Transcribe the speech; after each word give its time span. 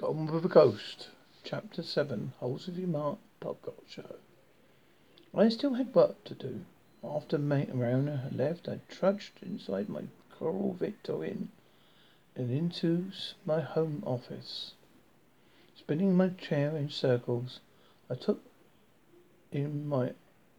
Gone 0.00 0.26
with 0.32 0.44
a 0.44 0.48
Ghost, 0.48 1.08
Chapter 1.42 1.82
7, 1.82 2.32
Holes 2.38 2.68
of 2.68 2.78
Your 2.78 2.86
Mark 2.86 3.18
Podcast 3.40 3.88
Show. 3.88 4.14
I 5.34 5.48
still 5.48 5.74
had 5.74 5.92
work 5.92 6.22
to 6.22 6.36
do. 6.36 6.64
After 7.02 7.36
Mariner 7.36 8.18
had 8.18 8.36
left, 8.36 8.68
I 8.68 8.78
trudged 8.88 9.42
inside 9.42 9.88
my 9.88 10.02
coral 10.30 10.74
Victorian 10.74 11.50
and 12.36 12.48
into 12.52 13.10
my 13.44 13.60
home 13.60 14.04
office. 14.06 14.74
Spinning 15.76 16.16
my 16.16 16.28
chair 16.28 16.76
in 16.76 16.90
circles, 16.90 17.58
I 18.08 18.14
took 18.14 18.40
in 19.50 19.88
my 19.88 20.12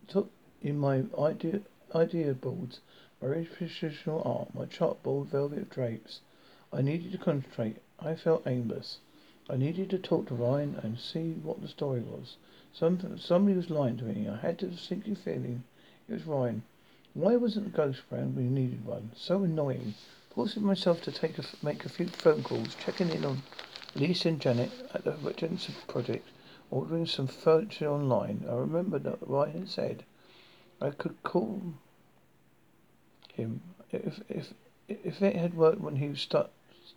took 0.09 0.31
in 0.61 0.77
my 0.77 1.05
idea 1.17 1.61
idea 1.95 2.33
boards, 2.33 2.81
my 3.21 3.45
traditional 3.45 4.21
art, 4.25 4.53
my 4.53 4.65
chalkboard 4.65 5.27
velvet 5.27 5.69
drapes. 5.69 6.19
I 6.73 6.81
needed 6.81 7.13
to 7.13 7.17
concentrate. 7.17 7.77
I 8.01 8.15
felt 8.15 8.45
aimless. 8.45 8.99
I 9.50 9.57
needed 9.57 9.89
to 9.89 9.97
talk 9.97 10.27
to 10.27 10.36
Ryan 10.36 10.79
and 10.84 10.99
see 10.99 11.34
what 11.41 11.62
the 11.62 11.67
story 11.67 12.02
was. 12.02 12.38
Some, 12.71 13.17
somebody 13.17 13.58
was 13.58 13.72
lying 13.72 13.98
to 13.98 14.03
me. 14.03 14.30
I 14.30 14.38
had 14.38 14.62
a 14.62 14.77
sinking 14.77 15.16
feeling 15.16 15.63
it 16.08 16.13
was 16.13 16.25
Ryan. 16.25 16.63
Why 17.16 17.35
wasn't 17.35 17.66
the 17.66 17.77
ghost 17.77 18.02
when 18.09 18.35
we 18.35 18.44
needed 18.44 18.85
one? 18.85 19.12
So 19.16 19.44
annoying. 19.44 19.95
Forcing 20.35 20.63
myself 20.63 21.02
to 21.02 21.12
take 21.12 21.39
a, 21.39 21.44
make 21.63 21.84
a 21.84 21.89
few 21.89 22.05
phone 22.05 22.44
calls, 22.44 22.75
checking 22.75 23.09
in 23.09 23.25
on 23.25 23.41
Lisa 23.95 24.30
and 24.30 24.39
Janet 24.39 24.72
at 24.94 25.03
the 25.03 25.34
Jensen 25.35 25.73
project, 25.88 26.27
ordering 26.70 27.08
some 27.08 27.27
furniture 27.27 27.89
online. 27.89 28.45
I 28.47 28.53
remembered 28.53 29.03
that 29.05 29.17
Ryan 29.27 29.66
said 29.66 30.03
I 30.80 30.91
could 30.91 31.22
call 31.23 31.73
him 33.34 33.61
if 33.91 34.22
if 34.30 34.53
if 34.88 35.22
it 35.22 35.36
had 35.36 35.55
worked 35.55 35.81
when 35.81 35.95
he 35.95 36.09
was 36.09 36.22
st- 36.22 36.47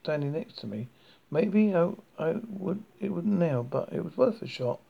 standing 0.03 0.33
next 0.33 0.59
to 0.59 0.67
me. 0.67 0.89
Maybe 1.33 1.75
I, 1.75 1.93
I 2.19 2.35
would 2.47 2.85
it 3.01 3.09
wouldn't 3.09 3.39
now, 3.39 3.63
but 3.63 3.91
it 3.91 4.05
was 4.05 4.19
worth 4.19 4.43
a 4.43 4.47
shot. 4.47 4.81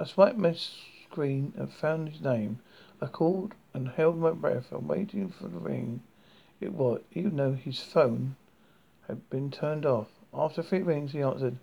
I 0.00 0.06
swiped 0.06 0.38
my 0.38 0.54
screen 0.54 1.52
and 1.58 1.70
found 1.70 2.08
his 2.08 2.22
name. 2.22 2.60
I 3.02 3.06
called 3.06 3.52
and 3.74 3.86
held 3.86 4.16
my 4.16 4.30
breath 4.30 4.72
waiting 4.72 5.28
for 5.28 5.48
the 5.48 5.58
ring. 5.58 6.00
It 6.58 6.72
was, 6.72 7.02
even 7.12 7.36
though 7.36 7.52
his 7.52 7.80
phone 7.80 8.36
had 9.08 9.28
been 9.28 9.50
turned 9.50 9.84
off. 9.84 10.08
After 10.32 10.62
three 10.62 10.80
rings, 10.80 11.12
he 11.12 11.20
answered, 11.20 11.58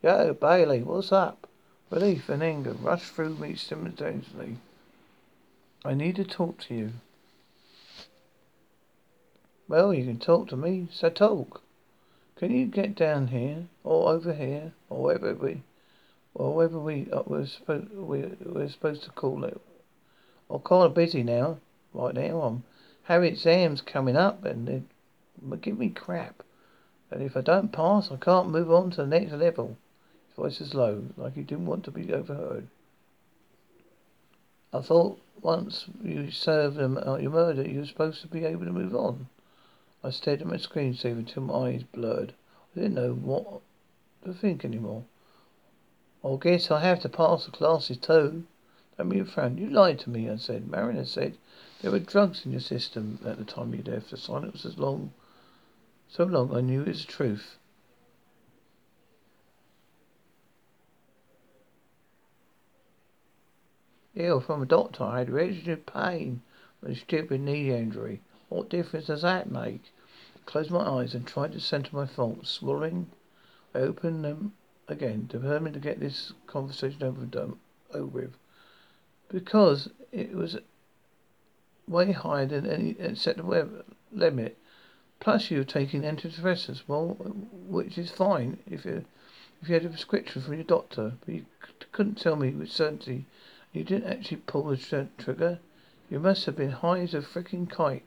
Yo, 0.00 0.32
Bailey, 0.32 0.84
what's 0.84 1.10
up? 1.10 1.48
Relief 1.90 2.28
and 2.28 2.40
anger 2.40 2.74
rushed 2.74 3.12
through 3.12 3.34
me 3.34 3.56
simultaneously. 3.56 4.58
I 5.84 5.94
need 5.94 6.14
to 6.16 6.24
talk 6.24 6.60
to 6.68 6.74
you. 6.74 6.92
Well, 9.66 9.92
you 9.92 10.04
can 10.04 10.20
talk 10.20 10.46
to 10.50 10.56
me, 10.56 10.86
so 10.92 11.10
talk. 11.10 11.62
Can 12.42 12.50
you 12.50 12.66
get 12.66 12.96
down 12.96 13.28
here, 13.28 13.68
or 13.84 14.08
over 14.08 14.34
here, 14.34 14.72
or 14.90 15.00
wherever 15.00 15.32
we, 15.32 15.62
or 16.34 16.52
wherever 16.52 16.76
we 16.76 17.06
uh, 17.12 17.22
we're 17.24 17.46
supposed 17.46 17.92
we, 17.94 18.24
we're 18.44 18.68
supposed 18.68 19.04
to 19.04 19.10
call 19.10 19.44
it? 19.44 19.60
I'm 20.50 20.58
kind 20.58 20.82
of 20.82 20.92
busy 20.92 21.22
now. 21.22 21.58
Right 21.94 22.16
now, 22.16 22.40
I'm 22.40 22.64
having 23.04 23.32
exams 23.32 23.80
coming 23.80 24.16
up, 24.16 24.44
and 24.44 24.66
they 24.66 24.82
give 25.58 25.78
me 25.78 25.90
crap. 25.90 26.42
And 27.12 27.22
if 27.22 27.36
I 27.36 27.42
don't 27.42 27.70
pass, 27.70 28.10
I 28.10 28.16
can't 28.16 28.50
move 28.50 28.72
on 28.72 28.90
to 28.90 28.96
the 29.02 29.06
next 29.06 29.30
level. 29.34 29.76
His 30.26 30.34
voice 30.34 30.60
is 30.60 30.74
low, 30.74 31.04
like 31.16 31.36
he 31.36 31.42
didn't 31.42 31.66
want 31.66 31.84
to 31.84 31.92
be 31.92 32.12
overheard. 32.12 32.66
I 34.72 34.80
thought 34.80 35.20
once 35.40 35.86
you 36.02 36.32
served 36.32 36.74
them 36.74 36.98
uh, 37.06 37.18
your 37.18 37.30
murder, 37.30 37.62
you 37.62 37.78
were 37.78 37.86
supposed 37.86 38.20
to 38.22 38.26
be 38.26 38.44
able 38.44 38.64
to 38.64 38.72
move 38.72 38.96
on. 38.96 39.28
I 40.04 40.10
stared 40.10 40.40
at 40.40 40.48
my 40.48 40.56
screensaver 40.56 41.18
until 41.18 41.44
my 41.44 41.54
eyes 41.68 41.84
blurred. 41.84 42.34
I 42.74 42.80
didn't 42.80 42.94
know 42.94 43.14
what 43.14 43.60
to 44.24 44.34
think 44.34 44.64
anymore. 44.64 45.04
I 46.24 46.36
guess 46.40 46.70
I 46.70 46.80
have 46.80 47.00
to 47.00 47.08
pass 47.08 47.44
the 47.44 47.52
classes 47.52 47.98
too. 47.98 48.44
A 48.98 49.24
friend. 49.24 49.58
You 49.58 49.68
lied 49.68 49.98
to 50.00 50.10
me, 50.10 50.30
I 50.30 50.36
said. 50.36 50.70
Mariner 50.70 51.04
said 51.04 51.36
there 51.80 51.90
were 51.90 51.98
drugs 51.98 52.46
in 52.46 52.52
your 52.52 52.60
system 52.60 53.18
at 53.24 53.38
the 53.38 53.44
time 53.44 53.74
you 53.74 53.82
left. 53.82 54.10
The 54.10 54.16
silence 54.16 54.62
was 54.62 54.78
long, 54.78 55.12
so 56.08 56.24
long 56.24 56.54
I 56.54 56.60
knew 56.60 56.82
it 56.82 56.88
was 56.88 57.04
the 57.04 57.12
truth. 57.12 57.58
Ill 64.14 64.40
from 64.40 64.62
a 64.62 64.66
doctor. 64.66 65.04
I 65.04 65.20
had 65.20 65.30
registered 65.30 65.86
pain 65.86 66.42
from 66.78 66.92
a 66.92 66.94
stupid 66.94 67.40
knee 67.40 67.72
injury. 67.72 68.20
What 68.52 68.68
difference 68.68 69.06
does 69.06 69.22
that 69.22 69.50
make? 69.50 69.94
I 70.36 70.40
closed 70.44 70.70
my 70.70 70.86
eyes 70.86 71.14
and 71.14 71.26
tried 71.26 71.52
to 71.52 71.60
center 71.60 71.96
my 71.96 72.04
thoughts. 72.04 72.50
Swallowing, 72.50 73.10
I 73.74 73.78
opened 73.78 74.26
them 74.26 74.52
again, 74.86 75.26
determined 75.26 75.72
to 75.72 75.80
get 75.80 76.00
this 76.00 76.34
conversation 76.46 77.02
over, 77.02 77.24
done, 77.24 77.58
over 77.94 78.04
with. 78.04 78.36
Because 79.28 79.88
it 80.12 80.34
was 80.34 80.58
way 81.88 82.12
higher 82.12 82.44
than 82.44 82.66
any 82.66 83.14
set 83.14 83.38
limit. 84.12 84.58
Plus, 85.18 85.50
you 85.50 85.56
were 85.56 85.64
taking 85.64 86.02
antidepressants, 86.02 86.82
well, 86.86 87.14
which 87.68 87.96
is 87.96 88.10
fine 88.10 88.58
if 88.66 88.84
you 88.84 89.06
if 89.62 89.68
you 89.70 89.74
had 89.74 89.86
a 89.86 89.88
prescription 89.88 90.42
from 90.42 90.52
your 90.52 90.64
doctor, 90.64 91.14
but 91.24 91.34
you 91.34 91.46
couldn't 91.90 92.20
tell 92.20 92.36
me 92.36 92.50
with 92.50 92.70
certainty 92.70 93.24
you 93.72 93.82
didn't 93.82 94.12
actually 94.12 94.42
pull 94.46 94.64
the 94.64 95.08
trigger. 95.16 95.58
You 96.10 96.20
must 96.20 96.44
have 96.44 96.56
been 96.56 96.72
high 96.72 96.98
as 96.98 97.14
a 97.14 97.22
freaking 97.22 97.70
kite. 97.70 98.04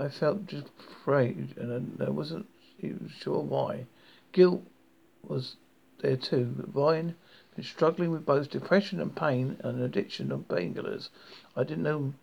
I 0.00 0.08
felt 0.08 0.46
just 0.46 0.68
afraid, 0.78 1.54
and 1.58 2.00
I 2.00 2.08
wasn't 2.08 2.46
even 2.78 3.10
sure 3.20 3.40
why. 3.40 3.84
Guilt 4.32 4.62
was 5.22 5.56
there 6.00 6.16
too, 6.16 6.54
but 6.56 6.74
Ryan 6.74 7.16
been 7.54 7.64
struggling 7.64 8.10
with 8.10 8.24
both 8.24 8.48
depression 8.48 8.98
and 8.98 9.14
pain 9.14 9.58
and 9.62 9.78
an 9.78 9.82
addiction 9.82 10.32
of 10.32 10.48
painkillers. 10.48 11.10
I 11.54 11.64
didn't 11.64 11.82
know 11.82 12.14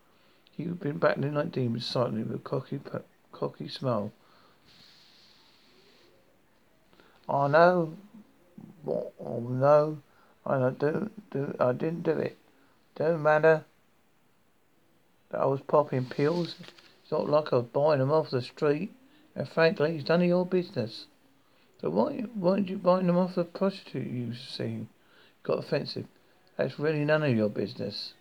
he'd 0.53 0.79
been 0.79 0.97
battling 0.97 1.35
like 1.35 1.51
demons 1.51 1.85
silently 1.85 2.23
with 2.23 2.37
a 2.37 2.39
cocky, 2.39 2.79
cocky 3.31 3.67
smile. 3.67 4.11
I 7.29 7.47
know. 7.47 7.93
Oh 8.87 9.39
no, 9.47 9.99
I 10.45 10.57
don't 10.57 11.29
do. 11.29 11.55
I 11.59 11.73
didn't 11.73 12.03
do 12.03 12.17
it. 12.17 12.37
Don't 12.95 13.21
matter 13.21 13.65
that 15.29 15.41
I 15.41 15.45
was 15.45 15.61
popping 15.61 16.05
pills. 16.05 16.55
It's 17.07 17.11
not 17.13 17.29
like 17.29 17.53
I 17.53 17.59
was 17.59 17.67
buying 17.67 17.99
them 17.99 18.11
off 18.11 18.31
the 18.31 18.41
street. 18.41 18.91
And 19.33 19.47
frankly, 19.47 19.95
it's 19.95 20.09
none 20.09 20.23
of 20.23 20.27
your 20.27 20.45
business. 20.45 21.05
So 21.79 21.89
why, 21.89 22.57
did 22.57 22.69
you 22.69 22.77
buy 22.77 23.01
them 23.01 23.17
off 23.17 23.35
the 23.35 23.45
prostitute 23.45 24.11
you 24.11 24.33
seen? 24.33 24.89
Got 25.41 25.59
offensive. 25.59 26.07
That's 26.57 26.77
really 26.77 27.05
none 27.05 27.23
of 27.23 27.33
your 27.33 27.47
business. 27.47 28.13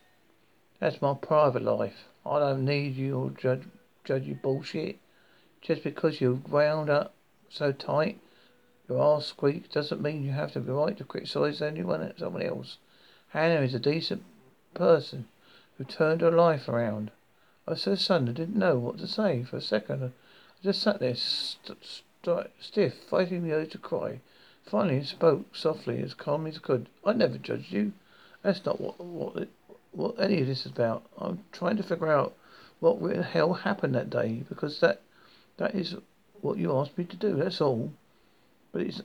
That's 0.79 1.03
my 1.03 1.15
private 1.15 1.65
life. 1.65 2.05
I 2.25 2.39
don't 2.39 2.65
need 2.65 2.95
your 2.95 3.31
judge, 3.31 3.65
judgy 4.05 4.41
bullshit. 4.41 5.01
Just 5.61 5.83
because 5.83 6.21
you're 6.21 6.41
wound 6.49 6.89
up 6.89 7.13
so 7.49 7.73
tight, 7.73 8.21
your 8.89 9.03
ass 9.03 9.27
squeaks, 9.27 9.75
doesn't 9.75 10.01
mean 10.01 10.23
you 10.23 10.31
have 10.31 10.53
to 10.53 10.61
be 10.61 10.71
right 10.71 10.97
to 10.97 11.03
criticize 11.03 11.61
anyone, 11.61 12.15
someone 12.17 12.43
else. 12.43 12.79
Hannah 13.31 13.63
is 13.63 13.75
a 13.75 13.81
decent 13.81 14.23
person 14.75 15.27
who 15.77 15.83
turned 15.83 16.21
her 16.21 16.31
life 16.31 16.69
around. 16.69 17.11
I 17.69 17.73
was 17.73 17.83
so 17.83 17.97
stunned 17.97 18.29
I 18.29 18.33
didn't 18.33 18.57
know 18.57 18.79
what 18.79 18.99
to 18.99 19.09
say. 19.09 19.43
For 19.43 19.57
a 19.57 19.61
second, 19.61 20.05
I 20.05 20.11
just 20.63 20.81
sat 20.81 21.01
there 21.01 21.17
st- 21.17 21.85
st- 21.85 22.51
stiff, 22.61 22.95
fighting 23.11 23.43
the 23.43 23.53
urge 23.53 23.73
to 23.73 23.79
cry. 23.79 24.21
Finally, 24.65 25.01
he 25.01 25.05
spoke 25.05 25.57
softly, 25.57 26.01
as 26.01 26.15
calmly 26.15 26.51
as 26.51 26.59
could. 26.59 26.89
I 27.05 27.13
never 27.13 27.39
judged 27.39 27.73
you. 27.73 27.93
That's 28.43 28.65
not 28.65 28.81
what 28.81 29.01
what 29.01 29.49
what 29.91 30.15
any 30.21 30.41
of 30.43 30.47
this 30.47 30.65
is 30.65 30.73
about. 30.73 31.07
I'm 31.19 31.43
trying 31.51 31.77
to 31.77 31.83
figure 31.83 32.13
out 32.13 32.37
what 32.79 33.03
the 33.03 33.23
hell 33.25 33.55
happened 33.55 33.97
that 33.97 34.11
day 34.11 34.45
because 34.49 34.79
that 34.81 35.01
that 35.57 35.75
is 35.75 35.97
what 36.41 36.59
you 36.59 36.77
asked 36.77 36.97
me 36.97 37.05
to 37.05 37.17
do. 37.17 37.35
That's 37.35 37.61
all. 37.61 37.93
But 38.71 38.83
it's 38.83 39.03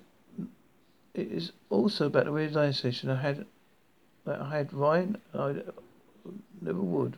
it 1.16 1.32
is 1.32 1.52
also 1.72 2.06
about 2.06 2.26
the 2.26 2.32
realization 2.32 3.10
I 3.10 3.22
had 3.22 3.46
that 4.26 4.40
I 4.40 4.58
had 4.58 4.72
Ryan. 4.72 5.18
I 5.34 5.64
never 6.62 6.82
would. 6.82 7.18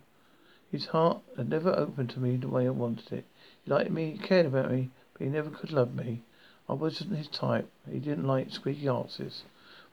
His 0.73 0.87
heart 0.87 1.21
had 1.37 1.49
never 1.49 1.69
opened 1.69 2.09
to 2.09 2.19
me 2.19 2.35
the 2.35 2.47
way 2.47 2.65
I 2.65 2.71
wanted 2.71 3.13
it. 3.13 3.25
He 3.63 3.69
liked 3.69 3.91
me, 3.91 4.13
he 4.13 4.17
cared 4.17 4.47
about 4.47 4.71
me, 4.71 4.89
but 5.13 5.21
he 5.21 5.29
never 5.29 5.51
could 5.51 5.71
love 5.71 5.93
me. 5.93 6.23
I 6.67 6.73
wasn't 6.73 7.15
his 7.15 7.27
type. 7.27 7.69
He 7.87 7.99
didn't 7.99 8.25
like 8.25 8.49
squeaky 8.49 8.87
answers. 8.87 9.43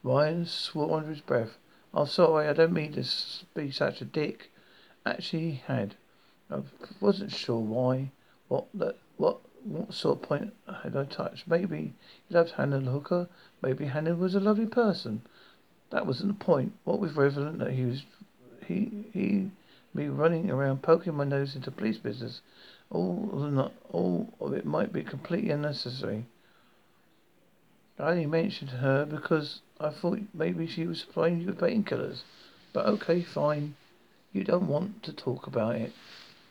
Ryan 0.02 0.46
swore 0.46 0.96
under 0.96 1.10
his 1.10 1.20
breath. 1.20 1.58
I'm 1.92 2.06
sorry, 2.06 2.48
I 2.48 2.54
don't 2.54 2.72
mean 2.72 2.94
to 2.94 3.04
be 3.52 3.70
such 3.70 4.00
a 4.00 4.06
dick. 4.06 4.50
Actually, 5.04 5.50
he 5.50 5.62
had. 5.66 5.96
I 6.50 6.62
wasn't 6.98 7.32
sure 7.32 7.58
why. 7.58 8.12
What 8.48 8.68
that? 8.72 8.96
What? 9.18 9.40
What 9.64 9.92
sort 9.92 10.16
of 10.16 10.22
point 10.22 10.54
had 10.82 10.96
I 10.96 11.04
touched? 11.04 11.46
Maybe 11.46 11.92
he 12.26 12.34
loved 12.34 12.52
Hannah 12.52 12.80
Hooker. 12.80 13.28
Maybe 13.60 13.84
Hannah 13.84 14.14
was 14.14 14.34
a 14.34 14.40
lovely 14.40 14.64
person. 14.64 15.20
That 15.90 16.06
wasn't 16.06 16.38
the 16.38 16.42
point. 16.42 16.72
What 16.84 17.00
was 17.00 17.12
relevant 17.12 17.58
that 17.58 17.72
he 17.72 17.84
was 17.84 18.04
he 18.66 19.04
he 19.12 19.50
me 19.92 20.08
running 20.08 20.50
around 20.50 20.82
poking 20.82 21.14
my 21.14 21.24
nose 21.24 21.56
into 21.56 21.70
police 21.70 21.98
business. 21.98 22.40
All 22.90 23.30
of 23.32 23.52
not 23.52 23.72
all 23.90 24.32
of 24.40 24.52
it 24.52 24.64
might 24.64 24.92
be 24.92 25.02
completely 25.02 25.50
unnecessary. 25.50 26.26
I 27.98 28.12
only 28.12 28.26
mentioned 28.26 28.70
her 28.70 29.04
because 29.04 29.60
I 29.78 29.90
thought 29.90 30.20
maybe 30.32 30.66
she 30.66 30.86
was 30.86 31.00
supplying 31.00 31.40
you 31.40 31.48
with 31.48 31.58
painkillers. 31.58 32.22
But 32.72 32.86
okay, 32.86 33.22
fine. 33.22 33.74
You 34.32 34.44
don't 34.44 34.68
want 34.68 35.02
to 35.02 35.12
talk 35.12 35.46
about 35.46 35.76
it. 35.76 35.92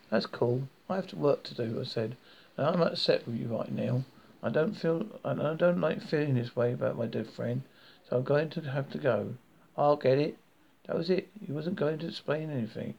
That's 0.10 0.26
cool. 0.26 0.68
I 0.90 0.96
have 0.96 1.08
to 1.08 1.16
work 1.16 1.44
to 1.44 1.56
do, 1.56 1.80
I 1.80 1.86
said. 1.86 2.18
And 2.58 2.68
I'm 2.68 2.82
upset 2.82 3.26
with 3.26 3.36
you 3.36 3.48
right 3.48 3.72
now. 3.72 4.04
I 4.44 4.50
don't 4.50 4.74
feel, 4.74 5.06
and 5.24 5.42
I 5.42 5.54
don't 5.54 5.82
like 5.82 6.02
feeling 6.02 6.36
this 6.36 6.56
way 6.56 6.74
about 6.74 6.98
my 6.98 7.06
dead 7.06 7.30
friend. 7.30 7.64
So 8.10 8.18
I'm 8.18 8.24
going 8.24 8.50
to 8.52 8.62
have 8.62 8.90
to 8.92 8.98
go. 8.98 9.36
I'll 9.78 9.96
get 9.96 10.18
it. 10.18 10.38
That 10.88 10.98
was 10.98 11.10
it. 11.10 11.30
He 11.46 11.52
wasn't 11.52 11.78
going 11.78 12.00
to 12.00 12.08
explain 12.08 12.50
anything. 12.50 12.96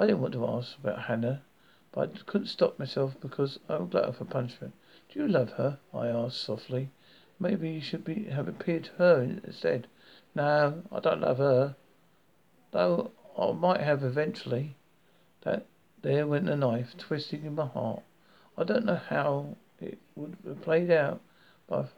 I 0.00 0.06
didn't 0.06 0.22
want 0.22 0.32
to 0.32 0.46
ask 0.46 0.78
about 0.78 1.02
Hannah, 1.02 1.42
but 1.92 2.14
I 2.14 2.18
couldn't 2.24 2.46
stop 2.46 2.78
myself 2.78 3.20
because 3.20 3.58
I 3.68 3.76
would 3.76 3.90
glad 3.90 4.16
for 4.16 4.24
punishment. 4.24 4.72
Do 5.10 5.20
you 5.20 5.28
love 5.28 5.50
her? 5.58 5.78
I 5.92 6.06
asked 6.06 6.40
softly. 6.40 6.88
Maybe 7.38 7.68
you 7.68 7.82
should 7.82 8.02
be 8.02 8.24
have 8.24 8.48
appeared 8.48 8.84
to 8.84 8.92
her 8.92 9.20
instead. 9.20 9.88
No, 10.34 10.84
I 10.90 11.00
don't 11.00 11.20
love 11.20 11.36
her. 11.36 11.76
Though 12.70 13.10
I 13.38 13.52
might 13.52 13.82
have 13.82 14.02
eventually. 14.02 14.74
That 15.42 15.66
there 16.00 16.26
went 16.26 16.46
the 16.46 16.56
knife, 16.56 16.96
twisting 16.96 17.44
in 17.44 17.56
my 17.56 17.66
heart. 17.66 18.02
I 18.56 18.64
don't 18.64 18.86
know 18.86 19.02
how 19.10 19.54
it 19.82 19.98
would 20.16 20.38
have 20.46 20.62
played 20.62 20.90
out, 20.90 21.20
but 21.68 21.90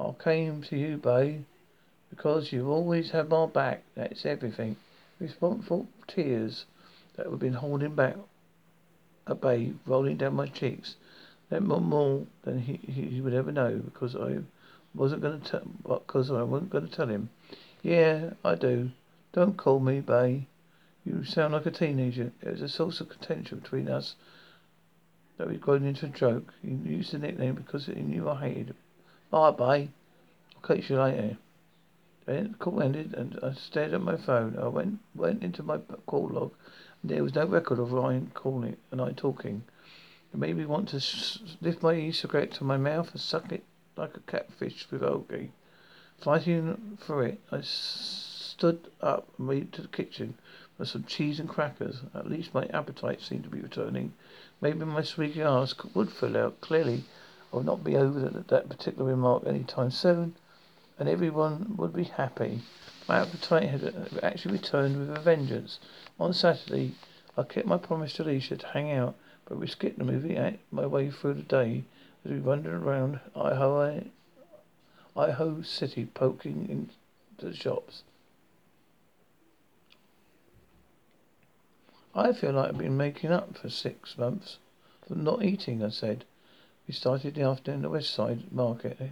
I 0.00 0.12
came 0.12 0.62
to 0.62 0.78
you, 0.78 0.96
babe, 0.96 1.44
because 2.08 2.52
you've 2.52 2.70
always 2.70 3.10
had 3.10 3.28
my 3.28 3.44
back. 3.44 3.82
That's 3.94 4.24
everything. 4.24 4.76
Responsible 5.20 5.88
tears 6.06 6.64
that 7.16 7.26
would 7.26 7.32
have 7.32 7.40
been 7.40 7.54
holding 7.54 7.94
back 7.94 8.16
a 9.26 9.34
babe 9.34 9.78
rolling 9.86 10.16
down 10.16 10.34
my 10.34 10.46
cheeks. 10.46 10.96
That 11.50 11.62
more 11.62 12.26
than 12.42 12.60
he, 12.60 12.80
he 12.90 13.20
would 13.20 13.34
ever 13.34 13.52
know 13.52 13.80
because 13.84 14.16
I 14.16 14.38
wasn't 14.94 15.22
going 15.22 15.40
to 15.40 15.48
tell, 15.48 15.98
because 15.98 16.30
I 16.30 16.42
wasn't 16.42 16.70
going 16.70 16.88
to 16.88 16.94
tell 16.94 17.08
him. 17.08 17.28
Yeah, 17.82 18.30
I 18.44 18.54
do. 18.54 18.90
Don't 19.32 19.56
call 19.56 19.80
me 19.80 20.00
Bay. 20.00 20.46
You 21.04 21.24
sound 21.24 21.52
like 21.52 21.66
a 21.66 21.70
teenager. 21.70 22.32
It 22.40 22.50
was 22.50 22.62
a 22.62 22.68
source 22.68 23.00
of 23.00 23.10
contention 23.10 23.58
between 23.58 23.88
us 23.88 24.14
that 25.36 25.48
we'd 25.48 25.60
grown 25.60 25.84
into 25.84 26.06
a 26.06 26.08
joke. 26.08 26.54
He 26.62 26.70
used 26.70 27.12
the 27.12 27.18
nickname 27.18 27.54
because 27.54 27.86
he 27.86 27.94
knew 27.94 28.28
I 28.28 28.40
hated 28.40 28.68
him. 28.68 28.76
Bye, 29.30 29.50
Bay. 29.50 29.90
I'll 30.54 30.62
catch 30.62 30.88
you 30.88 30.98
later. 30.98 31.36
Then 32.26 32.52
the 32.52 32.58
call 32.58 32.82
ended 32.82 33.12
and 33.14 33.38
I 33.42 33.52
stared 33.52 33.92
at 33.92 34.00
my 34.00 34.16
phone. 34.16 34.56
I 34.58 34.68
went 34.68 35.00
went 35.14 35.42
into 35.42 35.62
my 35.62 35.78
call 36.06 36.28
log 36.28 36.52
there 37.04 37.22
was 37.22 37.34
no 37.34 37.44
record 37.44 37.78
of 37.78 37.92
Ryan 37.92 38.30
calling 38.32 38.76
and 38.90 39.00
I 39.00 39.12
talking. 39.12 39.62
It 40.32 40.40
made 40.40 40.56
me 40.56 40.64
want 40.64 40.88
to 40.88 41.04
lift 41.60 41.82
my 41.82 41.94
e-cigarette 41.94 42.52
to 42.52 42.64
my 42.64 42.78
mouth 42.78 43.12
and 43.12 43.20
suck 43.20 43.52
it 43.52 43.62
like 43.96 44.16
a 44.16 44.20
catfish 44.20 44.86
with 44.90 45.02
algae. 45.02 45.52
Fighting 46.18 46.96
for 46.98 47.22
it, 47.22 47.40
I 47.52 47.60
stood 47.60 48.88
up 49.02 49.28
and 49.38 49.46
went 49.46 49.72
to 49.74 49.82
the 49.82 49.88
kitchen 49.88 50.34
for 50.78 50.86
some 50.86 51.04
cheese 51.04 51.38
and 51.38 51.48
crackers. 51.48 52.00
At 52.14 52.30
least 52.30 52.54
my 52.54 52.64
appetite 52.66 53.20
seemed 53.20 53.44
to 53.44 53.50
be 53.50 53.60
returning. 53.60 54.14
Maybe 54.60 54.84
my 54.84 55.02
squeaky 55.02 55.42
ass 55.42 55.74
would 55.92 56.10
fill 56.10 56.36
out. 56.36 56.60
Clearly, 56.62 57.04
I 57.52 57.56
would 57.56 57.66
not 57.66 57.84
be 57.84 57.96
over 57.96 58.18
that, 58.18 58.48
that 58.48 58.68
particular 58.70 59.10
remark 59.10 59.44
any 59.46 59.64
time 59.64 59.90
soon, 59.90 60.34
and 60.98 61.08
everyone 61.08 61.74
would 61.76 61.92
be 61.92 62.04
happy. 62.04 62.62
My 63.06 63.18
appetite 63.18 63.68
had 63.68 63.84
uh, 63.84 64.20
actually 64.22 64.52
returned 64.52 64.98
with 64.98 65.16
a 65.16 65.20
vengeance. 65.20 65.78
On 66.18 66.32
Saturday, 66.32 66.92
I 67.36 67.42
kept 67.42 67.66
my 67.66 67.76
promise 67.76 68.12
to 68.14 68.22
Alicia 68.22 68.56
to 68.58 68.66
hang 68.68 68.92
out, 68.92 69.16
but 69.46 69.58
we 69.58 69.66
skipped 69.66 69.98
the 69.98 70.04
movie 70.04 70.38
my 70.70 70.86
way 70.86 71.10
through 71.10 71.34
the 71.34 71.42
day 71.42 71.84
as 72.24 72.30
we 72.30 72.38
wandered 72.38 72.74
around 72.74 73.18
Ohio 73.36 74.02
City, 75.62 76.06
poking 76.14 76.68
into 76.68 76.94
the 77.44 77.54
shops. 77.54 78.04
I 82.14 82.32
feel 82.32 82.52
like 82.52 82.68
I've 82.68 82.78
been 82.78 82.96
making 82.96 83.32
up 83.32 83.58
for 83.58 83.68
six 83.68 84.16
months 84.16 84.58
for 85.06 85.16
not 85.16 85.44
eating, 85.44 85.82
I 85.82 85.88
said. 85.88 86.24
We 86.86 86.94
started 86.94 87.34
the 87.34 87.42
afternoon 87.42 87.80
at 87.80 87.82
the 87.82 87.90
West 87.90 88.14
Side 88.14 88.52
Market, 88.52 89.00
a 89.00 89.10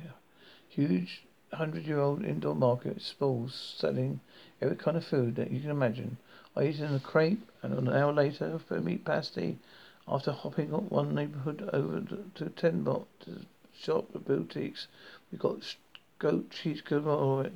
huge 0.68 1.24
hundred-year-old 1.52 2.24
indoor 2.24 2.54
market 2.54 2.94
with 2.94 3.02
stalls 3.02 3.74
selling 3.76 4.20
every 4.60 4.76
kind 4.76 4.96
of 4.96 5.04
food 5.04 5.34
that 5.34 5.50
you 5.50 5.60
can 5.60 5.70
imagine. 5.70 6.16
I 6.54 6.64
ate 6.64 6.80
in 6.80 6.94
a 6.94 7.00
crepe, 7.00 7.50
and 7.62 7.72
an 7.72 7.88
hour 7.88 8.12
later, 8.12 8.58
for 8.58 8.76
a 8.76 8.82
meat 8.82 9.06
pasty, 9.06 9.58
after 10.06 10.32
hopping 10.32 10.74
up 10.74 10.90
one 10.92 11.14
neighbourhood 11.14 11.70
over 11.72 12.02
to 12.34 12.50
Tremont 12.50 13.06
to 13.20 13.46
shop 13.72 14.12
the 14.12 14.18
boutiques, 14.18 14.86
we 15.30 15.38
got 15.38 15.76
goat 16.18 16.50
cheese 16.50 16.82
gamori 16.82 17.52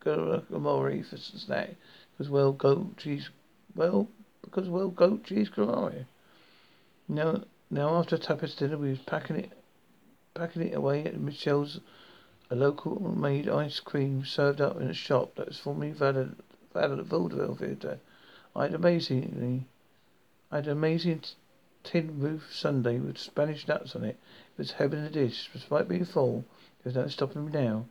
for 0.00 1.16
snack. 1.16 1.74
Because 2.12 2.30
well, 2.30 2.52
goat 2.52 2.96
cheese, 2.98 3.30
well, 3.74 4.06
because 4.42 4.68
well, 4.68 4.88
goat 4.88 5.24
cheese 5.24 5.50
gamori. 5.50 6.06
Now, 7.08 7.42
now 7.68 7.96
after 7.96 8.16
tapas 8.16 8.54
dinner, 8.54 8.78
we 8.78 8.90
was 8.90 9.00
packing 9.00 9.36
it, 9.36 9.50
packing 10.34 10.68
it 10.68 10.74
away 10.76 11.04
at 11.04 11.18
Mitchell's, 11.18 11.80
a 12.48 12.54
local 12.54 13.00
made 13.16 13.48
ice 13.48 13.80
cream 13.80 14.24
served 14.24 14.60
up 14.60 14.80
in 14.80 14.88
a 14.88 14.94
shop 14.94 15.34
that 15.34 15.48
was 15.48 15.58
formerly 15.58 15.90
at 15.90 16.28
Vaudeville 16.72 17.56
Theatre. 17.56 17.98
I 18.54 18.62
had 18.64 18.74
amazingly, 18.74 19.66
I 20.50 20.56
had 20.56 20.66
an 20.66 20.72
amazing 20.72 21.22
tin 21.84 22.20
roof 22.20 22.48
Sunday 22.52 22.98
with 22.98 23.18
Spanish 23.18 23.66
nuts 23.66 23.96
on 23.96 24.04
it. 24.04 24.16
It 24.54 24.58
was 24.58 24.72
heaven 24.72 25.00
in 25.00 25.04
a 25.06 25.10
dish. 25.10 25.50
Despite 25.52 25.88
being 25.88 26.04
full, 26.04 26.44
there's 26.82 26.96
no 26.96 27.08
stopping 27.08 27.46
me 27.46 27.52
now. 27.52 27.86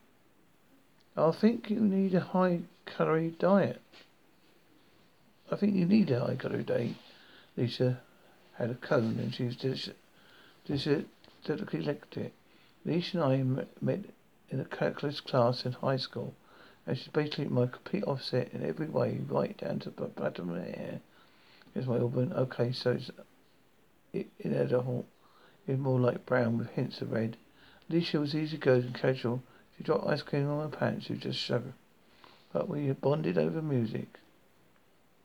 I 1.18 1.32
think 1.32 1.70
you 1.70 1.82
need 1.82 2.16
a 2.16 2.22
high 2.22 2.62
calorie 2.86 3.36
diet. 3.38 3.82
I 5.52 5.58
think 5.58 5.76
you 5.76 5.86
need 5.86 6.10
a 6.12 6.22
high 6.22 6.36
calorie 6.36 6.64
diet. 6.64 6.96
Lisa 7.58 8.00
had 8.54 8.70
a 8.70 8.76
cone 8.76 9.20
and 9.20 9.34
she 9.34 9.44
was 9.44 9.58
delicately 11.44 11.82
licked 11.82 12.18
it. 12.18 12.34
Lisa 12.86 13.22
and 13.22 13.60
I 13.60 13.66
met 13.82 14.06
in 14.50 14.60
a 14.60 14.66
calculus 14.66 15.20
class 15.20 15.66
in 15.66 15.74
high 15.74 15.98
school, 15.98 16.34
she's 16.98 17.08
basically 17.08 17.46
my 17.46 17.68
complete 17.68 18.04
opposite 18.08 18.52
in 18.54 18.66
every 18.66 18.88
way, 18.88 19.20
right 19.28 19.58
down 19.58 19.80
to 19.80 19.90
the 19.90 20.08
bottom 20.08 20.50
of 20.50 20.58
her 20.58 20.64
hair. 20.64 21.00
Here's 21.74 21.88
my 21.88 21.96
urban. 21.96 22.34
Okay, 22.34 22.72
so 22.72 22.98
it's 24.14 24.30
inedible. 24.40 25.06
It's 25.68 25.80
more 25.80 26.00
like 26.00 26.26
brown 26.26 26.58
with 26.58 26.70
hints 26.72 27.02
of 27.02 27.12
red. 27.12 27.38
Alicia 27.90 28.20
was 28.20 28.36
easy 28.36 28.58
going 28.58 28.84
and 28.84 28.96
casual. 28.96 29.42
She 29.78 29.84
dropped 29.84 30.08
ice 30.08 30.22
cream 30.22 30.50
on 30.50 30.70
my 30.70 30.76
pants. 30.76 31.06
She 31.06 31.16
just 31.16 31.40
sugar. 31.40 31.74
But 32.52 32.68
we 32.68 32.92
bonded 32.92 33.38
over 33.38 33.62
music 33.62 34.20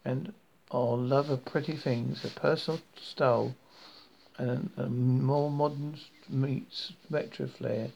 and 0.04 0.32
our 0.70 0.96
love 0.96 1.30
of 1.30 1.44
pretty 1.44 1.76
things, 1.76 2.24
a 2.24 2.28
personal 2.28 2.80
style, 3.00 3.54
and 4.38 4.70
a, 4.76 4.86
more 4.86 5.50
modern 5.50 5.98
meets 6.28 6.92
retro 7.10 7.48
flair. 7.48 7.90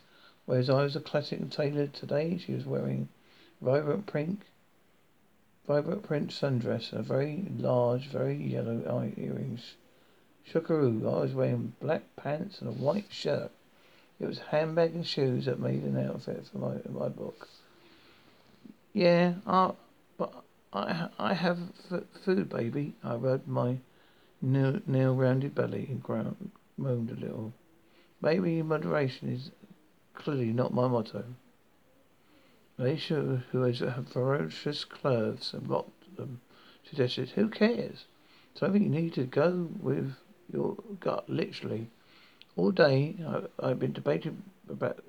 Whereas 0.46 0.68
I 0.68 0.82
was 0.82 0.96
a 0.96 1.00
classic 1.00 1.38
and 1.38 1.52
tailored 1.52 1.94
today, 1.94 2.38
she 2.38 2.52
was 2.52 2.64
wearing 2.64 3.08
vibrant 3.60 4.06
pink, 4.06 4.40
vibrant 5.66 6.02
print 6.02 6.30
sundress, 6.30 6.92
and 6.92 7.04
very 7.04 7.44
large, 7.58 8.08
very 8.08 8.36
yellow 8.36 8.82
eye 8.88 9.12
earrings. 9.20 9.74
Shookaroo, 10.50 11.06
I 11.06 11.20
was 11.20 11.34
wearing 11.34 11.74
black 11.80 12.02
pants 12.16 12.60
and 12.60 12.68
a 12.68 12.72
white 12.72 13.06
shirt. 13.10 13.50
It 14.18 14.26
was 14.26 14.38
handbag 14.38 14.94
and 14.94 15.06
shoes 15.06 15.46
that 15.46 15.60
made 15.60 15.82
an 15.82 15.98
outfit 15.98 16.46
for 16.50 16.58
my 16.58 16.76
my 16.90 17.08
book. 17.08 17.48
Yeah, 18.92 19.34
I, 19.46 19.72
but 20.18 20.32
I 20.72 21.08
I 21.18 21.34
have 21.34 21.58
f- 21.90 22.02
food, 22.24 22.48
baby. 22.48 22.94
I 23.04 23.14
rubbed 23.14 23.48
my 23.48 23.78
nail, 24.42 25.14
rounded 25.14 25.54
belly 25.54 25.86
and 25.88 26.02
ground, 26.02 26.50
moaned 26.76 27.10
a 27.10 27.14
little. 27.14 27.52
Maybe 28.20 28.62
moderation 28.62 29.32
is 29.32 29.50
clearly 30.14 30.52
not 30.52 30.74
my 30.74 30.88
motto. 30.88 31.24
Alicia, 32.80 33.44
who 33.52 33.60
has 33.60 33.82
ferocious 34.10 34.84
clothes 34.84 35.52
and 35.52 35.68
rocked 35.68 36.16
them, 36.16 36.40
suggested, 36.82 37.28
Who 37.30 37.50
cares? 37.50 38.06
So 38.54 38.66
I 38.66 38.70
think 38.70 38.84
you 38.84 38.90
need 38.90 39.12
to 39.14 39.24
go 39.24 39.68
with 39.80 40.14
your 40.50 40.76
gut, 40.98 41.28
literally. 41.28 41.90
All 42.56 42.70
day 42.70 43.16
I, 43.62 43.68
have 43.68 43.78
been 43.78 43.92
debating 43.92 44.44
about 44.66 45.04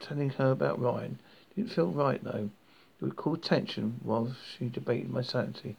telling 0.00 0.30
her 0.30 0.52
about 0.52 0.80
Ryan. 0.80 1.18
Didn't 1.56 1.72
feel 1.72 1.90
right 1.90 2.22
though. 2.22 2.50
It 3.00 3.04
would 3.04 3.16
cause 3.16 3.40
tension 3.42 3.98
while 4.04 4.36
she 4.56 4.68
debated 4.68 5.10
my 5.10 5.22
sanity. 5.22 5.76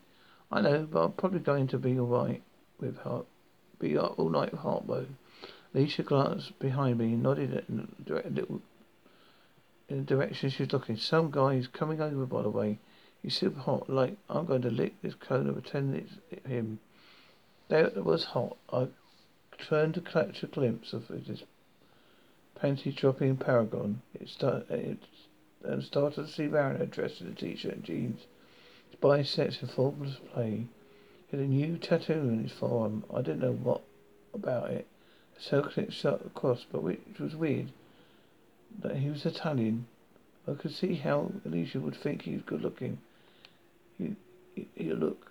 I 0.52 0.60
know, 0.60 0.88
but 0.92 1.06
I'm 1.06 1.12
probably 1.14 1.40
going 1.40 1.68
to 1.68 1.78
be 1.78 1.98
all 1.98 2.08
right 2.08 2.44
with 2.82 2.98
her. 3.00 3.24
Be 3.80 3.98
all 3.98 4.30
night 4.30 4.52
with 4.52 4.60
heartburn. 4.60 5.18
Alicia 5.74 6.04
glanced 6.04 6.60
behind 6.60 6.98
me 6.98 7.14
and 7.14 7.24
nodded 7.24 7.64
in 7.70 7.88
the, 8.06 8.16
little, 8.30 8.62
in 9.90 9.98
the 9.98 10.04
direction 10.04 10.50
she 10.50 10.64
was 10.64 10.74
looking. 10.74 10.98
Some 10.98 11.32
guy 11.32 11.56
is 11.56 11.68
coming 11.68 12.00
over, 12.00 12.26
by 12.26 12.44
the 12.44 12.50
way. 12.50 12.80
He's 13.22 13.38
super 13.38 13.60
hot. 13.60 13.90
Like, 13.90 14.18
I'm 14.30 14.46
going 14.46 14.62
to 14.62 14.70
lick 14.70 15.02
this 15.02 15.16
cone 15.16 15.48
and 15.48 15.62
pretend 15.62 15.96
it's 15.96 16.46
him. 16.48 16.80
There 17.68 17.88
it 17.88 18.06
was 18.06 18.24
hot. 18.24 18.58
I 18.72 18.88
turned 19.58 19.96
to 19.96 20.02
catch 20.02 20.44
a 20.44 20.48
glimpse 20.48 20.94
of 20.94 21.08
his 21.08 21.44
panty 22.62 22.96
dropping 22.96 23.38
paragon. 23.38 24.02
It, 24.14 24.30
start, 24.30 24.70
it 24.70 25.00
and 25.64 25.84
started 25.84 26.26
to 26.26 26.32
see 26.32 26.48
Mariner 26.48 26.86
dressed 26.86 27.22
in 27.22 27.28
a 27.28 27.34
t-shirt 27.34 27.74
and 27.74 27.84
jeans. 27.84 28.22
His 28.90 29.00
biceps 29.00 29.62
in 29.62 29.68
full 29.68 29.92
display. 29.92 30.68
He 31.28 31.38
had 31.38 31.46
a 31.46 31.50
new 31.50 31.78
tattoo 31.78 32.14
on 32.14 32.44
his 32.44 32.52
forearm. 32.52 33.04
I 33.14 33.22
didn't 33.22 33.42
know 33.42 33.52
what 33.52 33.82
about 34.34 34.72
it. 34.72 34.88
So 35.38 35.64
circle 35.64 35.90
shot 35.90 36.26
across, 36.26 36.66
but 36.72 36.84
which 36.84 37.20
was 37.20 37.36
weird. 37.36 37.72
That 38.82 38.98
he 38.98 39.10
was 39.10 39.26
Italian. 39.26 39.88
I 40.48 40.54
could 40.54 40.74
see 40.74 40.96
how 40.96 41.32
Alicia 41.46 41.80
would 41.80 41.96
think 41.96 42.22
he 42.22 42.34
was 42.34 42.44
good 42.44 42.62
looking. 42.62 43.00
He, 43.98 44.16
he, 44.56 44.68
he 44.76 44.94
looked 44.94 45.30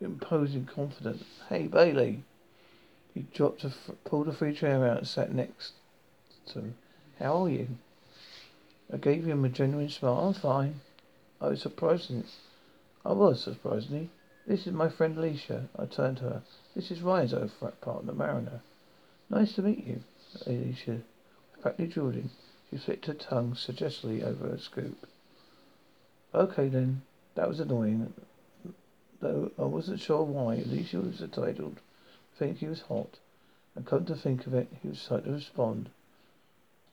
imposing, 0.00 0.66
confident. 0.66 1.22
Hey, 1.48 1.66
Bailey. 1.66 2.24
He 3.14 3.26
dropped 3.34 3.64
a, 3.64 3.72
pulled 4.04 4.28
a 4.28 4.32
free 4.32 4.54
chair 4.54 4.86
out 4.86 4.98
and 4.98 5.06
sat 5.06 5.32
next 5.32 5.72
to 6.46 6.60
him. 6.60 6.74
How 7.18 7.44
are 7.44 7.48
you? 7.48 7.68
I 8.92 8.96
gave 8.96 9.26
him 9.26 9.44
a 9.44 9.48
genuine 9.48 9.88
smile. 9.88 10.18
I'm 10.18 10.34
fine. 10.34 10.80
I 11.40 11.48
was 11.48 11.62
surprised. 11.62 12.12
I 13.04 13.12
was 13.12 13.42
surprisingly. 13.42 14.10
This 14.46 14.66
is 14.66 14.72
my 14.72 14.88
friend 14.88 15.16
Alicia. 15.16 15.68
I 15.78 15.86
turned 15.86 16.18
to 16.18 16.24
her. 16.24 16.42
This 16.74 16.90
is 16.90 17.02
old 17.02 17.52
frat 17.58 17.80
partner, 17.80 18.12
Mariner. 18.12 18.62
Nice 19.28 19.54
to 19.54 19.62
meet 19.62 19.86
you, 19.86 20.00
Alicia. 20.46 21.00
Practically 21.60 21.88
Jordan. 21.88 22.30
She 22.70 22.78
flicked 22.78 23.06
her 23.06 23.14
tongue 23.14 23.54
suggestively 23.54 24.22
over 24.22 24.48
her 24.48 24.58
scoop. 24.58 25.06
Okay 26.34 26.68
then. 26.68 27.02
That 27.34 27.48
was 27.48 27.60
annoying. 27.60 28.12
Though 29.20 29.50
I 29.58 29.64
wasn't 29.64 30.00
sure 30.00 30.22
why. 30.22 30.54
Alicia 30.54 31.00
was 31.00 31.20
entitled 31.20 31.76
to 31.76 31.82
think 32.40 32.58
he 32.58 32.66
was 32.66 32.80
hot. 32.82 33.18
And 33.76 33.86
come 33.86 34.04
to 34.06 34.16
think 34.16 34.46
of 34.46 34.54
it, 34.54 34.68
he 34.82 34.88
was 34.88 35.04
trying 35.06 35.24
to 35.24 35.32
respond 35.32 35.90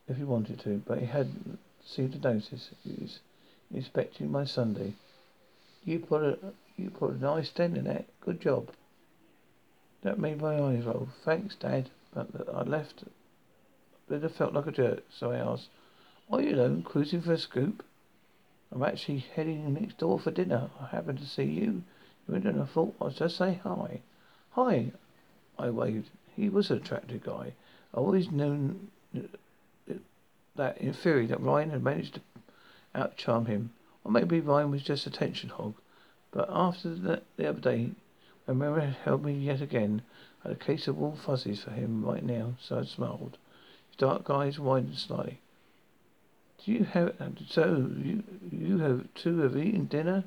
if 0.08 0.18
he 0.18 0.24
wanted 0.24 0.60
to, 0.62 0.82
but 0.86 1.00
he 1.00 1.06
hadn't 1.06 1.58
seemed 1.84 2.14
to 2.14 2.20
notice. 2.20 2.70
He 2.84 3.02
was 3.02 3.20
inspecting 3.74 4.32
my 4.32 4.46
Sunday. 4.46 4.94
You 5.84 6.00
put 6.00 6.22
a 6.22 6.38
you 6.76 6.90
put 6.90 7.14
a 7.14 7.18
nice 7.18 7.50
dent 7.50 7.78
in 7.78 7.88
it. 7.88 8.08
Good 8.22 8.42
job. 8.42 8.70
That 10.04 10.20
made 10.20 10.42
my 10.42 10.62
eyes 10.62 10.84
roll. 10.84 11.10
Thanks, 11.26 11.56
Dad. 11.56 11.90
But 12.14 12.30
I 12.54 12.64
left. 12.64 13.04
It 14.10 14.32
felt 14.32 14.54
like 14.54 14.68
a 14.68 14.72
jerk, 14.72 15.04
so 15.10 15.32
I 15.32 15.38
asked, 15.38 15.68
Are 16.32 16.42
you 16.42 16.56
alone, 16.56 16.82
cruising 16.84 17.22
for 17.22 17.34
a 17.34 17.38
scoop? 17.38 17.84
I'm 18.72 18.84
actually 18.84 19.20
heading 19.20 19.74
next 19.74 19.98
door 19.98 20.18
for 20.20 20.32
dinner. 20.32 20.70
I 20.80 20.88
happened 20.88 21.20
to 21.20 21.26
see 21.26 21.44
you. 21.44 21.84
You 22.26 22.34
went 22.34 22.46
and 22.46 22.62
I 22.62 22.66
thought 22.66 22.96
I'd 23.02 23.16
just 23.16 23.36
say 23.36 23.60
hi. 23.64 24.02
Hi. 24.52 24.92
I 25.60 25.70
waved. 25.70 26.10
He 26.36 26.50
was 26.50 26.72
an 26.72 26.78
attractive 26.78 27.24
guy. 27.24 27.54
I 27.94 27.98
always 27.98 28.32
known 28.32 28.90
uh, 29.16 29.94
that 30.56 30.78
in 30.78 30.94
theory 30.94 31.26
that 31.28 31.42
Ryan 31.42 31.72
had 31.72 31.84
managed 31.84 32.16
to 32.16 32.22
outcharm 32.96 33.48
him. 33.48 33.72
Or 34.04 34.12
maybe 34.12 34.40
Ryan 34.40 34.72
was 34.72 34.84
just 34.84 35.06
a 35.06 35.10
tension 35.10 35.50
hog. 35.50 35.76
But 36.32 36.50
after 36.50 36.96
the, 36.96 37.24
the 37.36 37.50
other 37.50 37.60
day, 37.60 37.92
when 38.46 38.58
Mary 38.60 38.96
held 39.04 39.26
me 39.26 39.34
yet 39.34 39.62
again, 39.62 40.02
I 40.44 40.50
had 40.50 40.58
a 40.58 40.60
case 40.60 40.88
of 40.88 40.98
wool 40.98 41.16
fuzzies 41.16 41.62
for 41.62 41.72
him 41.72 42.06
right 42.06 42.24
now, 42.24 42.54
so 42.62 42.80
I 42.80 42.84
smiled. 42.84 43.38
Dark 43.98 44.30
eyes 44.30 44.60
widened 44.60 44.98
slightly. 44.98 45.40
Do 46.64 46.72
you 46.72 46.84
have 46.84 47.16
so 47.48 47.90
you 47.98 48.24
you 48.52 48.78
have 48.78 49.08
two 49.16 49.40
have 49.40 49.58
eaten 49.58 49.86
dinner? 49.86 50.26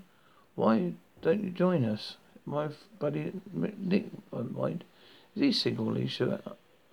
Why 0.56 0.94
don't 1.22 1.44
you 1.44 1.50
join 1.50 1.84
us? 1.84 2.16
My 2.44 2.70
buddy 2.98 3.32
Nick 3.52 4.06
won't 4.30 4.56
mind. 4.56 4.84
Is 5.36 5.42
he 5.42 5.52
single? 5.52 5.90
Alicia 5.90 6.40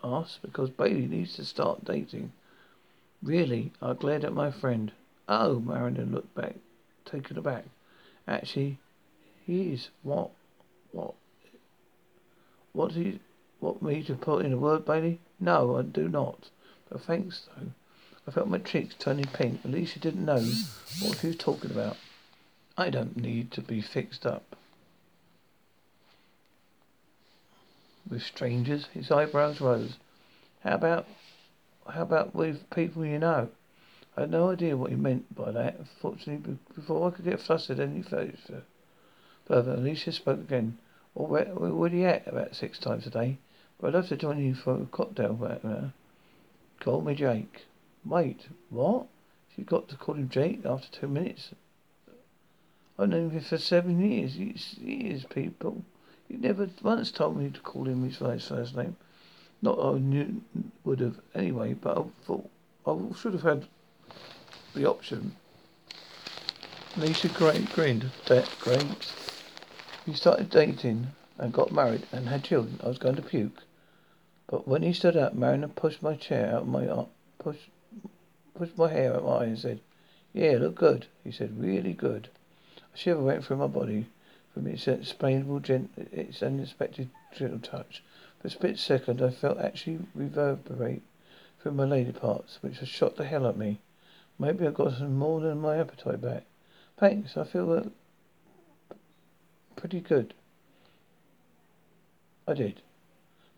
asked 0.03 0.41
because 0.43 0.69
Bailey 0.69 1.07
needs 1.07 1.35
to 1.37 1.45
start 1.45 1.83
dating. 1.83 2.31
Really? 3.23 3.71
I 3.81 3.93
glared 3.93 4.23
at 4.23 4.33
my 4.33 4.51
friend. 4.51 4.91
Oh, 5.27 5.59
Mariner 5.59 6.05
looked 6.05 6.35
back, 6.35 6.55
taken 7.05 7.37
aback. 7.37 7.65
Actually, 8.27 8.77
he 9.45 9.73
is. 9.73 9.89
What? 10.03 10.29
What? 10.91 11.15
What 12.73 12.91
he? 12.91 13.19
What 13.59 13.81
me 13.81 14.03
to 14.03 14.13
put 14.13 14.45
in 14.45 14.53
a 14.53 14.57
word, 14.57 14.85
Bailey? 14.85 15.19
No, 15.39 15.77
I 15.77 15.81
do 15.81 16.07
not. 16.07 16.51
But 16.89 17.01
thanks, 17.01 17.47
though. 17.47 17.71
I 18.27 18.31
felt 18.31 18.47
my 18.47 18.57
cheeks 18.57 18.95
turning 18.99 19.25
pink. 19.25 19.61
At 19.63 19.71
least 19.71 19.93
she 19.93 19.99
didn't 19.99 20.25
know 20.25 20.43
what 21.01 21.19
he 21.19 21.27
was 21.27 21.37
talking 21.37 21.71
about. 21.71 21.97
I 22.77 22.89
don't 22.89 23.17
need 23.17 23.51
to 23.51 23.61
be 23.61 23.81
fixed 23.81 24.25
up. 24.25 24.55
With 28.09 28.21
strangers? 28.23 28.87
His 28.93 29.11
eyebrows 29.11 29.59
rose. 29.59 29.97
How 30.63 30.75
about, 30.75 31.07
how 31.89 32.03
about 32.03 32.35
with 32.35 32.69
people 32.69 33.05
you 33.05 33.19
know? 33.19 33.49
I 34.15 34.21
had 34.21 34.31
no 34.31 34.49
idea 34.49 34.75
what 34.75 34.89
he 34.89 34.95
meant 34.95 35.33
by 35.35 35.51
that. 35.51 35.79
Fortunately, 36.01 36.57
before 36.75 37.07
I 37.07 37.11
could 37.15 37.25
get 37.25 37.41
flustered 37.41 37.79
any 37.79 38.01
further, 38.01 38.63
Alicia 39.49 40.11
spoke 40.11 40.39
again. 40.39 40.77
Already, 41.15 41.51
already 41.51 42.05
at 42.05 42.27
about 42.27 42.55
six 42.55 42.79
times 42.79 43.07
a 43.07 43.09
day. 43.09 43.37
But 43.79 43.87
I'd 43.89 43.93
love 43.93 44.07
to 44.09 44.17
join 44.17 44.39
you 44.39 44.55
for 44.55 44.81
a 44.81 44.85
cocktail 44.85 45.33
right 45.33 45.63
now. 45.63 45.93
Call 46.79 47.01
me 47.01 47.15
Jake. 47.15 47.65
Wait, 48.05 48.47
what? 48.69 49.07
She 49.55 49.63
got 49.63 49.87
to 49.89 49.95
call 49.95 50.15
him 50.15 50.29
Jake 50.29 50.65
after 50.65 50.87
two 50.91 51.07
minutes. 51.07 51.51
I've 52.97 53.09
known 53.09 53.31
him 53.31 53.41
for 53.41 53.57
seven 53.57 53.99
years. 53.99 54.37
Years, 54.37 55.25
people. 55.25 55.83
He 56.27 56.37
never 56.37 56.69
once 56.81 57.11
told 57.11 57.37
me 57.37 57.49
to 57.49 57.59
call 57.59 57.87
him 57.87 58.03
his 58.03 58.17
first 58.17 58.75
name. 58.75 58.95
Not 59.61 59.79
I 59.79 59.97
knew 59.97 60.41
would 60.83 60.99
have 60.99 61.19
anyway, 61.33 61.73
but 61.73 61.97
I 61.97 62.03
thought 62.25 62.49
I 62.85 62.97
should 63.15 63.33
have 63.33 63.43
had 63.43 63.67
the 64.73 64.85
option. 64.85 65.35
Lisa 66.95 67.27
Gray 67.29 67.59
grinned. 67.73 68.11
That. 68.27 68.47
We 70.05 70.13
started 70.13 70.49
dating 70.49 71.07
and 71.37 71.53
got 71.53 71.71
married 71.71 72.07
and 72.11 72.27
had 72.27 72.43
children. 72.43 72.79
I 72.83 72.87
was 72.87 72.97
going 72.97 73.15
to 73.15 73.21
puke. 73.21 73.63
But 74.47 74.67
when 74.67 74.81
he 74.81 74.93
stood 74.93 75.17
up, 75.17 75.33
Mariner 75.33 75.67
pushed 75.67 76.01
my 76.01 76.15
chair 76.15 76.47
out 76.47 76.61
of 76.61 76.67
my 76.67 76.87
arm, 76.87 77.07
pushed 77.37 77.69
pushed 78.55 78.77
my 78.77 78.89
hair 78.89 79.11
out 79.11 79.17
of 79.17 79.23
my 79.25 79.29
eyes 79.31 79.47
and 79.47 79.59
said, 79.59 79.79
Yeah, 80.33 80.57
look 80.57 80.75
good. 80.75 81.07
He 81.23 81.31
said, 81.31 81.59
Really 81.59 81.93
good. 81.93 82.29
A 82.93 82.97
shiver 82.97 83.21
went 83.21 83.43
through 83.43 83.57
my 83.57 83.67
body 83.67 84.07
from 84.53 84.67
its 84.67 84.87
unexplainable, 84.87 85.59
gent- 85.59 85.91
its 85.97 86.41
unexpected 86.41 87.09
gentle 87.35 87.59
touch. 87.59 88.03
For 88.39 88.47
a 88.47 88.51
split 88.51 88.79
second, 88.79 89.21
I 89.21 89.31
felt 89.31 89.59
actually 89.59 89.99
reverberate 90.15 91.03
through 91.59 91.73
my 91.73 91.85
lady 91.85 92.11
parts, 92.11 92.57
which 92.61 92.79
had 92.79 92.87
shot 92.87 93.15
the 93.15 93.25
hell 93.25 93.47
at 93.47 93.57
me. 93.57 93.79
Maybe 94.39 94.65
I 94.65 94.71
got 94.71 94.97
some 94.97 95.17
more 95.17 95.41
than 95.41 95.59
my 95.59 95.77
appetite 95.77 96.21
back. 96.21 96.43
Thanks, 96.97 97.35
I 97.35 97.43
feel 97.43 97.71
uh, 97.71 98.95
pretty 99.75 99.99
good. 99.99 100.33
I 102.47 102.53
did. 102.53 102.81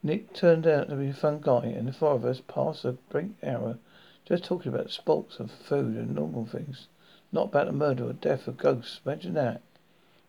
Nick 0.02 0.34
turned 0.34 0.66
out 0.66 0.88
to 0.90 0.96
be 0.96 1.10
a 1.10 1.14
fun 1.14 1.40
guy, 1.42 1.66
and 1.66 1.88
the 1.88 1.94
four 1.94 2.14
of 2.14 2.24
us 2.24 2.42
passed 2.48 2.86
a 2.86 2.98
great 3.10 3.36
hour 3.44 3.78
just 4.26 4.44
talking 4.44 4.74
about 4.74 4.92
sports 4.92 5.40
and 5.40 5.52
food 5.52 5.96
and 5.96 6.16
normal 6.16 6.46
things. 6.46 6.88
Not 7.32 7.48
about 7.48 7.68
the 7.68 7.74
murder 7.74 8.06
or 8.06 8.14
death 8.14 8.48
of 8.48 8.58
ghosts. 8.58 9.02
Imagine 9.06 9.34
that. 9.34 9.62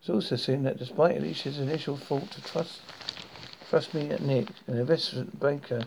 It's 0.00 0.10
also 0.10 0.36
seen 0.36 0.62
that 0.64 0.78
despite 0.78 1.18
Alicia's 1.18 1.58
initial 1.58 1.96
fault 1.96 2.30
to 2.32 2.42
trust 2.42 2.80
trust 3.68 3.94
me 3.94 4.10
at 4.10 4.22
Nick, 4.22 4.48
an 4.66 4.78
investment 4.78 5.38
banker 5.38 5.82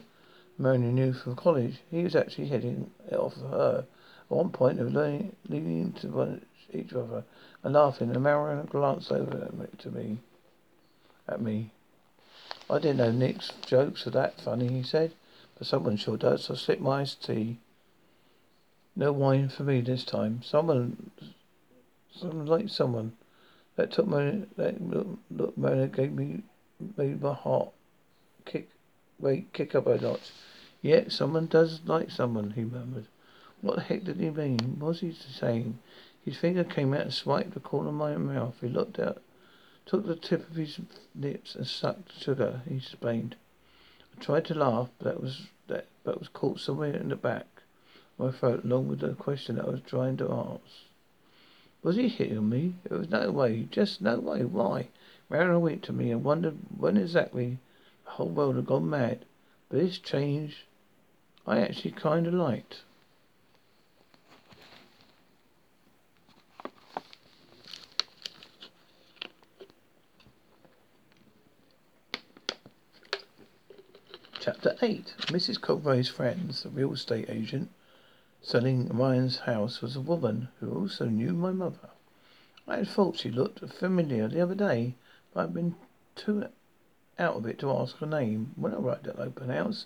Mariner 0.58 0.92
knew 0.92 1.12
from 1.12 1.36
college, 1.36 1.80
he 1.90 2.04
was 2.04 2.16
actually 2.16 2.48
heading 2.48 2.92
it 3.10 3.16
off 3.16 3.36
of 3.38 3.50
her. 3.50 3.86
At 4.30 4.38
one 4.38 4.52
point 4.52 4.78
they 4.78 4.84
were 4.84 4.90
leaning, 4.92 5.36
leaning 5.50 5.82
into 5.82 6.40
each 6.72 6.94
other 6.94 7.24
and 7.63 7.74
laughing, 7.74 8.12
and 8.12 8.24
Mariner 8.24 8.63
glanced 8.63 9.12
over 9.12 9.52
to 9.80 9.92
me 9.92 10.20
at 11.28 11.42
me. 11.42 11.72
I 12.70 12.79
didn't 12.79 12.98
know 12.98 13.12
Nick's 13.12 13.51
jokes 13.65 14.05
were 14.05 14.12
that 14.12 14.41
funny, 14.41 14.67
he 14.70 14.84
said, 14.84 15.13
but 15.58 15.67
someone 15.67 15.98
sure 15.98 16.17
does, 16.17 16.46
so 16.46 16.53
I 16.53 16.58
sipped 16.58 16.82
my 16.82 17.01
iced 17.01 17.25
tea 17.25 17.58
no 18.96 19.12
wine 19.12 19.50
for 19.50 19.63
me 19.63 19.82
this 19.82 20.03
time. 20.03 20.41
Someone, 20.43 21.12
someone 22.15 22.46
like 22.46 22.70
someone 22.70 23.13
that 23.75 23.91
took 23.91 24.08
my 24.08 24.43
that 24.55 24.82
look, 25.32 25.58
man 25.58 25.89
gave 25.89 26.13
me 26.13 26.43
made 26.98 27.22
my 27.22 27.34
heart 27.34 27.70
kick 28.46 28.70
wait 29.20 29.51
kick 29.53 29.74
up 29.75 29.88
a 29.88 30.00
notch. 30.00 30.32
Yet 30.82 31.12
someone 31.12 31.48
does 31.48 31.82
like 31.86 32.12
someone, 32.12 32.51
he 32.51 32.63
murmured. 32.63 33.08
What 33.62 33.77
the 33.77 33.82
heck 33.82 34.03
did 34.03 34.17
he 34.17 34.29
mean? 34.29 34.75
What 34.79 34.89
was 34.89 35.00
he 35.00 35.13
saying? 35.13 35.79
His 36.25 36.38
finger 36.38 36.63
came 36.63 36.93
out 36.93 37.01
and 37.01 37.13
swiped 37.13 37.53
the 37.53 37.62
corner 37.62 37.89
of 37.89 37.96
my 37.96 38.15
mouth. 38.17 38.55
He 38.60 38.67
looked 38.67 39.00
out, 39.00 39.22
took 39.86 40.06
the 40.06 40.16
tip 40.16 40.50
of 40.50 40.56
his 40.56 40.80
lips 41.16 41.56
and 41.56 41.68
sucked 41.68 42.20
sugar. 42.20 42.62
He 42.68 42.78
explained. 42.78 43.36
I 44.18 44.24
tried 44.24 44.46
to 44.46 44.56
laugh, 44.56 44.90
but 44.98 45.06
that 45.06 45.22
was 45.22 45.48
that, 45.68 45.88
but 46.04 46.20
was 46.20 46.30
caught 46.30 46.60
somewhere 46.60 46.96
in 46.96 47.10
the 47.10 47.16
back 47.16 47.48
my 48.18 48.32
throat 48.32 48.63
along 48.63 48.88
with 48.88 49.00
the 49.00 49.13
question 49.13 49.56
that 49.56 49.66
I 49.66 49.72
was 49.72 49.82
trying 49.82 50.18
to 50.18 50.32
ask. 50.32 50.86
Was 51.82 51.96
he 51.96 52.08
hitting 52.08 52.48
me? 52.48 52.75
There 52.84 52.98
was 52.98 53.10
no 53.10 53.32
way, 53.32 53.68
just 53.72 54.02
no 54.02 54.20
way. 54.20 54.46
Why? 54.46 54.90
Mariner 55.30 55.60
winked 55.60 55.86
to 55.86 55.94
me 55.94 56.12
and 56.12 56.24
wondered 56.24 56.58
when 56.78 56.96
exactly 56.96 57.58
the 58.06 58.12
whole 58.12 58.30
world 58.30 58.56
had 58.56 58.68
gone 58.68 58.90
mad. 58.90 59.25
But 59.68 59.80
this 59.80 59.98
change 59.98 60.66
I 61.46 61.60
actually 61.60 61.92
kind 61.92 62.28
of 62.28 62.34
liked. 62.34 62.84
Chapter 74.45 74.75
8 74.81 75.15
Mrs. 75.27 75.62
Cobray's 75.62 76.09
friends, 76.09 76.63
the 76.63 76.69
real 76.69 76.91
estate 76.91 77.29
agent 77.29 77.71
selling 78.41 78.89
Ryan's 78.89 79.38
house, 79.38 79.81
was 79.81 79.95
a 79.95 80.01
woman 80.01 80.50
who 80.59 80.69
also 80.69 81.05
knew 81.05 81.31
my 81.31 81.53
mother. 81.53 81.91
I 82.67 82.75
had 82.75 82.89
thought 82.89 83.15
she 83.15 83.31
looked 83.31 83.62
familiar 83.69 84.27
the 84.27 84.41
other 84.41 84.53
day, 84.53 84.97
but 85.33 85.45
I'd 85.45 85.53
been 85.53 85.77
too 86.17 86.50
out 87.17 87.38
of 87.38 87.45
it 87.45 87.57
to 87.59 87.71
ask 87.71 87.95
her 88.00 88.05
name. 88.05 88.51
When 88.57 88.73
I 88.73 88.79
arrived 88.79 89.07
at 89.07 89.15
the 89.15 89.23
open 89.23 89.50
house 89.50 89.85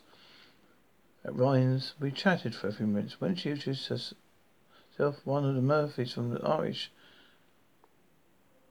at 1.24 1.36
Ryan's, 1.36 1.94
we 2.00 2.10
chatted 2.10 2.56
for 2.56 2.68
a 2.68 2.74
few 2.74 2.88
minutes. 2.88 3.22
When 3.22 3.36
she 3.36 3.52
introduced 3.52 3.90
herself, 3.90 5.24
one 5.24 5.46
of 5.46 5.54
the 5.54 5.62
Murphys 5.62 6.14
from 6.14 6.34
the 6.34 6.44
Irish 6.44 6.92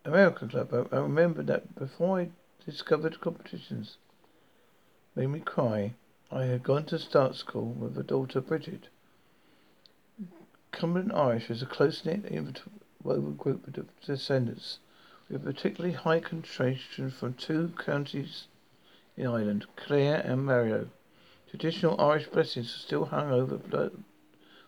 American 0.04 0.48
Club, 0.48 0.88
I 0.90 0.96
remembered 0.96 1.46
that 1.46 1.76
before 1.76 2.18
I 2.18 2.30
discovered 2.64 3.20
competitions 3.20 3.98
made 5.16 5.28
me 5.28 5.40
cry. 5.40 5.94
I 6.30 6.44
had 6.44 6.62
gone 6.62 6.84
to 6.86 6.98
start 6.98 7.34
school 7.36 7.72
with 7.72 7.96
her 7.96 8.02
daughter 8.02 8.42
Bridget. 8.42 8.88
Cumberland 10.72 11.10
Irish 11.12 11.48
is 11.48 11.62
a 11.62 11.66
close-knit, 11.66 12.26
interwoven 12.26 13.34
group 13.36 13.66
of 13.66 13.86
descendants 14.04 14.78
with 15.30 15.40
a 15.40 15.52
particularly 15.52 15.94
high 15.94 16.20
concentration 16.20 17.10
from 17.10 17.32
two 17.32 17.72
counties 17.78 18.48
in 19.16 19.26
Ireland, 19.26 19.64
Clare 19.74 20.20
and 20.20 20.44
Mayo. 20.44 20.90
Traditional 21.48 21.98
Irish 21.98 22.26
blessings 22.26 22.74
are 22.74 22.80
still 22.80 23.06
hung 23.06 23.32
over 23.32 23.90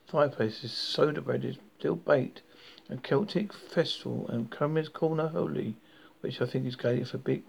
fireplaces, 0.07 0.73
soda 0.73 1.21
bread 1.21 1.45
is 1.45 1.59
still 1.79 1.97
baked, 1.97 2.41
and 2.89 3.03
Celtic 3.03 3.53
festival 3.53 4.27
and 4.29 4.51
Cumberland's 4.51 4.89
Corner 4.89 5.29
Holy, 5.29 5.77
which 6.23 6.41
I 6.41 6.47
think 6.47 6.65
is 6.65 6.75
Gaelic 6.75 7.09
for 7.09 7.19
big 7.19 7.43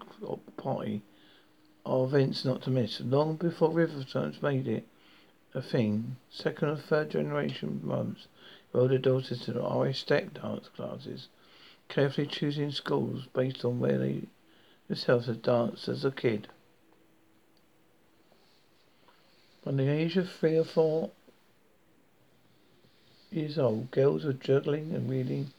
party, 0.58 1.00
are 1.84 2.04
events 2.04 2.44
not 2.44 2.62
to 2.62 2.70
miss. 2.70 3.00
Long 3.00 3.36
before 3.36 3.70
Riverdance 3.70 4.42
made 4.42 4.68
it 4.68 4.86
a 5.54 5.62
thing, 5.62 6.16
second 6.30 6.68
or 6.68 6.76
third 6.76 7.10
generation 7.10 7.80
mums 7.82 8.28
enrolled 8.72 8.90
their 8.90 8.98
daughters 8.98 9.44
to 9.44 9.52
the 9.52 9.62
Irish 9.62 10.00
step 10.00 10.34
dance 10.34 10.68
classes, 10.68 11.28
carefully 11.88 12.26
choosing 12.26 12.70
schools 12.70 13.26
based 13.32 13.64
on 13.64 13.80
where 13.80 13.98
they 13.98 14.22
themselves 14.88 15.26
had 15.26 15.42
danced 15.42 15.88
as 15.88 16.04
a 16.04 16.10
kid. 16.10 16.48
From 19.62 19.76
the 19.76 19.88
age 19.88 20.16
of 20.16 20.30
three 20.30 20.56
or 20.56 20.64
four 20.64 21.10
years 23.30 23.58
old, 23.58 23.90
girls 23.90 24.24
were 24.24 24.32
juggling 24.32 24.94
and 24.94 25.08
reeling 25.08 25.52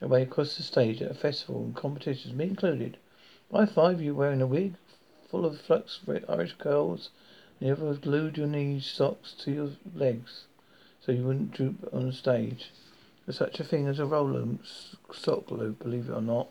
their 0.00 0.08
way 0.08 0.22
across 0.22 0.56
the 0.56 0.62
stage 0.62 1.00
at 1.00 1.10
a 1.10 1.14
festival 1.14 1.62
and 1.62 1.76
competitions, 1.76 2.34
me 2.34 2.46
included. 2.46 2.96
By 3.50 3.66
five, 3.66 4.00
you 4.00 4.14
wearing 4.14 4.42
a 4.42 4.46
wig, 4.46 4.74
full 5.34 5.44
of 5.44 5.60
flux 5.60 5.98
red 6.06 6.24
Irish 6.28 6.52
curls, 6.58 7.10
and 7.58 7.66
you 7.66 7.72
ever 7.72 7.94
glued 7.94 8.36
your 8.36 8.46
knee 8.46 8.78
socks 8.78 9.32
to 9.32 9.50
your 9.50 9.70
legs 9.92 10.44
so 11.00 11.10
you 11.10 11.24
wouldn't 11.24 11.50
droop 11.50 11.88
on 11.92 12.06
the 12.06 12.12
stage. 12.12 12.70
There's 13.26 13.38
such 13.38 13.58
a 13.58 13.64
thing 13.64 13.88
as 13.88 13.98
a 13.98 14.06
roller 14.06 14.46
sock 15.12 15.50
loop, 15.50 15.80
believe 15.80 16.08
it 16.08 16.12
or 16.12 16.22
not. 16.22 16.50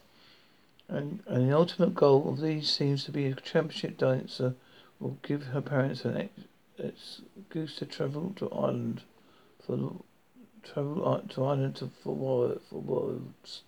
And, 0.90 1.24
and 1.28 1.50
the 1.50 1.56
ultimate 1.56 1.96
goal 1.96 2.28
of 2.28 2.42
these 2.42 2.70
seems 2.70 3.06
to 3.06 3.14
be 3.14 3.28
a 3.28 3.36
championship 3.36 3.98
dancer 3.98 4.54
will 5.00 5.18
give 5.22 5.44
her 5.46 5.62
parents 5.62 6.04
an 6.04 6.30
excuse 6.78 7.78
to 7.78 7.86
travel 7.86 8.34
to 8.36 8.52
Ireland 8.52 9.04
for 9.66 9.94
travel 10.62 11.24
to 11.30 11.46
Ireland 11.46 11.78
to, 11.78 11.90
for 12.04 12.58
for 12.70 12.82
worlds. 12.82 13.62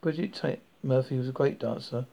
Bridget 0.00 0.34
Tate 0.34 0.62
Murphy 0.82 1.18
was 1.18 1.28
a 1.28 1.32
great 1.40 1.60
dancer 1.60 2.06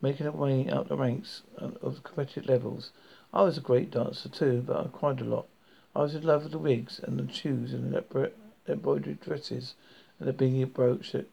making 0.00 0.26
her 0.26 0.32
way 0.32 0.68
up 0.68 0.88
the 0.88 0.96
ranks 0.96 1.42
of 1.56 1.96
the 1.96 2.00
competitive 2.00 2.46
levels. 2.46 2.90
I 3.32 3.42
was 3.42 3.58
a 3.58 3.62
great 3.62 3.90
dancer 3.90 4.28
too, 4.28 4.62
but 4.66 4.76
I 4.76 4.88
cried 4.88 5.20
a 5.20 5.24
lot. 5.24 5.46
I 5.94 6.02
was 6.02 6.14
in 6.14 6.22
love 6.22 6.44
with 6.44 6.52
the 6.52 6.58
wigs 6.58 7.00
and 7.02 7.18
the 7.18 7.32
shoes 7.32 7.72
and 7.72 7.92
the 7.92 8.32
embroidered 8.68 9.20
dresses 9.20 9.74
and 10.18 10.28
the 10.28 10.32
bingy 10.32 10.64
brooch 10.72 11.12
that 11.12 11.28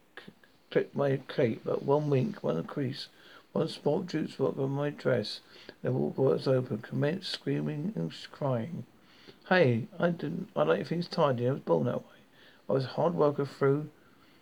clipped 0.72 0.96
my 0.96 1.18
cape. 1.28 1.62
But 1.64 1.84
one 1.84 2.10
wink, 2.10 2.44
one 2.44 2.64
crease, 2.64 3.08
one 3.54 3.70
spot 3.70 4.08
droop 4.08 4.32
spot 4.32 4.58
on 4.58 4.72
my 4.72 4.90
dress, 4.90 5.40
the 5.82 5.92
walk 5.92 6.18
was 6.18 6.48
open, 6.48 6.80
commenced 6.80 7.32
screaming 7.32 7.94
and 7.96 8.14
crying. 8.32 8.86
Hey, 9.48 9.88
I 10.00 10.10
didn't. 10.10 10.50
I 10.56 10.64
like 10.64 10.88
things 10.88 11.08
tidy. 11.08 11.48
I 11.48 11.52
was 11.52 11.62
born 11.62 11.86
that 11.86 12.00
way. 12.00 12.20
I 12.68 12.74
was 12.74 12.86
a 12.86 12.90
hard 12.90 13.14
worker 13.14 13.46
through 13.46 13.90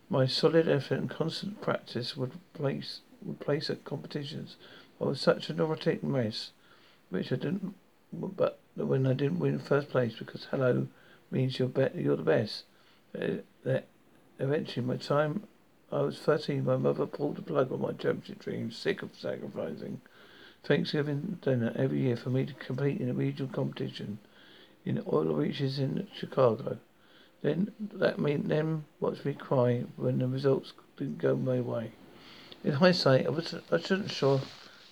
my 0.09 0.25
solid 0.25 0.67
effort 0.67 0.99
and 0.99 1.09
constant 1.09 1.61
practice 1.61 2.15
would 2.15 2.31
place 2.53 3.01
place 3.39 3.69
at 3.69 3.85
competitions. 3.85 4.57
I 5.01 5.05
was 5.05 5.21
such 5.21 5.49
a 5.49 5.53
neurotic 5.53 6.03
mess, 6.03 6.51
which 7.09 7.31
I 7.31 7.35
didn't, 7.35 7.75
but 8.11 8.59
when 8.75 9.05
I 9.05 9.13
didn't 9.13 9.39
win 9.39 9.59
first 9.59 9.89
place 9.89 10.15
because 10.17 10.47
hello 10.51 10.87
means 11.31 11.59
you're 11.59 11.67
be- 11.67 11.89
you're 11.95 12.17
the 12.17 12.23
best. 12.23 12.63
Uh, 13.19 13.37
that 13.63 13.87
eventually, 14.39 14.85
my 14.85 14.97
time 14.97 15.43
I 15.91 16.01
was 16.01 16.19
13, 16.19 16.65
my 16.65 16.77
mother 16.77 17.05
pulled 17.05 17.35
the 17.35 17.41
plug 17.41 17.71
on 17.71 17.81
my 17.81 17.91
championship 17.91 18.39
dreams, 18.39 18.75
sick 18.75 19.03
of 19.03 19.11
sacrificing 19.15 20.01
Thanksgiving 20.63 21.37
dinner 21.41 21.73
every 21.75 21.99
year 21.99 22.15
for 22.15 22.29
me 22.29 22.45
to 22.45 22.53
compete 22.53 23.01
in 23.01 23.09
a 23.09 23.13
regional 23.13 23.51
competition 23.51 24.17
in 24.85 24.97
Oireachtas 25.03 25.77
in 25.77 26.07
Chicago. 26.15 26.79
Then 27.41 27.73
that 27.79 28.17
made 28.17 28.47
them 28.47 28.85
watch 28.99 29.25
me 29.25 29.33
cry 29.33 29.83
when 29.97 30.19
the 30.19 30.27
results 30.27 30.73
didn't 30.97 31.17
go 31.17 31.35
my 31.35 31.59
way. 31.59 31.91
In 32.63 32.73
hindsight, 32.73 33.25
I 33.25 33.29
was 33.29 33.53
I 33.53 33.59
wasn't 33.71 34.09
sure 34.09 34.41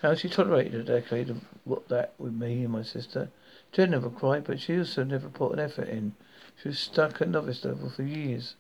how 0.02 0.14
she 0.14 0.28
tolerated 0.28 0.74
a 0.74 0.84
decade 0.84 1.30
of 1.30 1.42
what 1.64 1.88
that 1.88 2.14
with 2.18 2.34
me 2.34 2.64
and 2.64 2.74
my 2.74 2.84
sister. 2.84 3.30
Jen 3.72 3.92
never 3.92 4.10
cried, 4.10 4.44
but 4.44 4.60
she 4.60 4.78
also 4.78 5.04
never 5.04 5.30
put 5.30 5.54
an 5.54 5.60
effort 5.60 5.88
in. 5.88 6.14
She 6.62 6.68
was 6.68 6.80
stuck 6.80 7.22
at 7.22 7.30
novice 7.30 7.64
level 7.64 7.90
for 7.90 8.04
years 8.04 8.56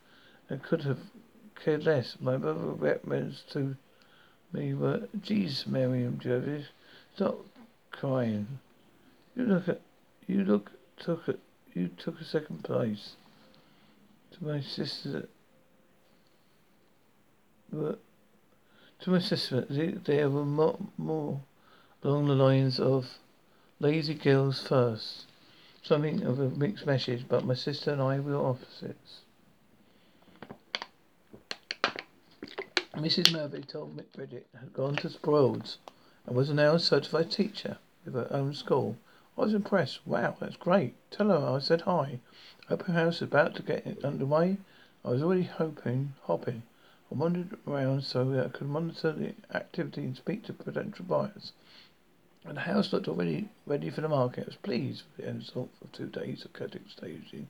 and 0.50 0.64
could 0.64 0.84
have 0.84 1.00
cared 1.56 1.86
less. 1.86 2.16
My 2.22 2.38
mother 2.38 2.54
recommends 2.54 3.42
to 3.52 3.76
me 4.54 4.74
were, 4.74 5.08
geez, 5.22 5.68
Miriam 5.68 6.18
Jervis, 6.20 6.68
stop 7.16 7.46
crying. 7.92 8.60
You 9.36 9.46
look 9.46 9.68
at, 9.68 9.82
you 10.28 10.44
look, 10.44 10.72
took 10.98 11.28
it, 11.28 11.40
you 11.74 11.90
took 11.90 12.22
a 12.22 12.26
second 12.26 12.64
place. 12.64 13.16
To 14.32 14.46
my 14.46 14.62
sister, 14.62 15.28
but 17.72 18.00
to 19.02 19.10
my 19.10 19.20
sister, 19.20 19.62
they 19.62 20.26
were 20.26 20.46
more, 20.46 20.78
more 20.98 21.42
along 22.04 22.28
the 22.28 22.36
lines 22.36 22.80
of 22.80 23.18
lazy 23.80 24.14
girls 24.14 24.62
first. 24.62 25.26
Something 25.82 26.24
of 26.24 26.40
a 26.40 26.50
mixed 26.50 26.86
message, 26.86 27.26
but 27.28 27.44
my 27.44 27.56
sister 27.56 27.92
and 27.92 28.02
I 28.02 28.20
were 28.20 28.36
opposites. 28.36 29.22
Mrs. 32.94 33.34
Murphy 33.34 33.62
told 33.62 33.98
Mick 33.98 34.12
Bridget 34.14 34.48
had 34.60 34.74
gone 34.74 34.96
to 34.98 35.10
Broads 35.24 35.80
and 36.28 36.36
was 36.36 36.52
now 36.52 36.76
a 36.76 36.80
certified 36.80 37.32
teacher 37.32 37.80
with 38.06 38.14
her 38.14 38.28
own 38.30 38.54
school. 38.54 38.98
I 39.36 39.42
was 39.42 39.56
impressed. 39.56 40.06
Wow, 40.06 40.36
that's 40.40 40.58
great. 40.58 40.94
Tell 41.10 41.30
her 41.30 41.56
I 41.56 41.60
said 41.60 41.82
hi. 41.82 42.20
Open 42.70 42.94
house 42.94 43.16
is 43.16 43.22
about 43.24 43.56
to 43.56 43.64
get 43.64 44.04
underway. 44.04 44.58
I 45.04 45.10
was 45.10 45.24
already 45.24 45.44
hoping, 45.44 46.14
hopping. 46.24 46.62
I 47.12 47.16
wandered 47.16 47.58
around 47.68 48.06
so 48.06 48.24
that 48.32 48.46
I 48.46 48.50
could 48.50 48.70
monitor 48.70 49.12
the 49.12 49.34
activity 49.54 50.02
and 50.06 50.16
speak 50.16 50.46
to 50.46 50.54
potential 50.54 51.04
buyers. 51.04 51.52
And 52.46 52.56
the 52.56 52.62
house 52.62 52.94
looked 52.94 53.10
already 53.10 53.50
ready 53.66 53.90
for 53.90 54.00
the 54.00 54.08
market. 54.08 54.44
I 54.44 54.46
was 54.46 54.56
pleased 54.56 55.04
with 55.18 55.26
the 55.26 55.34
result 55.34 55.72
of 55.82 55.92
two 55.92 56.08
days 56.08 56.46
of 56.46 56.54
cutting 56.54 56.86
staging. 56.88 57.50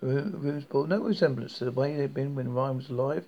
The 0.00 0.06
rooms 0.06 0.66
bore 0.66 0.86
no 0.86 1.00
resemblance 1.00 1.58
to 1.58 1.64
the 1.64 1.72
way 1.72 1.96
they'd 1.96 2.14
been 2.14 2.36
when 2.36 2.54
Ryan 2.54 2.76
was 2.76 2.90
alive. 2.90 3.26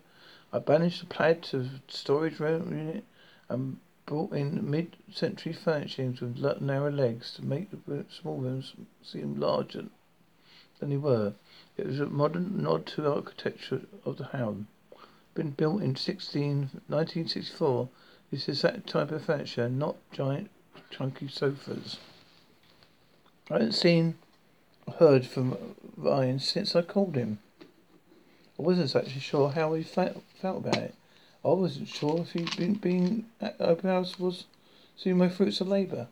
I 0.52 0.60
banished 0.60 1.00
the 1.00 1.06
plaid 1.06 1.42
to 1.44 1.64
the 1.64 1.80
storage 1.88 2.38
room 2.38 2.70
unit 2.70 3.04
and 3.48 3.78
brought 4.06 4.32
in 4.32 4.70
mid-century 4.70 5.54
furnishings 5.54 6.20
with 6.20 6.38
narrow 6.60 6.92
legs 6.92 7.34
to 7.34 7.44
make 7.44 7.70
the 7.72 8.04
small 8.10 8.36
rooms 8.36 8.74
seem 9.02 9.40
larger 9.40 9.86
than 10.78 10.90
they 10.90 10.96
were. 10.96 11.34
It 11.76 11.86
was 11.86 11.98
a 11.98 12.06
modern 12.06 12.62
nod 12.62 12.86
to 12.86 13.02
the 13.02 13.12
architecture 13.12 13.82
of 14.04 14.18
the 14.18 14.26
house 14.26 14.58
been 15.34 15.50
built 15.50 15.82
in 15.82 15.96
16, 15.96 16.58
1964. 16.86 17.88
This 18.30 18.48
is 18.48 18.62
that 18.62 18.86
type 18.86 19.10
of 19.10 19.24
furniture, 19.24 19.68
not 19.68 19.96
giant, 20.12 20.50
chunky 20.90 21.28
sofas. 21.28 21.98
I 23.50 23.54
haven't 23.54 23.72
seen 23.72 24.14
heard 24.98 25.26
from 25.26 25.56
Ryan 25.96 26.38
since 26.38 26.74
I 26.74 26.82
called 26.82 27.16
him. 27.16 27.38
I 28.58 28.62
wasn't 28.62 28.94
actually 28.94 29.20
sure 29.20 29.50
how 29.50 29.74
he 29.74 29.82
felt, 29.82 30.22
felt 30.40 30.58
about 30.58 30.76
it. 30.76 30.94
I 31.44 31.48
wasn't 31.48 31.88
sure 31.88 32.20
if 32.20 32.32
he'd 32.32 32.56
been 32.56 32.74
being 32.74 33.26
at 33.40 33.60
uh, 33.60 33.64
open 33.64 33.90
house 33.90 34.18
was 34.18 34.44
seeing 34.96 35.18
my 35.18 35.28
fruits 35.28 35.60
of 35.60 35.68
labour, 35.68 36.08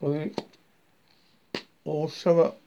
or 0.00 0.30
or 1.84 2.08
show 2.08 2.40
up 2.40 2.60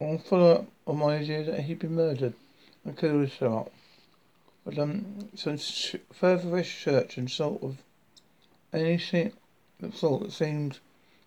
I'll 0.00 0.18
follow 0.18 0.52
up 0.52 0.66
on 0.86 0.98
my 0.98 1.16
idea 1.16 1.42
that 1.44 1.60
he'd 1.60 1.80
been 1.80 1.94
murdered 1.94 2.34
and 2.84 2.96
killed 2.96 3.20
himself. 3.28 3.68
But 4.64 4.78
um, 4.78 5.28
some 5.34 5.58
further 6.12 6.48
research 6.48 7.16
and 7.16 7.30
sort 7.30 7.62
of 7.62 7.78
anything 8.72 9.32
that 9.80 9.96
sort 9.96 10.22
that 10.22 10.32
seemed 10.32 10.74
to 10.74 10.80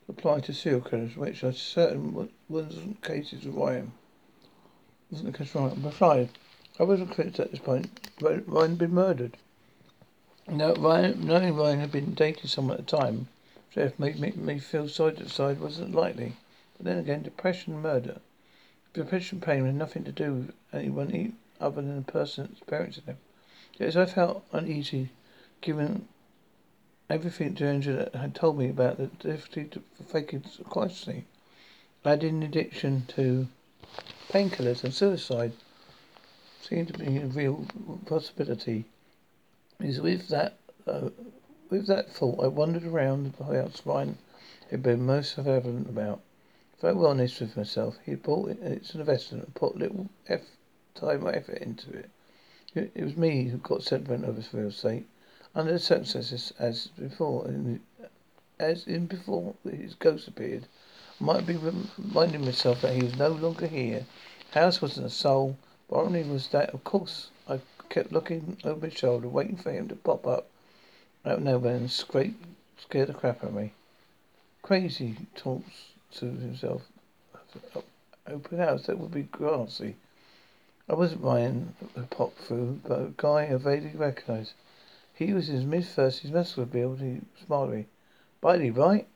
apply 0.10 0.42
to 0.42 0.54
serial 0.54 0.82
killers, 0.82 1.16
which 1.16 1.44
are 1.44 1.52
certain 1.52 2.30
wasn't 2.50 3.02
cases 3.04 3.46
of 3.46 3.56
Ryan. 3.56 3.92
Wasn't 5.10 5.32
the 5.32 5.38
case 5.38 5.56
Ryan. 5.56 5.82
Besides, 5.82 6.32
I 6.80 6.84
wasn't 6.84 7.12
convinced 7.12 7.40
at 7.40 7.52
this 7.52 7.60
point 7.60 8.10
Ryan 8.20 8.70
had 8.72 8.78
been 8.78 8.94
murdered. 8.94 9.38
Now, 10.48 10.74
Ryan, 10.74 11.26
knowing 11.26 11.56
Ryan 11.56 11.80
had 11.80 11.92
been 11.92 12.14
dating 12.14 12.48
someone 12.48 12.78
at 12.78 12.86
the 12.86 12.98
time, 12.98 13.28
Jeff 13.72 13.98
made 13.98 14.20
me, 14.20 14.32
me 14.32 14.60
feel 14.60 14.88
side 14.88 15.18
to 15.18 15.30
side 15.30 15.60
wasn't 15.60 15.96
likely. 15.96 16.34
But 16.78 16.86
then 16.86 16.98
again, 16.98 17.24
depression 17.24 17.74
and 17.74 17.84
murder. 17.84 18.20
Depression 18.94 19.40
pain 19.40 19.66
had 19.66 19.76
nothing 19.76 20.04
to 20.04 20.12
do 20.12 20.34
with 20.34 20.54
anyone 20.72 21.10
other 21.60 21.82
than 21.82 21.98
the 21.98 22.12
person 22.12 22.50
experiencing 22.52 23.04
them. 23.06 23.18
Yet 23.78 23.90
as 23.90 23.98
I 23.98 24.06
felt 24.06 24.46
uneasy, 24.52 25.10
given 25.62 26.08
everything 27.10 27.58
Angela 27.62 28.10
had 28.14 28.36
told 28.36 28.58
me 28.58 28.70
about 28.70 28.98
the 28.98 29.08
difficulty 29.08 29.82
of 30.00 30.06
faking 30.08 30.44
consciously, 30.70 31.26
adding 32.06 32.44
addiction 32.44 33.06
to 33.10 33.48
painkillers 34.30 34.84
and 34.84 34.94
suicide 34.94 35.54
seemed 36.62 36.88
to 36.88 37.00
be 37.00 37.18
a 37.18 37.26
real 37.26 37.66
possibility. 38.06 38.86
Is 39.80 40.00
with 40.00 40.30
that 40.30 40.58
uh, 40.88 41.10
with 41.70 41.88
that 41.88 42.10
thought 42.10 42.44
I 42.44 42.48
wandered 42.48 42.86
around 42.86 43.34
the 43.34 43.44
house 43.44 43.82
Ryan 43.86 44.18
had 44.70 44.84
been 44.84 45.06
most 45.06 45.38
evident 45.38 45.90
about. 45.90 46.22
Very 46.82 46.94
well 46.94 47.12
honest 47.12 47.40
with 47.40 47.56
myself, 47.58 47.98
he 48.06 48.12
had 48.12 48.24
bought 48.24 48.50
it, 48.50 48.60
it's 48.62 48.94
an 48.94 49.00
investment 49.00 49.46
and 49.46 49.56
put 49.56 49.78
little 49.78 50.10
F 50.28 50.42
time 50.96 51.26
or 51.26 51.34
effort 51.34 51.58
into 51.60 51.92
it. 51.92 52.10
it. 52.76 52.92
It 52.96 53.04
was 53.04 53.18
me 53.18 53.46
who 53.46 53.58
got 53.58 53.84
sentiment 53.84 54.26
over 54.26 54.42
real 54.54 54.68
estate. 54.68 55.06
Under 55.56 55.72
the 55.72 55.80
circumstances, 55.80 56.52
as 56.58 56.88
before, 56.88 57.52
as 58.60 58.88
in 58.88 59.06
before 59.06 59.54
his 59.64 59.94
ghost 59.96 60.28
appeared, 60.28 60.68
I 61.20 61.24
might 61.24 61.46
be 61.46 61.56
reminding 61.56 62.46
myself 62.46 62.82
that 62.82 62.96
he 62.96 63.04
was 63.04 63.18
no 63.18 63.30
longer 63.30 63.68
here. 63.68 64.06
House 64.52 64.82
wasn't 64.82 65.08
a 65.08 65.12
soul, 65.12 65.58
but 65.90 65.98
only 65.98 66.24
was 66.24 66.48
that, 66.50 66.72
of 66.72 66.84
course. 66.84 67.30
I 67.48 67.60
kept 67.90 68.12
looking 68.12 68.58
over 68.64 68.88
my 68.88 68.90
shoulder, 68.90 69.28
waiting 69.28 69.58
for 69.58 69.72
him 69.72 69.88
to 69.90 69.96
pop 69.96 70.26
up 70.26 70.48
out 71.26 71.38
of 71.38 71.44
nowhere 71.44 71.76
and 71.76 71.92
scrape, 71.92 72.36
scare 72.78 73.06
the 73.06 73.14
crap 73.14 73.44
out 73.44 73.50
of 73.50 73.56
me. 73.56 73.74
Crazy, 74.62 75.18
talks 75.36 75.92
to 76.14 76.26
himself. 76.26 76.84
Open 78.26 78.58
house, 78.58 78.88
that 78.88 78.98
would 78.98 79.12
be 79.12 79.24
grassy. 79.24 79.96
I 80.90 80.96
wasn't 80.96 81.24
Ryan 81.24 81.76
who 81.96 82.04
popped 82.04 82.40
through, 82.40 82.82
but 82.86 83.00
a 83.00 83.14
guy 83.16 83.50
I 83.52 83.56
vaguely 83.56 83.94
recognized. 83.96 84.54
He 85.14 85.34
was 85.34 85.50
in 85.50 85.56
his 85.56 85.66
mid 85.66 85.86
thirties, 85.86 86.32
muscular 86.32 86.66
build, 86.66 87.00
he 87.00 87.22
smiley. 87.46 87.88
Biley, 88.42 88.76
right? 88.76 89.08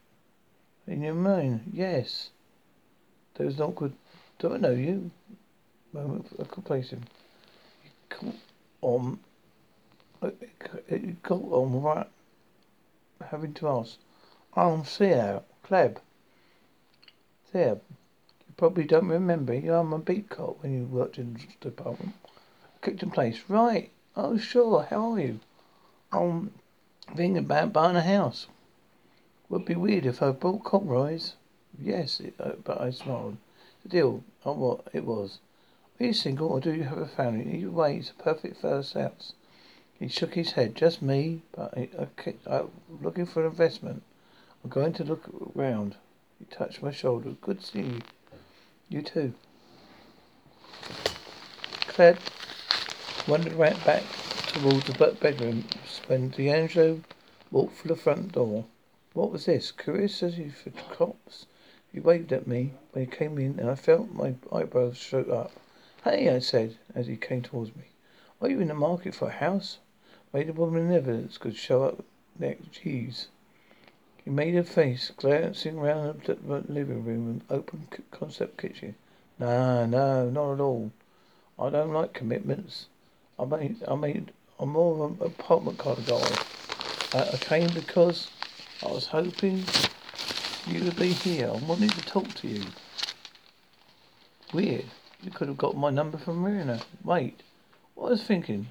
In 0.85 1.01
your 1.01 1.13
mind, 1.13 1.71
yes. 1.73 2.29
There 3.35 3.45
was 3.45 3.57
an 3.57 3.63
awkward 3.63 3.93
do 4.39 4.53
I 4.53 4.57
know 4.57 4.71
you? 4.71 5.09
Moment 5.93 6.27
place 6.65 6.91
him. 6.91 7.01
He 7.81 7.89
caught 8.09 8.35
on 8.81 9.19
uh, 10.21 10.29
he 10.87 11.15
caught 11.23 11.51
on 11.51 11.81
right 11.81 12.07
having 13.31 13.53
to 13.55 13.67
ask. 13.69 13.97
I'm 14.53 14.83
Theo, 14.83 15.43
Kleb. 15.65 15.97
There. 17.51 17.79
Probably 18.57 18.85
don't 18.85 19.07
remember. 19.07 19.53
You 19.53 19.73
are 19.73 19.93
a 19.93 19.99
beat 19.99 20.29
cop 20.29 20.63
when 20.63 20.73
you 20.73 20.85
worked 20.85 21.19
in 21.19 21.35
the 21.35 21.69
department. 21.69 22.15
Kicked 22.81 23.03
in 23.03 23.11
place. 23.11 23.43
Right. 23.47 23.91
Oh, 24.15 24.39
sure. 24.39 24.87
How 24.89 25.13
are 25.13 25.19
you? 25.19 25.39
I'm 26.11 26.51
thinking 27.15 27.37
about 27.37 27.71
buying 27.71 27.95
a 27.95 28.01
house. 28.01 28.47
Would 29.49 29.65
be 29.65 29.75
weird 29.75 30.07
if 30.07 30.23
I 30.23 30.31
bought 30.31 30.63
Conroy's. 30.63 31.35
Yes, 31.79 32.19
it, 32.19 32.33
uh, 32.39 32.53
but 32.63 32.81
I 32.81 32.89
smiled. 32.89 33.37
The 33.83 33.89
deal. 33.89 34.23
Oh, 34.43 34.53
what 34.53 34.87
it 34.91 35.05
was. 35.05 35.37
Are 35.99 36.07
you 36.07 36.13
single 36.13 36.49
or 36.49 36.59
do 36.59 36.73
you 36.73 36.85
have 36.85 36.97
a 36.97 37.07
family? 37.07 37.59
Either 37.59 37.69
way, 37.69 37.97
it's 37.97 38.09
a 38.09 38.23
perfect 38.23 38.59
first 38.59 38.93
house. 38.95 39.33
He 39.99 40.07
shook 40.07 40.33
his 40.33 40.53
head. 40.53 40.73
Just 40.73 41.03
me, 41.03 41.43
but 41.51 41.77
I, 41.77 41.89
I, 42.47 42.57
I'm 42.57 42.69
looking 43.01 43.27
for 43.27 43.41
an 43.41 43.51
investment. 43.51 44.01
I'm 44.63 44.71
going 44.71 44.93
to 44.93 45.03
look 45.03 45.29
around. 45.55 45.95
He 46.39 46.45
touched 46.45 46.81
my 46.81 46.91
shoulder. 46.91 47.35
Good 47.39 47.59
to 47.59 47.65
see 47.65 47.81
you. 47.81 47.99
You 48.89 49.01
too. 49.01 49.33
Cled 51.87 52.17
wandered 53.27 53.53
right 53.53 53.85
back 53.85 54.03
towards 54.53 54.85
the 54.85 55.13
bedroom 55.19 55.65
when 56.07 56.29
D'Angelo 56.29 57.01
walked 57.51 57.77
through 57.77 57.89
the 57.89 58.01
front 58.01 58.31
door. 58.31 58.65
What 59.13 59.31
was 59.31 59.45
this? 59.45 59.73
He 59.75 60.49
for 60.49 60.69
cops. 60.93 61.45
He 61.91 61.99
waved 61.99 62.31
at 62.31 62.47
me 62.47 62.73
when 62.91 63.05
he 63.05 63.11
came 63.11 63.37
in 63.37 63.59
and 63.59 63.69
I 63.69 63.75
felt 63.75 64.13
my 64.13 64.35
eyebrows 64.53 64.97
shoot 64.97 65.29
up. 65.29 65.51
Hey, 66.03 66.29
I 66.29 66.39
said 66.39 66.77
as 66.95 67.07
he 67.07 67.17
came 67.17 67.41
towards 67.41 67.75
me. 67.75 67.85
Are 68.41 68.49
you 68.49 68.61
in 68.61 68.69
the 68.69 68.73
market 68.73 69.15
for 69.15 69.27
a 69.27 69.31
house? 69.31 69.79
A 70.33 70.43
woman 70.51 70.87
in 70.87 70.93
evidence 70.93 71.37
could 71.37 71.55
show 71.55 71.83
up 71.83 72.05
next. 72.39 72.71
Jeez. 72.71 73.25
He 74.27 74.33
made 74.33 74.57
a 74.57 74.63
face, 74.65 75.13
glancing 75.15 75.79
round 75.79 76.23
the 76.25 76.35
living 76.67 77.05
room 77.05 77.29
and 77.29 77.41
open 77.49 77.87
concept 78.11 78.57
kitchen. 78.57 78.95
No, 79.39 79.85
no, 79.85 80.29
not 80.29 80.55
at 80.55 80.59
all. 80.59 80.91
I 81.57 81.69
don't 81.69 81.93
like 81.93 82.11
commitments. 82.11 82.87
I 83.39 83.45
made, 83.45 83.77
I 83.87 83.95
made, 83.95 84.33
I'm 84.59 84.71
more 84.71 85.05
of 85.05 85.21
an 85.21 85.27
apartment 85.27 85.77
kind 85.77 85.97
of 85.97 86.05
guy. 86.05 87.17
I, 87.17 87.29
I 87.35 87.37
came 87.37 87.69
because 87.73 88.29
I 88.85 88.91
was 88.91 89.07
hoping 89.07 89.63
you 90.67 90.83
would 90.83 90.97
be 90.97 91.13
here. 91.13 91.47
I 91.47 91.65
wanted 91.65 91.91
to 91.91 92.01
talk 92.01 92.27
to 92.33 92.49
you. 92.49 92.65
Weird. 94.51 94.87
You 95.23 95.31
could 95.31 95.47
have 95.47 95.57
got 95.57 95.77
my 95.77 95.89
number 95.89 96.17
from 96.17 96.39
Mariner. 96.39 96.81
Wait. 97.01 97.43
What 97.95 98.07
I 98.07 98.09
was 98.09 98.23
thinking. 98.23 98.67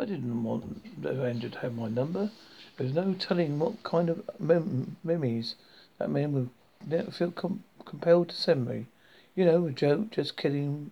I 0.00 0.04
didn't 0.04 0.42
want 0.42 0.82
Andrew 1.06 1.48
to 1.48 1.58
have 1.60 1.76
my 1.76 1.88
number. 1.88 2.32
There's 2.80 2.94
no 2.94 3.12
telling 3.12 3.58
what 3.58 3.82
kind 3.82 4.08
of 4.08 4.22
mem- 4.40 4.96
that 5.04 6.08
man 6.08 6.32
would 6.32 7.12
feel 7.12 7.30
com- 7.30 7.62
compelled 7.84 8.30
to 8.30 8.34
send 8.34 8.66
me. 8.66 8.86
You 9.34 9.44
know, 9.44 9.66
a 9.66 9.70
joke, 9.70 10.12
just 10.12 10.38
kidding, 10.38 10.90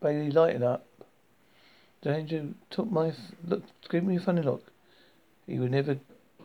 Bailey 0.00 0.30
lighting 0.30 0.62
up. 0.62 0.86
Danger 2.00 2.50
took 2.70 2.92
my 2.92 3.08
f- 3.08 3.32
look, 3.44 3.64
give 3.88 4.04
me 4.04 4.18
a 4.18 4.20
funny 4.20 4.42
look. 4.42 4.70
He 5.48 5.58
would 5.58 5.72
never 5.72 5.98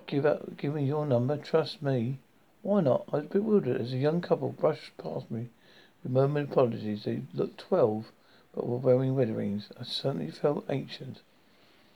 give 0.08 0.26
up, 0.26 0.58
give 0.58 0.74
me 0.74 0.86
your 0.86 1.06
number. 1.06 1.38
Trust 1.38 1.84
me. 1.84 2.18
Why 2.64 2.82
not? 2.82 3.06
I 3.14 3.18
was 3.18 3.26
bewildered 3.28 3.80
as 3.80 3.94
a 3.94 3.98
young 3.98 4.20
couple 4.20 4.50
brushed 4.50 4.98
past 4.98 5.30
me 5.30 5.50
with 6.02 6.12
murmured 6.12 6.50
apologies. 6.50 7.04
They 7.04 7.22
looked 7.36 7.60
twelve, 7.60 8.12
but 8.52 8.66
were 8.66 8.78
wearing 8.78 9.14
wedding 9.14 9.36
rings. 9.36 9.70
I 9.80 9.84
suddenly 9.84 10.32
felt 10.32 10.66
ancient. 10.72 11.22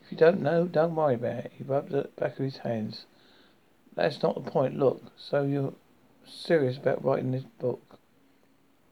If 0.05 0.11
you 0.11 0.17
don't 0.17 0.41
know, 0.41 0.65
don't 0.65 0.95
worry 0.95 1.15
about 1.15 1.45
it. 1.45 1.51
He 1.57 1.63
rubbed 1.63 1.89
the 1.89 2.09
back 2.15 2.37
of 2.37 2.45
his 2.45 2.57
hands. 2.57 3.05
That's 3.95 4.21
not 4.21 4.35
the 4.35 4.51
point. 4.51 4.77
Look, 4.77 5.01
so 5.17 5.41
you're 5.41 5.73
serious 6.27 6.77
about 6.77 7.03
writing 7.03 7.31
this 7.31 7.45
book. 7.59 7.97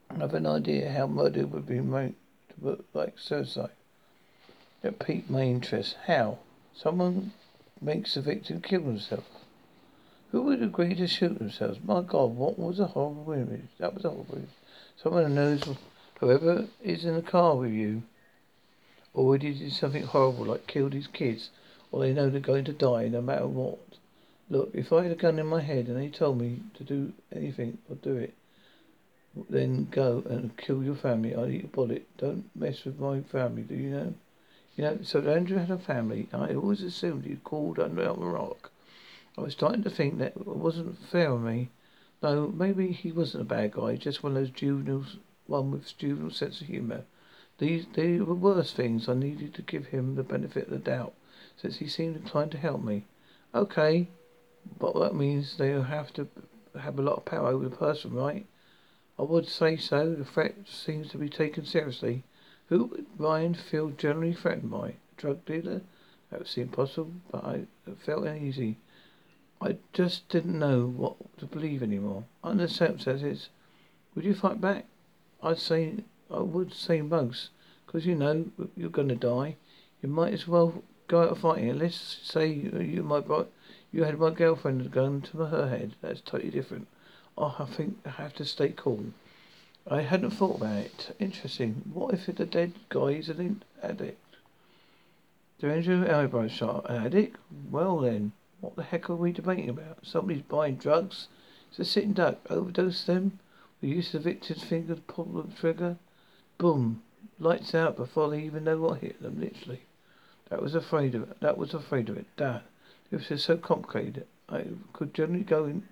I 0.09 0.15
have 0.15 0.33
an 0.33 0.47
idea 0.47 0.91
how 0.91 1.05
murder 1.05 1.45
would 1.45 1.67
be 1.67 1.81
made 1.81 2.15
to 2.49 2.65
look 2.65 2.85
like 2.95 3.19
suicide. 3.19 3.69
It 4.81 4.97
piqued 4.97 5.29
my 5.29 5.43
interest. 5.43 5.97
How? 6.07 6.39
Someone 6.73 7.33
makes 7.79 8.15
the 8.15 8.21
victim 8.21 8.61
kill 8.61 8.81
himself. 8.81 9.25
Who 10.31 10.41
would 10.41 10.63
agree 10.63 10.95
to 10.95 11.05
shoot 11.05 11.37
themselves? 11.37 11.77
My 11.83 12.01
God, 12.01 12.35
what 12.35 12.57
was 12.57 12.79
a 12.79 12.87
horrible 12.87 13.33
image. 13.33 13.67
That 13.77 13.93
was 13.93 14.03
a 14.03 14.09
horrible 14.09 14.37
image. 14.37 14.49
Someone 14.97 15.25
who 15.25 15.29
knows 15.29 15.63
whoever 16.19 16.65
is 16.81 17.05
in 17.05 17.13
the 17.13 17.21
car 17.21 17.55
with 17.55 17.71
you 17.71 18.01
or 19.13 19.37
he 19.37 19.53
did 19.53 19.71
something 19.73 20.03
horrible 20.03 20.45
like 20.45 20.67
killed 20.67 20.93
his 20.93 21.07
kids, 21.07 21.49
or 21.91 22.01
they 22.01 22.13
know 22.13 22.29
they're 22.29 22.39
going 22.39 22.65
to 22.65 22.73
die 22.73 23.07
no 23.07 23.21
matter 23.21 23.47
what. 23.47 23.79
Look, 24.49 24.71
if 24.73 24.91
I 24.91 25.03
had 25.03 25.11
a 25.11 25.15
gun 25.15 25.39
in 25.39 25.47
my 25.47 25.61
head 25.61 25.87
and 25.87 25.97
they 25.97 26.09
told 26.09 26.39
me 26.39 26.59
to 26.75 26.83
do 26.83 27.13
anything, 27.31 27.77
I'd 27.89 28.01
do 28.01 28.17
it. 28.17 28.33
Then 29.49 29.87
go 29.89 30.23
and 30.29 30.55
kill 30.57 30.83
your 30.83 30.95
family. 30.95 31.35
I'd 31.35 31.51
eat 31.51 31.65
a 31.65 31.67
bullet. 31.67 32.05
Don't 32.17 32.49
mess 32.55 32.83
with 32.85 32.99
my 32.99 33.21
family, 33.21 33.63
do 33.63 33.75
you 33.75 33.89
know? 33.89 34.13
You 34.75 34.83
know, 34.83 34.99
so 35.03 35.21
Andrew 35.21 35.57
had 35.57 35.71
a 35.71 35.77
family. 35.77 36.27
I 36.33 36.53
always 36.53 36.81
assumed 36.81 37.25
he'd 37.25 37.43
called 37.43 37.79
under 37.79 38.03
a 38.03 38.13
rock. 38.13 38.71
I 39.37 39.41
was 39.41 39.53
starting 39.53 39.83
to 39.83 39.89
think 39.89 40.19
that 40.19 40.35
it 40.35 40.45
wasn't 40.45 40.97
fair 41.11 41.31
on 41.31 41.45
me. 41.45 41.69
No, 42.21 42.47
maybe 42.47 42.91
he 42.91 43.11
wasn't 43.11 43.41
a 43.41 43.45
bad 43.45 43.71
guy, 43.73 43.95
just 43.95 44.23
one 44.23 44.37
of 44.37 44.41
those 44.41 44.49
juveniles, 44.51 45.17
one 45.47 45.71
with 45.71 45.97
juvenile 45.97 46.31
sense 46.31 46.61
of 46.61 46.67
humour. 46.67 47.03
These 47.63 47.85
they 47.93 48.19
were 48.19 48.33
worse 48.33 48.73
things. 48.73 49.07
I 49.07 49.13
needed 49.13 49.53
to 49.53 49.61
give 49.61 49.85
him 49.85 50.15
the 50.15 50.23
benefit 50.23 50.65
of 50.65 50.71
the 50.71 50.79
doubt, 50.79 51.13
since 51.55 51.77
he 51.77 51.87
seemed 51.87 52.17
inclined 52.17 52.51
to 52.51 52.57
help 52.57 52.83
me. 52.83 53.05
Okay, 53.55 54.09
but 54.77 54.99
that 54.99 55.15
means 55.15 55.55
they 55.55 55.69
have 55.69 56.11
to 56.15 56.27
have 56.77 56.99
a 56.99 57.01
lot 57.01 57.15
of 57.15 57.23
power 57.23 57.47
over 57.47 57.69
the 57.69 57.73
person, 57.73 58.13
right? 58.13 58.45
I 59.17 59.21
would 59.21 59.47
say 59.47 59.77
so. 59.77 60.13
The 60.13 60.25
threat 60.25 60.55
seems 60.67 61.09
to 61.11 61.17
be 61.17 61.29
taken 61.29 61.63
seriously. 61.63 62.23
Who 62.67 62.83
would 62.83 63.05
Ryan 63.17 63.53
feel 63.53 63.91
generally 63.91 64.33
threatened 64.33 64.69
by? 64.69 64.89
A 64.89 64.95
drug 65.15 65.45
dealer? 65.45 65.83
That 66.31 66.39
would 66.39 66.49
seem 66.49 66.67
possible, 66.67 67.13
but 67.31 67.45
I 67.45 67.61
felt 67.97 68.25
uneasy. 68.25 68.75
I 69.61 69.77
just 69.93 70.27
didn't 70.27 70.59
know 70.59 70.85
what 70.85 71.15
to 71.37 71.45
believe 71.45 71.81
anymore. 71.81 72.25
Under 72.43 72.67
the 72.67 72.73
circumstances, 72.73 73.47
would 74.15 74.25
you 74.25 74.35
fight 74.35 74.59
back? 74.59 74.85
I'd 75.41 75.59
say 75.59 76.03
I 76.33 76.41
would 76.41 76.73
say 76.73 77.01
most, 77.01 77.49
because 77.85 78.05
you 78.05 78.15
know 78.15 78.45
you're 78.75 78.89
going 78.89 79.09
to 79.09 79.15
die. 79.15 79.55
You 80.01 80.09
might 80.09 80.33
as 80.33 80.47
well 80.47 80.83
go 81.07 81.21
out 81.29 81.37
fighting. 81.37 81.77
Let's 81.77 82.19
say 82.23 82.47
you 82.47 83.03
might 83.03 83.25
you 83.91 84.03
had 84.03 84.17
my 84.17 84.31
girlfriend 84.31 84.89
gun 84.91 85.21
to 85.21 85.37
her 85.45 85.69
head. 85.69 85.93
That's 86.01 86.21
totally 86.21 86.49
different. 86.49 86.87
Oh, 87.37 87.55
I 87.59 87.65
think 87.65 87.99
I 88.05 88.09
have 88.09 88.33
to 88.35 88.45
stay 88.45 88.73
cool. 88.75 89.05
I 89.87 90.01
hadn't 90.01 90.31
thought 90.31 90.57
about 90.57 90.77
it. 90.77 91.15
Interesting. 91.19 91.83
What 91.93 92.13
if 92.13 92.25
the 92.25 92.45
dead 92.45 92.73
guy 92.89 93.09
is 93.09 93.29
an 93.29 93.63
addict? 93.81 94.19
Andrew 95.61 96.05
eyebrows 96.09 96.51
shot. 96.51 96.89
An 96.89 97.05
addict? 97.05 97.37
Well 97.69 97.99
then, 97.99 98.33
what 98.59 98.75
the 98.75 98.83
heck 98.83 99.09
are 99.09 99.15
we 99.15 99.31
debating 99.31 99.69
about? 99.69 99.99
Somebody's 100.01 100.41
buying 100.41 100.75
drugs? 100.75 101.27
It's 101.69 101.79
a 101.79 101.85
sitting 101.85 102.13
duck. 102.13 102.39
Overdose 102.49 103.05
them? 103.05 103.39
We 103.81 103.89
use 103.89 104.11
the 104.11 104.19
victim's 104.19 104.63
finger 104.63 104.95
to 104.95 105.01
pull 105.01 105.25
the 105.25 105.53
trigger? 105.55 105.97
Boom. 106.63 107.03
Lights 107.39 107.75
out 107.75 107.97
before 107.97 108.29
they 108.29 108.41
even 108.41 108.63
know 108.63 108.77
what 108.77 109.01
hit 109.01 109.21
them, 109.21 109.41
literally. 109.41 109.81
That 110.49 110.61
was 110.61 110.75
afraid 110.75 111.13
of 111.13 111.23
it. 111.23 111.41
That 111.41 111.57
was 111.57 111.73
afraid 111.73 112.07
of 112.07 112.15
it. 112.15 112.25
Dad. 112.37 112.61
This 113.11 113.29
is 113.31 113.43
so 113.43 113.57
complicated. 113.57 114.27
I 114.47 114.67
could 114.93 115.13
generally 115.13 115.43
go 115.43 115.65
in, 115.65 115.89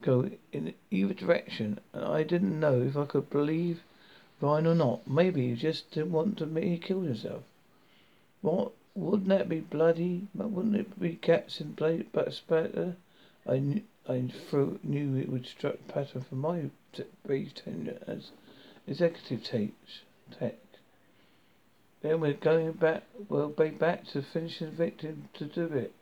go 0.00 0.30
in 0.52 0.74
either 0.92 1.12
direction, 1.12 1.80
and 1.92 2.04
I 2.04 2.22
didn't 2.22 2.60
know 2.60 2.82
if 2.82 2.96
I 2.96 3.04
could 3.04 3.30
believe 3.30 3.82
Ryan 4.40 4.68
or 4.68 4.76
not. 4.76 5.08
Maybe 5.08 5.48
he 5.48 5.56
just 5.56 5.90
didn't 5.90 6.12
want 6.12 6.38
to 6.38 6.46
me 6.46 6.68
he 6.68 6.78
killed 6.78 7.06
himself. 7.06 7.42
What 8.42 8.70
wouldn't 8.94 9.28
that 9.30 9.48
be 9.48 9.58
bloody? 9.58 10.28
Wouldn't 10.36 10.76
it 10.76 11.00
be 11.00 11.16
cats 11.16 11.60
in 11.60 11.72
bloody 11.72 12.06
but 12.12 12.32
spatter? 12.32 12.94
I 13.44 13.58
knew, 13.58 13.82
I 14.08 14.32
threw, 14.48 14.78
knew 14.84 15.16
it 15.16 15.28
would 15.28 15.46
struck 15.46 15.78
pattern 15.88 16.22
for 16.22 16.36
my 16.36 16.70
brief 17.26 17.56
tenure 17.56 17.98
as 18.06 18.30
executive 18.88 19.44
tech. 20.38 20.54
Then 22.00 22.20
we're 22.20 22.34
going 22.34 22.72
back. 22.72 23.02
We'll 23.28 23.48
be 23.48 23.70
back 23.70 24.06
to 24.08 24.22
finishing 24.22 24.70
the 24.70 24.76
victim 24.76 25.28
to 25.34 25.44
do 25.44 25.66
it. 25.66 25.92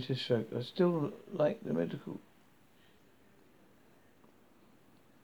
Just 0.00 0.22
shrugged. 0.22 0.56
I 0.56 0.62
still 0.62 1.12
like 1.32 1.62
the 1.62 1.72
medical. 1.72 2.18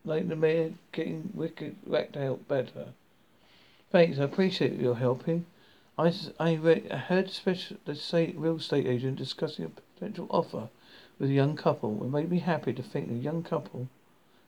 Like 0.04 0.28
the 0.28 0.36
mayor 0.36 0.74
getting 0.92 1.30
wicked 1.34 1.76
whacked 1.84 2.16
out 2.16 2.46
better. 2.46 2.88
Thanks, 3.90 4.18
I 4.18 4.24
appreciate 4.24 4.78
your 4.78 4.96
helping. 4.96 5.46
I, 5.96 6.12
I, 6.38 6.82
I 6.90 6.96
heard 6.96 7.30
special, 7.30 7.76
the 7.84 7.94
state, 7.94 8.36
real 8.36 8.56
estate 8.56 8.86
agent 8.86 9.16
discussing 9.16 9.64
a 9.64 9.68
potential 9.68 10.26
offer 10.30 10.68
with 11.18 11.30
a 11.30 11.32
young 11.32 11.56
couple. 11.56 12.02
It 12.02 12.10
made 12.10 12.30
me 12.30 12.40
happy 12.40 12.72
to 12.72 12.82
think 12.82 13.10
a 13.10 13.14
young 13.14 13.42
couple, 13.42 13.88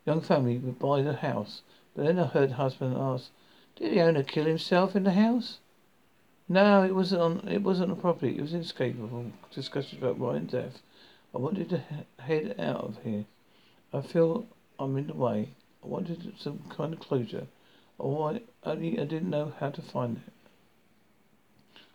young 0.05 0.20
family 0.20 0.59
would 0.59 0.79
buy 0.79 1.02
the 1.02 1.14
house. 1.14 1.62
Then 1.96 2.18
I 2.18 2.26
heard 2.26 2.50
the 2.50 2.54
husband 2.54 2.94
ask, 2.96 3.30
did 3.76 3.92
the 3.92 4.02
owner 4.02 4.22
kill 4.22 4.44
himself 4.44 4.94
in 4.94 5.04
the 5.04 5.12
house? 5.12 5.59
No, 6.48 6.82
it 6.82 6.94
wasn't 6.94 7.22
on. 7.22 7.48
It 7.48 7.62
wasn't 7.62 7.90
a 7.90 7.96
property. 7.96 8.37
It 8.37 8.42
was 8.42 8.54
inescapable. 8.54 9.32
Discussions 9.52 10.00
about 10.00 10.20
Ryan's 10.20 10.52
death. 10.52 10.82
I 11.35 11.38
wanted 11.38 11.70
to 11.70 11.82
head 12.18 12.54
out 12.59 12.85
of 12.85 12.98
here. 13.02 13.24
I 13.92 14.02
feel 14.02 14.46
I'm 14.78 14.96
in 14.96 15.09
the 15.09 15.14
way. 15.14 15.48
I 15.82 15.87
wanted 15.87 16.35
some 16.38 16.61
kind 16.68 16.92
of 16.92 17.00
closure. 17.00 17.46
Oh, 17.98 18.22
I 18.24 18.42
only 18.64 19.00
I 19.00 19.04
didn't 19.04 19.30
know 19.30 19.54
how 19.59 19.70
to 19.70 19.82
find 19.82 20.18
it. 20.18 20.32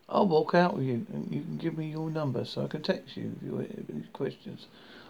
I'll 0.10 0.28
walk 0.28 0.54
out 0.54 0.76
with 0.76 0.86
you, 0.86 1.06
and 1.14 1.32
you 1.32 1.42
can 1.42 1.58
give 1.58 1.78
me 1.78 1.92
your 1.92 2.10
number 2.10 2.44
so 2.44 2.66
I 2.66 2.68
can 2.68 2.82
text 2.82 3.16
you 3.16 3.34
if 3.38 3.44
you 3.44 3.58
have 3.58 3.90
any 3.90 4.04
questions. 4.12 4.68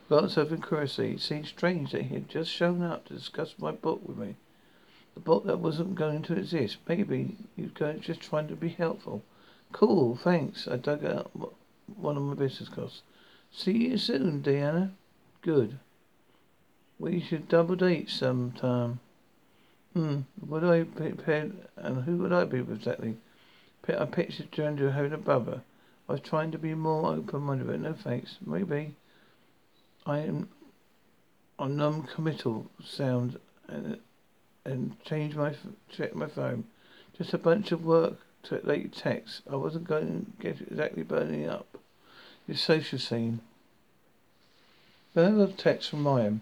Glance 0.10 0.38
over 0.38 0.58
curiosity. 0.58 1.14
It 1.14 1.22
seemed 1.22 1.48
strange 1.48 1.92
that 1.94 2.04
he 2.04 2.14
had 2.14 2.30
just 2.30 2.52
shown 2.52 2.84
up 2.84 3.06
to 3.06 3.14
discuss 3.14 3.56
my 3.58 3.72
book 3.72 4.02
with 4.08 4.18
me. 4.18 4.36
The 5.14 5.20
book 5.20 5.46
that 5.46 5.60
wasn't 5.60 5.96
going 5.96 6.22
to 6.24 6.38
exist. 6.38 6.78
Maybe 6.88 7.36
he 7.56 7.64
was 7.64 8.00
just 8.02 8.22
trying 8.22 8.48
to 8.48 8.56
be 8.56 8.70
helpful. 8.70 9.24
Cool, 9.72 10.16
thanks. 10.16 10.68
I 10.68 10.78
dug 10.78 11.06
out 11.06 11.32
one 11.96 12.18
of 12.18 12.24
my 12.24 12.34
business 12.34 12.70
cards. 12.70 13.02
See 13.52 13.90
you 13.90 13.98
soon, 13.98 14.42
Deanna. 14.42 14.92
Good. 15.42 15.80
We 17.00 17.20
should 17.20 17.48
double 17.48 17.76
date 17.76 18.10
sometime. 18.10 19.00
Hmm. 19.94 20.22
Would 20.48 20.64
I 20.64 20.84
be 20.84 21.14
and 21.76 22.04
who 22.06 22.18
would 22.18 22.32
I 22.32 22.46
be 22.46 22.62
with 22.62 22.78
exactly? 22.78 23.18
I 23.90 24.06
pictured 24.06 24.58
Andrew 24.60 24.90
having 24.92 25.12
a 25.12 25.18
brother. 25.18 25.62
I 26.08 26.14
was 26.14 26.22
trying 26.22 26.52
to 26.52 26.58
be 26.58 26.74
more 26.74 27.14
open-minded, 27.14 27.68
but 27.68 27.80
no 27.80 27.94
thanks. 27.94 28.38
Maybe 28.46 28.96
I 30.06 30.20
am 30.20 30.50
a 31.60 31.68
non-committal 31.68 32.70
sound 32.84 33.40
and 33.68 34.00
and 34.66 34.96
change 35.04 35.36
my 35.36 35.56
check 35.90 36.16
my 36.16 36.28
phone. 36.28 36.66
Just 37.18 37.34
a 37.34 37.38
bunch 37.38 37.72
of 37.72 37.84
work 37.84 38.20
to 38.44 38.60
late 38.64 38.94
text. 38.94 39.42
I 39.50 39.56
wasn't 39.56 39.88
going 39.88 40.26
to 40.26 40.44
get 40.44 40.62
exactly 40.62 41.04
burning 41.04 41.48
up. 41.48 41.78
His 42.48 42.62
social 42.62 43.00
scene. 43.00 43.42
Another 45.14 45.52
text 45.52 45.90
from 45.90 46.08
Ryan. 46.08 46.42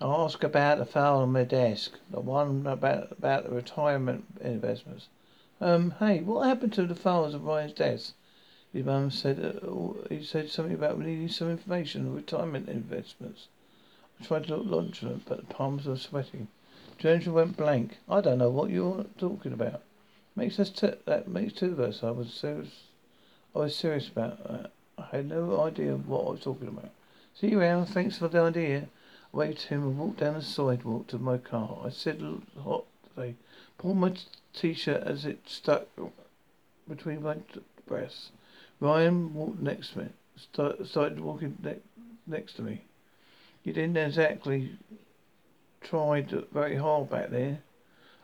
I 0.00 0.06
ask 0.06 0.42
about 0.42 0.78
the 0.78 0.84
file 0.84 1.18
on 1.18 1.32
my 1.32 1.44
desk, 1.44 1.98
the 2.10 2.20
one 2.20 2.66
about 2.66 3.12
about 3.12 3.44
the 3.44 3.54
retirement 3.54 4.24
investments. 4.40 5.08
Um, 5.60 5.92
hey, 6.00 6.20
what 6.20 6.48
happened 6.48 6.72
to 6.74 6.86
the 6.86 6.96
files 6.96 7.32
of 7.32 7.44
Ryan's 7.44 7.74
desk? 7.74 8.14
His 8.72 8.84
mum 8.84 9.12
said 9.12 9.38
uh, 9.38 9.92
he 10.10 10.24
said 10.24 10.50
something 10.50 10.74
about 10.74 10.98
needing 10.98 11.28
some 11.28 11.48
information 11.48 12.06
on 12.06 12.16
retirement 12.16 12.68
investments. 12.68 13.46
I 14.20 14.24
tried 14.24 14.48
to 14.48 14.56
look 14.56 14.66
nonchalant, 14.66 15.24
but 15.26 15.38
the 15.38 15.54
palms 15.54 15.86
were 15.86 15.96
sweating. 15.96 16.48
Jones 16.98 17.28
went 17.28 17.56
blank. 17.56 17.98
I 18.08 18.20
don't 18.20 18.38
know 18.38 18.50
what 18.50 18.70
you're 18.70 19.06
talking 19.18 19.52
about. 19.52 19.82
Makes 20.36 20.58
us 20.58 20.70
t- 20.70 20.92
that 21.06 21.28
makes 21.28 21.52
two 21.52 21.72
of 21.72 21.80
us. 21.80 22.02
I 22.02 22.10
was 22.10 22.32
serious. 22.32 22.84
I 23.54 23.60
was 23.60 23.76
serious 23.76 24.08
about 24.08 24.42
that. 24.44 24.72
I 24.98 25.16
had 25.16 25.28
no 25.28 25.60
idea 25.62 25.94
what 25.96 26.26
I 26.26 26.30
was 26.30 26.40
talking 26.40 26.68
about. 26.68 26.90
See 27.34 27.48
you 27.48 27.60
around. 27.60 27.86
Thanks 27.86 28.18
for 28.18 28.28
the 28.28 28.40
idea. 28.40 28.88
I 29.32 29.36
waved 29.36 29.60
to 29.60 29.68
him 29.68 29.82
and 29.82 29.98
walked 29.98 30.20
down 30.20 30.34
the 30.34 30.42
sidewalk 30.42 31.06
to 31.08 31.18
my 31.18 31.38
car. 31.38 31.78
I 31.84 31.90
said 31.90 32.22
hot 32.62 32.84
today. 33.14 33.34
Pulled 33.78 33.96
my 33.96 34.14
t-shirt 34.52 35.02
as 35.02 35.24
it 35.24 35.40
stuck 35.46 35.86
between 36.88 37.22
my 37.22 37.36
breasts. 37.86 38.30
Ryan 38.80 39.34
walked 39.34 39.60
next 39.60 39.92
to 39.92 40.00
me. 40.00 40.08
Start, 40.36 40.86
started 40.86 41.20
walking 41.20 41.56
ne- 41.62 41.76
next 42.26 42.54
to 42.54 42.62
me. 42.62 42.82
You 43.62 43.72
didn't 43.72 43.96
exactly 43.96 44.76
try 45.84 46.26
very 46.52 46.76
hard 46.76 47.10
back 47.10 47.30
there. 47.30 47.60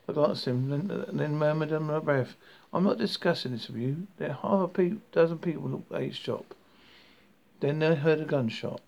I 0.09 0.13
glanced 0.13 0.49
at 0.49 0.55
him 0.55 0.71
then, 0.71 1.05
then 1.13 1.37
murmured 1.37 1.73
under 1.73 1.93
my 1.93 2.01
breath, 2.01 2.35
I'm 2.73 2.85
not 2.85 2.99
discussing 2.99 3.53
this 3.53 3.69
with 3.69 3.81
you. 3.81 4.07
There 4.17 4.31
are 4.31 4.35
half 4.43 4.61
a 4.63 4.69
pe- 4.69 4.97
dozen 5.13 5.39
people 5.39 5.85
at 5.95 6.03
his 6.03 6.17
shop. 6.17 6.55
Then 7.61 7.79
they 7.79 7.95
heard 7.95 8.21
a 8.21 8.25
gunshot. 8.25 8.81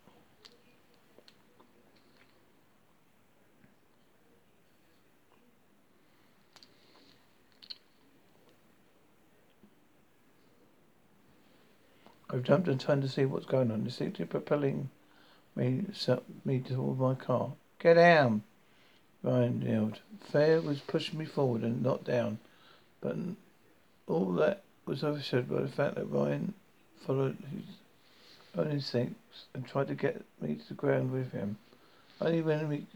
I've 12.31 12.43
jumped 12.43 12.67
and 12.67 12.81
turned 12.81 13.03
to 13.03 13.09
see 13.09 13.27
what's 13.27 13.45
going 13.45 13.71
on, 13.71 13.85
distinctly 13.85 14.25
propelling 14.25 14.89
me, 15.55 15.85
me 16.47 16.61
toward 16.61 16.99
my 16.99 17.15
car. 17.15 17.53
Get 17.79 17.95
down! 17.95 18.43
Ryan 19.23 19.63
yelled. 19.63 20.01
Fair 20.21 20.61
was 20.61 20.81
pushing 20.81 21.19
me 21.19 21.25
forward 21.25 21.63
and 21.63 21.83
not 21.83 22.05
down, 22.05 22.39
but 23.01 23.17
all 24.07 24.33
that 24.35 24.65
was 24.87 25.05
overshadowed 25.05 25.49
by 25.49 25.63
the 25.63 25.69
fact 25.69 25.95
that 25.95 26.07
Ryan 26.07 26.55
followed 27.07 27.37
his 27.51 27.65
own 28.57 28.71
instincts 28.71 29.45
and 29.55 29.67
tried 29.67 29.89
to 29.89 29.95
get 29.95 30.23
me 30.41 30.57
to 30.57 30.69
the 30.69 30.75
ground 30.75 31.13
with 31.13 31.33
him. 31.33 31.57
Only 32.21 32.43
when 32.43 32.69
we 32.69 32.87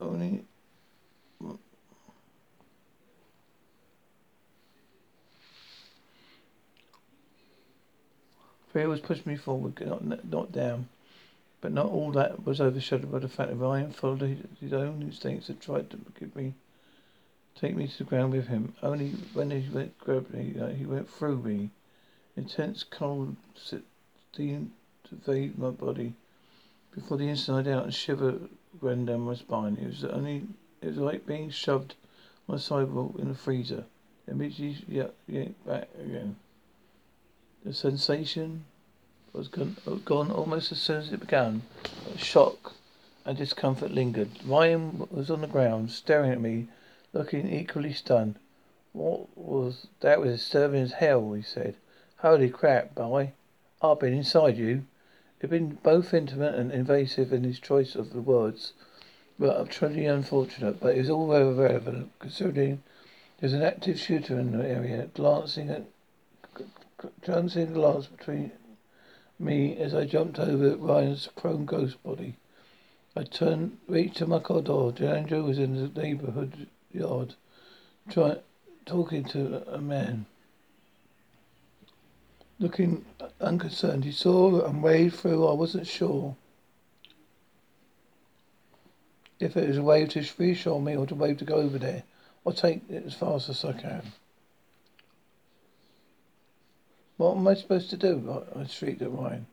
only 0.00 0.44
Fear 8.72 8.88
was 8.88 9.00
pushing 9.00 9.32
me 9.32 9.36
forward, 9.36 9.80
not, 9.84 10.24
not 10.30 10.52
down. 10.52 10.88
But 11.60 11.72
not 11.72 11.86
all 11.86 12.10
that 12.12 12.46
was 12.46 12.60
overshadowed 12.60 13.12
by 13.12 13.18
the 13.18 13.28
fact 13.28 13.50
that 13.50 13.56
Ryan 13.56 13.92
followed 13.92 14.46
his 14.60 14.72
own 14.72 15.02
instincts 15.02 15.48
and 15.48 15.60
tried 15.60 15.90
to 15.90 15.98
give 16.18 16.34
me, 16.34 16.54
take 17.54 17.76
me 17.76 17.86
to 17.86 17.98
the 17.98 18.04
ground 18.04 18.32
with 18.32 18.46
him. 18.48 18.74
Only 18.82 19.10
when 19.34 19.50
he 19.50 19.68
went 19.68 19.98
grab 19.98 20.30
me, 20.30 20.54
uh, 20.58 20.68
he 20.68 20.86
went 20.86 21.10
through 21.10 21.42
me. 21.42 21.70
Intense 22.36 22.82
cold 22.82 23.36
seemed 24.34 24.70
to 25.04 25.52
my 25.58 25.70
body 25.70 26.14
before 26.94 27.18
the 27.18 27.28
inside 27.28 27.68
out 27.68 27.84
and 27.84 27.94
shiver 27.94 28.38
ran 28.80 29.04
down 29.04 29.20
my 29.20 29.34
spine. 29.34 29.76
It 29.80 29.86
was 29.86 30.04
only, 30.04 30.46
it 30.80 30.88
was 30.88 30.96
like 30.96 31.26
being 31.26 31.50
shoved 31.50 31.94
on 32.48 32.56
a 32.56 32.58
sidewalk 32.58 33.16
in 33.18 33.30
a 33.30 33.34
freezer. 33.34 33.84
It 34.26 34.32
Immediately, 34.32 34.84
yeah, 34.88 35.08
yeah, 35.26 35.48
back 35.66 35.88
again. 36.02 36.36
The 37.64 37.74
sensation 37.74 38.64
was 39.32 39.48
gone, 39.48 39.76
uh, 39.86 39.94
gone 40.04 40.30
almost 40.30 40.72
as 40.72 40.80
soon 40.80 40.98
as 40.98 41.12
it 41.12 41.20
began. 41.20 41.62
Shock 42.16 42.74
and 43.24 43.36
discomfort 43.36 43.90
lingered. 43.90 44.30
Ryan 44.44 45.06
was 45.10 45.30
on 45.30 45.40
the 45.40 45.46
ground, 45.46 45.90
staring 45.90 46.30
at 46.30 46.40
me, 46.40 46.68
looking 47.12 47.52
equally 47.52 47.92
stunned. 47.92 48.36
What 48.92 49.36
was 49.36 49.86
that? 50.00 50.20
Was 50.20 50.32
disturbing 50.32 50.82
as 50.82 50.92
hell, 50.92 51.32
he 51.32 51.42
said. 51.42 51.76
Holy 52.18 52.50
crap, 52.50 52.94
boy. 52.94 53.32
I've 53.82 54.00
been 54.00 54.14
inside 54.14 54.58
you. 54.58 54.84
He'd 55.40 55.50
been 55.50 55.78
both 55.82 56.12
intimate 56.12 56.54
and 56.54 56.70
invasive 56.70 57.32
in 57.32 57.44
his 57.44 57.58
choice 57.60 57.94
of 57.94 58.12
the 58.12 58.20
words, 58.20 58.72
but 59.38 59.58
I'm 59.58 59.68
truly 59.68 60.04
unfortunate. 60.06 60.80
But 60.80 60.96
it 60.96 60.98
was 60.98 61.10
all 61.10 61.28
very 61.28 61.54
relevant, 61.54 62.10
considering 62.18 62.82
there's 63.38 63.54
an 63.54 63.62
active 63.62 63.98
shooter 63.98 64.38
in 64.38 64.52
the 64.52 64.68
area, 64.68 65.08
glancing 65.14 65.70
at, 65.70 65.84
glancing 67.22 67.68
a 67.68 67.72
glance 67.72 68.06
between 68.06 68.52
me 69.40 69.76
as 69.76 69.94
I 69.94 70.04
jumped 70.04 70.38
over 70.38 70.76
Ryan's 70.76 71.28
prone 71.36 71.64
ghost 71.64 72.02
body. 72.02 72.36
I 73.16 73.24
turned, 73.24 73.78
reached 73.88 74.18
to 74.18 74.26
my 74.26 74.38
car 74.38 74.60
door. 74.60 74.94
Andrew 75.00 75.44
was 75.44 75.58
in 75.58 75.74
the 75.74 76.00
neighborhood 76.00 76.68
yard, 76.92 77.34
trying, 78.08 78.38
talking 78.86 79.24
to 79.24 79.66
a 79.72 79.80
man. 79.80 80.26
Looking 82.58 83.04
unconcerned, 83.40 84.04
he 84.04 84.12
saw 84.12 84.64
and 84.64 84.82
waved 84.82 85.16
through. 85.16 85.46
I 85.46 85.54
wasn't 85.54 85.86
sure 85.86 86.36
if 89.40 89.56
it 89.56 89.68
was 89.68 89.78
a 89.78 89.82
wave 89.82 90.10
to 90.10 90.24
reassure 90.38 90.80
me 90.80 90.94
or 90.94 91.06
to 91.06 91.14
wave 91.14 91.38
to 91.38 91.44
go 91.44 91.54
over 91.54 91.78
there. 91.78 92.02
I'll 92.46 92.52
take 92.52 92.82
it 92.90 93.04
as 93.06 93.14
fast 93.14 93.48
as 93.48 93.64
I 93.64 93.72
can. 93.72 94.12
What 97.20 97.36
am 97.36 97.46
I 97.46 97.52
supposed 97.52 97.90
to 97.90 97.98
do? 97.98 98.42
I, 98.56 98.64
shrieked 98.64 99.02
at 99.02 99.12
Ryan. 99.12 99.46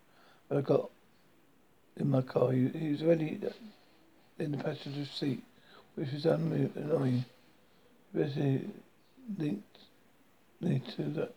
I 0.49 0.62
got 0.62 0.89
in 1.97 2.10
my 2.10 2.21
car. 2.21 2.53
He, 2.53 2.69
he 2.69 2.91
was 2.91 3.01
already 3.01 3.41
in 4.39 4.53
the 4.53 4.58
passenger 4.58 5.03
seat, 5.03 5.43
which 5.95 6.13
was 6.13 6.25
annoying. 6.25 7.25
Basically 8.15 8.69
linked 9.38 9.80
me 10.62 10.82
to 10.95 11.03
that. 11.03 11.34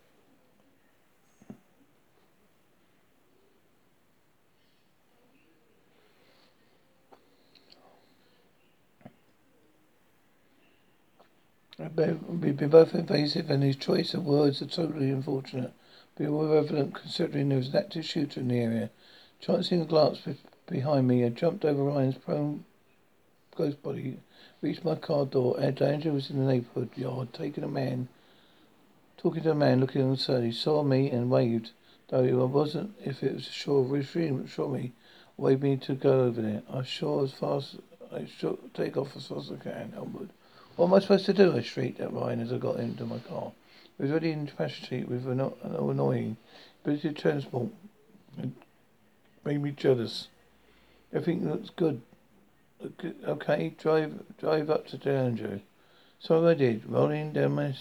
We've 12.31 12.57
been 12.57 12.69
both 12.69 12.95
invasive 12.95 13.51
and 13.51 13.65
his 13.65 13.75
choice 13.75 14.15
of 14.15 14.25
words 14.25 14.63
are 14.63 14.67
totally 14.67 15.11
unfortunate. 15.11 15.73
Be 16.21 16.27
relevant 16.27 16.95
considering 16.95 17.49
there 17.49 17.57
was 17.57 17.69
an 17.69 17.77
active 17.77 18.05
shooter 18.05 18.41
in 18.41 18.49
the 18.49 18.59
area. 18.59 18.91
Chancing 19.41 19.81
a 19.81 19.87
glance 19.87 20.21
behind 20.69 21.09
me, 21.09 21.25
I 21.25 21.31
jumped 21.31 21.65
over 21.65 21.83
Ryan's 21.83 22.19
prone 22.19 22.67
ghost 23.57 23.83
body, 23.83 24.19
reached 24.61 24.85
my 24.85 24.97
car 24.97 25.25
door. 25.25 25.59
D'Angelo 25.59 26.17
was 26.17 26.29
in 26.29 26.39
the 26.39 26.45
neighborhood 26.45 26.91
yard, 26.95 27.33
taking 27.33 27.65
a 27.65 27.69
man, 27.69 28.09
talking 29.17 29.43
to 29.45 29.53
a 29.53 29.55
man 29.55 29.81
looking 29.81 30.03
concerned. 30.03 30.45
He 30.45 30.53
saw 30.53 30.83
me 30.83 31.11
and 31.11 31.31
waved, 31.31 31.71
though 32.09 32.23
I 32.23 32.45
wasn't 32.45 32.95
if 33.03 33.23
it 33.23 33.37
was 33.37 33.45
sure 33.45 33.83
reassuring 33.83 34.47
sure 34.47 34.69
me, 34.69 34.93
waved 35.39 35.63
me 35.63 35.79
to 35.79 35.95
go 35.95 36.25
over 36.25 36.43
there. 36.43 36.63
I 36.71 36.83
sure 36.83 37.25
as 37.25 37.33
fast 37.33 37.77
I 38.13 38.27
should 38.27 38.59
take 38.75 38.99
off 38.99 39.17
as 39.17 39.29
fast 39.29 39.51
as 39.51 39.59
I 39.59 39.63
can, 39.63 39.95
Elwood. 39.97 40.29
What 40.77 40.89
am 40.89 40.93
I 40.93 40.99
supposed 40.99 41.25
to 41.25 41.33
do? 41.33 41.57
I 41.57 41.63
shrieked 41.63 41.99
at 41.99 42.13
Ryan 42.13 42.41
as 42.41 42.53
I 42.53 42.59
got 42.59 42.79
into 42.79 43.07
my 43.07 43.21
car. 43.21 43.53
He 44.01 44.05
was 44.05 44.13
already 44.13 44.31
in 44.31 44.51
seat 44.89 45.11
with 45.11 45.29
an 45.29 45.53
annoying 45.63 46.39
ability 46.83 47.13
to 47.13 47.15
transport. 47.15 47.69
It 48.39 48.49
made 49.45 49.63
me 49.63 49.73
jealous. 49.73 50.29
Everything 51.13 51.47
looks 51.47 51.69
good. 51.69 52.01
Okay, 53.29 53.75
drive 53.77 54.23
drive 54.39 54.71
up 54.71 54.87
to 54.87 54.97
D'Angelo. 54.97 55.61
So 56.19 56.49
I 56.49 56.55
did, 56.55 56.89
rolling 56.89 57.35
down 57.35 57.53
my 57.53 57.75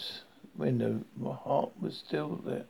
window. 0.57 1.05
My 1.15 1.35
heart 1.35 1.71
was 1.79 1.95
still 1.95 2.41
there. 2.45 2.65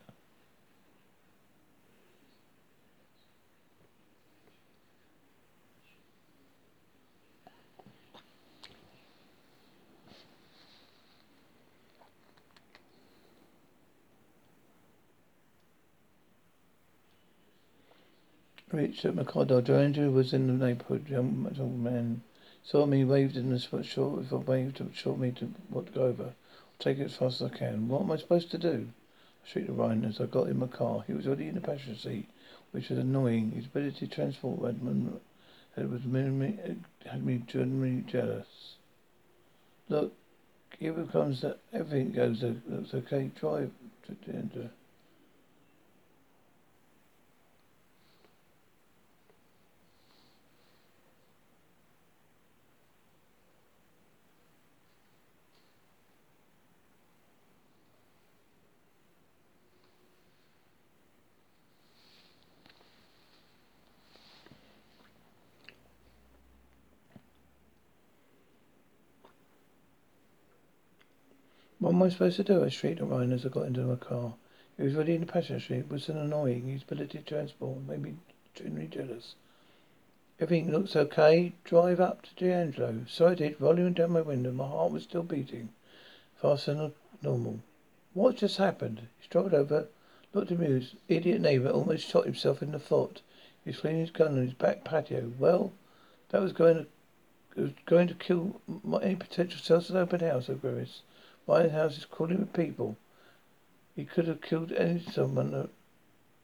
Reached 18.80 19.04
Mikado. 19.04 19.62
Andrew 19.78 20.10
was 20.10 20.32
in 20.32 20.48
the 20.48 20.66
neighborhood. 20.66 21.10
Young 21.10 21.44
man 21.84 22.22
saw 22.64 22.86
me, 22.86 23.04
waved 23.04 23.36
in 23.36 23.50
the 23.50 23.60
short. 23.60 24.22
If 24.22 24.32
I 24.32 24.38
waved 24.38 24.78
to 24.78 24.90
short 24.94 25.20
me 25.20 25.34
to 25.34 25.48
what 25.68 25.88
to 25.88 25.92
go 25.92 26.04
over. 26.04 26.24
I'll 26.24 26.34
take 26.80 26.98
it 26.98 27.08
as 27.08 27.16
fast 27.18 27.42
as 27.42 27.52
I 27.52 27.58
can. 27.58 27.90
What 27.90 28.04
am 28.04 28.12
I 28.12 28.16
supposed 28.16 28.52
to 28.52 28.58
do? 28.58 28.88
I 29.44 29.50
shrieked 29.50 29.70
at 29.70 29.76
Ryan 29.76 30.06
as 30.06 30.22
I 30.22 30.28
got 30.28 30.48
in 30.48 30.60
my 30.60 30.68
car. 30.68 31.04
He 31.06 31.12
was 31.12 31.28
already 31.28 31.50
in 31.50 31.56
the 31.56 31.62
passenger 31.62 32.00
seat, 32.00 32.30
which 32.72 32.88
was 32.88 33.00
annoying. 33.00 33.52
His 33.52 33.66
ability 33.66 34.08
to 34.08 34.16
transport 34.16 34.62
Redmond 34.62 35.20
had, 35.76 35.92
was 35.92 36.06
me, 36.06 36.58
had 37.06 37.26
me 37.26 37.44
genuinely 37.48 38.06
jealous. 38.10 38.76
Look, 39.90 40.14
here 40.80 40.94
comes 41.12 41.42
that 41.42 41.60
everything 41.74 42.14
goes 42.14 42.44
looks 42.44 42.94
okay. 42.94 43.30
Drive 43.36 43.72
to 44.08 44.70
I 72.10 72.12
supposed 72.12 72.38
to 72.38 72.44
do? 72.44 72.64
I 72.64 72.70
shrieked 72.70 73.02
at 73.02 73.08
Ryan 73.08 73.34
as 73.34 73.46
I 73.46 73.50
got 73.50 73.68
into 73.68 73.82
my 73.82 73.96
car. 73.96 74.34
He 74.78 74.84
was 74.84 74.96
already 74.96 75.14
in 75.14 75.22
the 75.22 75.28
passenger 75.28 75.60
seat. 75.64 75.80
It 75.80 75.92
was 75.92 76.10
an 76.10 76.18
annoying. 76.18 76.68
His 76.68 76.82
ability 76.82 77.20
to 77.20 77.24
transport 77.24 77.88
made 77.88 78.02
me 78.02 78.16
genuinely 78.56 78.88
jealous. 78.88 79.36
Everything 80.40 80.72
looks 80.72 80.96
okay. 80.96 81.52
Drive 81.64 82.00
up 82.00 82.24
to 82.24 82.34
D'Angelo. 82.36 83.06
So 83.08 83.28
I 83.28 83.36
did, 83.36 83.62
rolling 83.62 83.94
down 83.94 84.12
my 84.12 84.22
window. 84.22 84.52
My 84.52 84.68
heart 84.68 84.92
was 84.92 85.04
still 85.04 85.22
beating 85.22 85.70
faster 86.42 86.74
than 86.74 86.94
normal. 87.22 87.60
What 88.14 88.38
just 88.38 88.58
happened? 88.58 89.02
He 89.20 89.26
strolled 89.26 89.54
over, 89.54 89.88
looked 90.34 90.50
amused. 90.50 90.96
Idiot 91.08 91.42
neighbor 91.42 91.70
almost 91.70 92.08
shot 92.08 92.26
himself 92.26 92.64
in 92.64 92.72
the 92.72 92.80
foot. 92.80 93.22
He 93.64 93.70
was 93.70 93.82
cleaning 93.82 94.02
his 94.02 94.12
gun 94.12 94.30
on 94.30 94.46
his 94.46 94.54
back 94.54 94.84
patio. 94.84 95.32
Well, 95.38 95.74
that 96.30 96.42
was 96.42 96.54
going 96.54 96.88
to, 97.56 97.62
was 97.62 97.72
going 97.86 98.08
to 98.08 98.16
kill 98.16 98.62
my, 98.84 99.00
any 99.00 99.16
potential 99.16 99.60
sales 99.60 99.92
at 99.92 99.98
open 99.98 100.22
house, 100.22 100.50
I 100.50 100.54
grimaced. 100.54 101.02
White 101.50 101.72
House 101.72 101.98
is 101.98 102.06
crawling 102.06 102.42
with 102.42 102.54
people. 102.54 102.96
He 103.96 104.06
could 104.06 104.28
have 104.28 104.40
killed 104.40 104.72
any 104.72 105.00
someone 105.00 105.52
uh, 105.56 105.66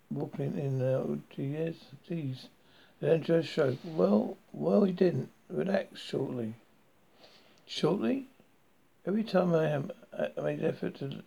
walking 0.10 0.58
in 0.58 0.80
there. 0.80 0.98
Oh, 0.98 1.20
geez, 1.30 1.76
geez. 2.10 2.48
Then 3.00 3.22
Joe 3.22 3.44
shrugged. 3.44 3.78
Well, 3.86 4.36
well, 4.52 4.84
he 4.84 4.92
didn't. 4.92 5.30
Relax 5.48 6.02
shortly. 6.02 6.56
Shortly? 7.68 8.26
Every 9.06 9.24
time 9.24 9.54
I 9.54 9.68
have 9.68 9.92
I 10.12 10.42
made 10.42 10.62
an 10.62 10.66
effort 10.66 10.96
to 10.96 11.22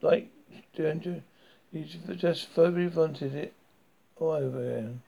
like 0.00 0.28
Andrew, 0.78 1.22
he 1.72 1.90
just 2.14 2.48
verbally 2.50 2.86
wanted 2.86 3.34
it 3.34 3.52
all 4.20 4.30
over 4.30 4.60
again. 4.60 5.02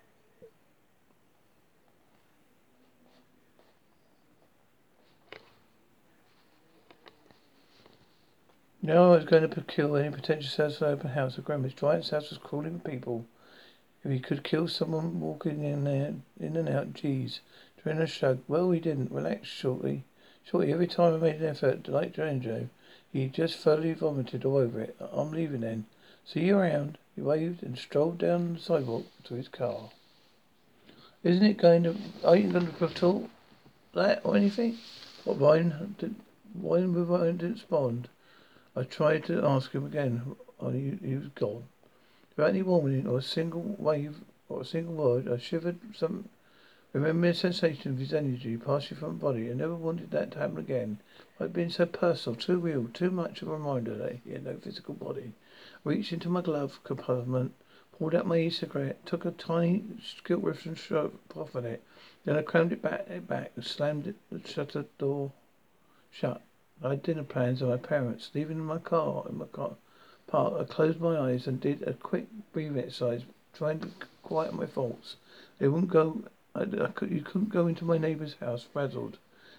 No, 8.90 9.12
I 9.12 9.16
was 9.18 9.24
going 9.24 9.48
to 9.48 9.60
kill 9.60 9.94
any 9.94 10.10
potential 10.10 10.50
sales 10.50 10.78
for 10.78 10.86
open 10.86 11.10
house. 11.10 11.36
The 11.36 11.42
Grandma's 11.42 11.74
giant 11.74 12.10
house 12.10 12.30
was 12.30 12.40
crawling 12.40 12.72
with 12.72 12.82
people. 12.82 13.24
If 14.02 14.10
he 14.10 14.18
could 14.18 14.42
kill 14.42 14.66
someone 14.66 15.20
walking 15.20 15.62
in 15.62 15.84
there, 15.84 16.14
in 16.40 16.56
and 16.56 16.68
out, 16.68 16.92
geez. 16.92 17.38
Drina 17.80 18.08
shrugged. 18.08 18.42
Well, 18.48 18.72
he 18.72 18.80
didn't. 18.80 19.12
Relax 19.12 19.46
shortly. 19.46 20.02
Shortly, 20.42 20.72
every 20.72 20.88
time 20.88 21.14
I 21.14 21.18
made 21.18 21.36
an 21.36 21.46
effort 21.46 21.86
like 21.86 22.14
Joe, 22.14 22.68
he 23.12 23.28
just 23.28 23.58
thoroughly 23.58 23.92
vomited 23.92 24.44
all 24.44 24.56
over 24.56 24.80
it. 24.80 24.96
I'm 25.12 25.30
leaving 25.30 25.60
then. 25.60 25.86
See 26.24 26.46
you 26.46 26.58
around. 26.58 26.98
He 27.14 27.22
waved 27.22 27.62
and 27.62 27.78
strolled 27.78 28.18
down 28.18 28.54
the 28.54 28.58
sidewalk 28.58 29.06
to 29.22 29.34
his 29.34 29.46
car. 29.46 29.90
Isn't 31.22 31.46
it 31.46 31.58
going 31.58 31.84
to, 31.84 31.94
are 32.24 32.34
you 32.34 32.50
going 32.50 32.66
to 32.66 32.88
talk? 32.88 33.30
that 33.94 34.20
or 34.24 34.36
anything? 34.36 34.78
What 35.22 35.40
Ryan 35.40 35.94
did 35.96 36.16
Ryan 36.60 37.06
Ryan 37.06 37.36
didn't 37.36 37.52
respond. 37.52 38.08
I 38.76 38.84
tried 38.84 39.24
to 39.24 39.44
ask 39.44 39.72
him 39.72 39.84
again, 39.84 40.22
oh, 40.28 40.36
only 40.60 40.96
he 41.02 41.16
was 41.16 41.28
gone. 41.34 41.64
Without 42.36 42.50
any 42.50 42.62
warning 42.62 43.06
or 43.06 43.18
a 43.18 43.22
single 43.22 43.74
wave 43.78 44.20
or 44.48 44.60
a 44.60 44.64
single 44.64 44.94
word, 44.94 45.28
I 45.28 45.38
shivered 45.38 45.78
some 45.96 46.28
remembering 46.92 47.32
the 47.32 47.38
sensation 47.38 47.92
of 47.92 47.98
his 47.98 48.14
energy 48.14 48.56
passing 48.56 48.96
from 48.96 49.14
my 49.14 49.22
body. 49.22 49.50
I 49.50 49.54
never 49.54 49.74
wanted 49.74 50.10
that 50.12 50.32
to 50.32 50.38
happen 50.38 50.58
again. 50.58 50.98
It 51.38 51.42
had 51.42 51.52
been 51.52 51.70
so 51.70 51.86
personal, 51.86 52.38
too 52.38 52.58
real, 52.58 52.88
too 52.94 53.10
much 53.10 53.42
of 53.42 53.48
a 53.48 53.52
reminder 53.52 53.96
that 53.96 54.20
he 54.24 54.32
had 54.32 54.44
no 54.44 54.56
physical 54.56 54.94
body. 54.94 55.32
I 55.84 55.88
reached 55.88 56.12
into 56.12 56.28
my 56.28 56.40
glove 56.40 56.78
compartment, 56.84 57.54
pulled 57.98 58.14
out 58.14 58.26
my 58.26 58.38
e-cigarette, 58.38 59.04
took 59.04 59.24
a 59.24 59.32
tiny 59.32 59.84
rift 60.28 60.66
and 60.66 60.78
shoved 60.78 61.16
off 61.36 61.56
on 61.56 61.64
it. 61.64 61.82
Then 62.24 62.36
I 62.36 62.42
crammed 62.42 62.72
it 62.72 62.82
back, 62.82 63.08
it 63.08 63.26
back 63.26 63.52
and 63.56 63.64
slammed 63.64 64.06
it, 64.06 64.16
the 64.30 64.46
shutter 64.48 64.84
door 64.98 65.32
shut. 66.10 66.40
I 66.82 66.90
had 66.90 67.02
dinner 67.02 67.24
plans 67.24 67.60
with 67.60 67.70
my 67.70 67.76
parents. 67.76 68.30
Leaving 68.34 68.58
in 68.58 68.64
my 68.64 68.78
car, 68.78 69.24
in 69.28 69.38
my 69.38 69.46
car 69.46 69.72
park, 70.26 70.54
I 70.58 70.64
closed 70.64 71.00
my 71.00 71.18
eyes 71.18 71.46
and 71.46 71.60
did 71.60 71.82
a 71.82 71.92
quick 71.92 72.26
breathing 72.52 72.78
exercise, 72.78 73.22
trying 73.52 73.80
to 73.80 73.88
quiet 74.22 74.54
my 74.54 74.66
thoughts. 74.66 75.16
They 75.58 75.68
wouldn't 75.68 75.92
go. 75.92 76.22
I, 76.54 76.62
I 76.62 76.88
could, 76.88 77.10
you 77.10 77.20
couldn't 77.20 77.50
go 77.50 77.66
into 77.66 77.84
my 77.84 77.98
neighbour's 77.98 78.34
house 78.40 78.66
frazzled. 78.72 79.18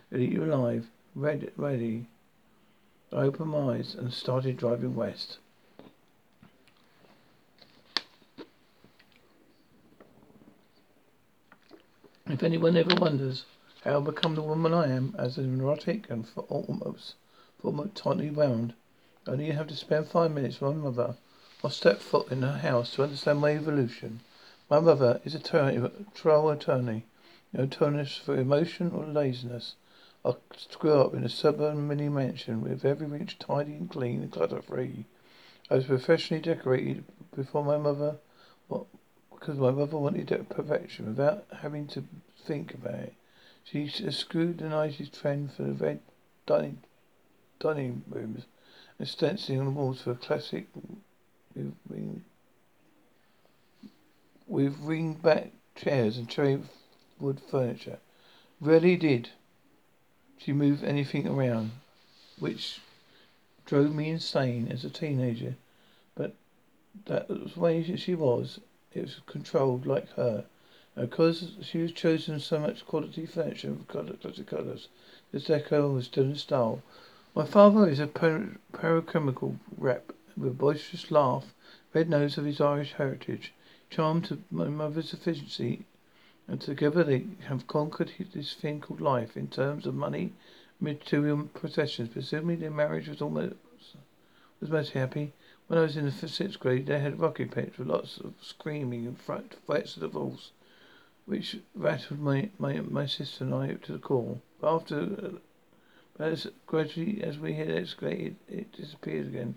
They'd 0.09 0.21
eat 0.21 0.31
you 0.31 0.43
alive. 0.43 0.87
Ready, 1.15 1.49
ready. 1.57 2.07
I 3.13 3.17
opened 3.17 3.51
my 3.51 3.75
eyes 3.75 3.93
and 3.93 4.11
started 4.11 4.57
driving 4.57 4.95
west. 4.95 5.37
If 12.27 12.43
anyone 12.43 12.77
ever 12.77 12.95
wonders 12.95 13.43
how 13.83 13.97
I 13.97 14.03
become 14.03 14.35
the 14.35 14.43
woman 14.43 14.73
I 14.73 14.91
am, 14.91 15.15
as 15.17 15.37
an 15.37 15.59
erotic 15.59 16.09
and 16.09 16.27
for 16.27 16.41
almost 16.49 17.15
almost 17.63 17.95
tightly 17.95 18.29
round, 18.29 18.73
only 19.27 19.47
you 19.47 19.53
have 19.53 19.67
to 19.67 19.75
spend 19.75 20.07
five 20.07 20.31
minutes 20.31 20.61
with 20.61 20.75
my 20.75 20.83
mother 20.83 21.15
or 21.63 21.71
step 21.71 21.99
foot 21.99 22.31
in 22.31 22.41
her 22.41 22.59
house 22.59 22.93
to 22.93 23.03
understand 23.03 23.39
my 23.39 23.55
evolution. 23.55 24.19
My 24.69 24.79
mother 24.79 25.19
is 25.25 25.35
a 25.35 25.39
trial 25.39 26.49
attorney, 26.49 27.05
no 27.53 27.63
attorney 27.63 28.05
for 28.05 28.35
emotion 28.35 28.91
or 28.91 29.05
laziness. 29.05 29.75
I 30.23 30.35
grew 30.77 30.93
up 30.93 31.15
in 31.15 31.23
a 31.23 31.29
suburban 31.29 31.87
mini 31.87 32.09
mansion 32.09 32.61
with 32.61 32.85
every 32.85 33.07
inch 33.19 33.39
tidy 33.39 33.73
and 33.73 33.89
clean 33.89 34.21
and 34.21 34.31
clutter 34.31 34.61
free. 34.61 35.05
I 35.69 35.75
was 35.75 35.85
professionally 35.85 36.41
decorated 36.41 37.03
before 37.35 37.63
my 37.63 37.77
mother, 37.77 38.17
what, 38.67 38.85
because 39.33 39.57
my 39.57 39.71
mother 39.71 39.97
wanted 39.97 40.49
perfection 40.49 41.07
without 41.07 41.45
having 41.61 41.87
to 41.87 42.03
think 42.45 42.75
about 42.75 42.93
it. 42.93 43.13
She 43.63 43.87
scrutinized 43.87 44.97
his 44.97 45.09
trend 45.09 45.53
for 45.53 45.63
the 45.63 45.73
red 45.73 45.99
dining, 46.45 46.83
dining 47.59 48.03
rooms 48.07 48.45
and 48.99 49.07
stenciling 49.07 49.59
on 49.59 49.65
the 49.65 49.71
walls 49.71 50.01
for 50.01 50.11
a 50.11 50.15
classic 50.15 50.67
with 51.55 51.73
ring, 51.87 52.25
with 54.47 54.77
ring 54.79 55.13
back 55.13 55.51
chairs 55.75 56.17
and 56.17 56.29
cherry 56.29 56.61
wood 57.19 57.39
furniture. 57.39 57.99
Rarely 58.59 58.97
did 58.97 59.29
she 60.37 60.53
move 60.53 60.83
anything 60.83 61.27
around, 61.27 61.71
which 62.39 62.81
drove 63.65 63.93
me 63.93 64.09
insane 64.09 64.67
as 64.71 64.83
a 64.83 64.89
teenager. 64.89 65.55
But 66.15 66.35
that 67.05 67.29
was 67.29 67.53
the 67.53 67.59
way 67.59 67.95
she 67.95 68.15
was. 68.15 68.59
It 68.93 69.01
was 69.01 69.21
controlled 69.25 69.85
like 69.85 70.09
her. 70.13 70.45
And 70.93 71.09
because 71.09 71.53
she 71.61 71.77
was 71.77 71.93
chosen 71.93 72.37
so 72.41 72.59
much 72.59 72.85
quality 72.85 73.25
furniture 73.25 73.71
of 73.71 73.87
classic 73.87 74.45
colours, 74.47 74.89
this 75.31 75.45
decor 75.45 75.89
was 75.89 76.07
still 76.07 76.25
in 76.25 76.35
style. 76.35 76.83
My 77.33 77.45
father 77.45 77.87
is 77.87 77.99
a 77.99 78.07
per- 78.07 78.57
rep 79.77 80.11
with 80.35 80.51
a 80.51 80.53
boisterous 80.53 81.09
laugh, 81.09 81.55
red 81.93 82.09
nose 82.09 82.37
of 82.37 82.43
his 82.43 82.59
Irish 82.59 82.91
heritage, 82.91 83.53
charmed 83.89 84.25
to 84.25 84.43
my 84.51 84.67
mother's 84.67 85.13
efficiency, 85.13 85.85
and 86.45 86.59
together 86.59 87.05
they 87.05 87.25
have 87.45 87.67
conquered 87.67 88.11
this 88.33 88.53
thing 88.53 88.81
called 88.81 88.99
life 88.99 89.37
in 89.37 89.47
terms 89.47 89.85
of 89.85 89.95
money, 89.95 90.33
material 90.81 91.49
possessions. 91.53 92.09
Presumably 92.09 92.57
their 92.57 92.69
marriage 92.69 93.07
was 93.07 93.21
almost 93.21 93.55
was 94.59 94.69
most 94.69 94.91
happy. 94.91 95.31
When 95.67 95.79
I 95.79 95.83
was 95.83 95.95
in 95.95 96.03
the 96.03 96.11
sixth 96.11 96.59
grade, 96.59 96.87
they 96.87 96.99
had 96.99 97.21
rocket 97.21 97.51
pits 97.51 97.77
with 97.77 97.87
lots 97.87 98.17
of 98.17 98.33
screaming 98.41 99.07
and 99.07 99.17
threats 99.17 99.95
of 99.95 100.01
divorce 100.01 100.51
which 101.31 101.55
rattled 101.73 102.19
my, 102.19 102.49
my, 102.59 102.81
my 102.81 103.05
sister 103.05 103.45
and 103.45 103.55
I 103.55 103.71
up 103.71 103.81
to 103.83 103.93
the 103.93 103.99
core. 103.99 104.39
But 104.59 104.75
after, 104.75 105.39
uh, 106.19 106.21
as 106.21 106.47
gradually 106.67 107.23
as 107.23 107.39
we 107.39 107.53
had 107.53 107.69
escalated, 107.69 108.35
it 108.49 108.73
disappeared 108.73 109.27
again. 109.27 109.55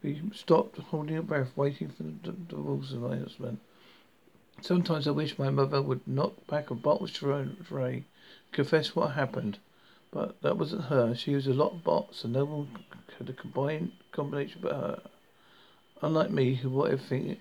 We 0.00 0.22
stopped 0.32 0.78
holding 0.78 1.16
our 1.16 1.22
breath, 1.22 1.56
waiting 1.56 1.88
for 1.88 2.04
the 2.04 2.30
divorce 2.30 2.92
announcement. 2.92 3.58
Sometimes 4.60 5.08
I 5.08 5.10
wish 5.10 5.40
my 5.40 5.50
mother 5.50 5.82
would 5.82 6.06
knock 6.06 6.34
back 6.46 6.70
a 6.70 6.76
bottle 6.76 7.08
tray, 7.08 8.04
confess 8.52 8.94
what 8.94 9.14
happened. 9.14 9.58
But 10.12 10.40
that 10.42 10.56
wasn't 10.56 10.84
her. 10.84 11.16
She 11.16 11.34
was 11.34 11.48
a 11.48 11.52
lot 11.52 11.72
of 11.72 11.82
bots, 11.82 12.22
and 12.22 12.32
no 12.32 12.44
one 12.44 12.68
had 13.18 13.28
a 13.28 13.32
combined 13.32 13.90
combination 14.12 14.60
but 14.62 14.72
her. 14.72 15.02
Unlike 16.00 16.30
me, 16.30 16.54
who 16.54 16.70
wore 16.70 16.86
everything 16.86 17.38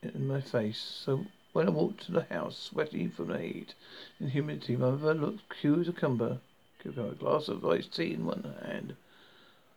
in 0.00 0.28
my 0.28 0.40
face. 0.40 0.78
So 0.78 1.26
when 1.56 1.68
I 1.68 1.70
walked 1.70 2.04
to 2.04 2.12
the 2.12 2.24
house, 2.24 2.58
sweating 2.70 3.10
from 3.10 3.28
the 3.28 3.38
heat 3.38 3.72
and 4.20 4.30
humidity, 4.30 4.76
my 4.76 4.90
mother 4.90 5.14
looked 5.14 5.58
cute 5.58 5.78
as 5.78 5.88
a 5.88 5.92
cucumber. 5.92 6.38
A 6.84 7.14
glass 7.14 7.48
of 7.48 7.64
iced 7.64 7.96
tea 7.96 8.12
in 8.12 8.26
one 8.26 8.54
hand. 8.62 8.94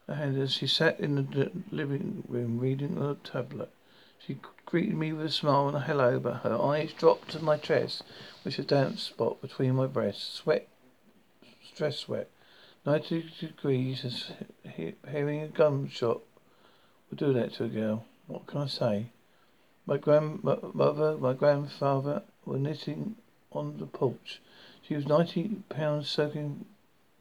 And 0.06 0.38
as 0.38 0.52
she 0.52 0.68
sat 0.68 1.00
in 1.00 1.16
the 1.16 1.52
living 1.72 2.24
room 2.28 2.60
reading 2.60 2.98
on 2.98 3.12
a 3.12 3.16
tablet, 3.16 3.72
she 4.20 4.40
greeted 4.66 4.96
me 4.96 5.14
with 5.14 5.28
a 5.28 5.32
smile 5.32 5.70
and 5.70 5.78
a 5.78 5.80
hello, 5.80 6.20
but 6.20 6.42
her 6.44 6.62
eyes 6.62 6.92
dropped 6.92 7.30
to 7.30 7.40
my 7.40 7.56
chest, 7.56 8.04
which 8.44 8.58
was 8.58 8.66
a 8.66 8.68
damp 8.68 9.00
spot 9.00 9.42
between 9.42 9.76
my 9.76 9.88
breasts. 9.88 10.34
Sweat, 10.34 10.68
stress 11.64 12.00
sweat. 12.00 12.30
Ninety 12.86 13.32
degrees, 13.40 14.04
as 14.04 14.32
hearing 14.76 15.42
a 15.42 15.48
gunshot 15.48 16.20
would 17.10 17.20
do 17.20 17.32
that 17.34 17.54
to 17.54 17.64
a 17.64 17.70
girl. 17.70 18.06
What 18.28 18.48
can 18.48 18.60
I 18.60 18.68
say? 18.68 19.12
My 19.90 19.98
grandmother, 19.98 21.18
my 21.18 21.34
grandfather 21.34 22.22
were 22.46 22.60
knitting 22.60 23.16
on 23.52 23.80
the 23.80 23.88
porch. 23.88 24.40
She 24.84 24.94
was 24.94 25.08
ninety 25.08 25.64
pounds 25.68 26.08
soaking 26.08 26.68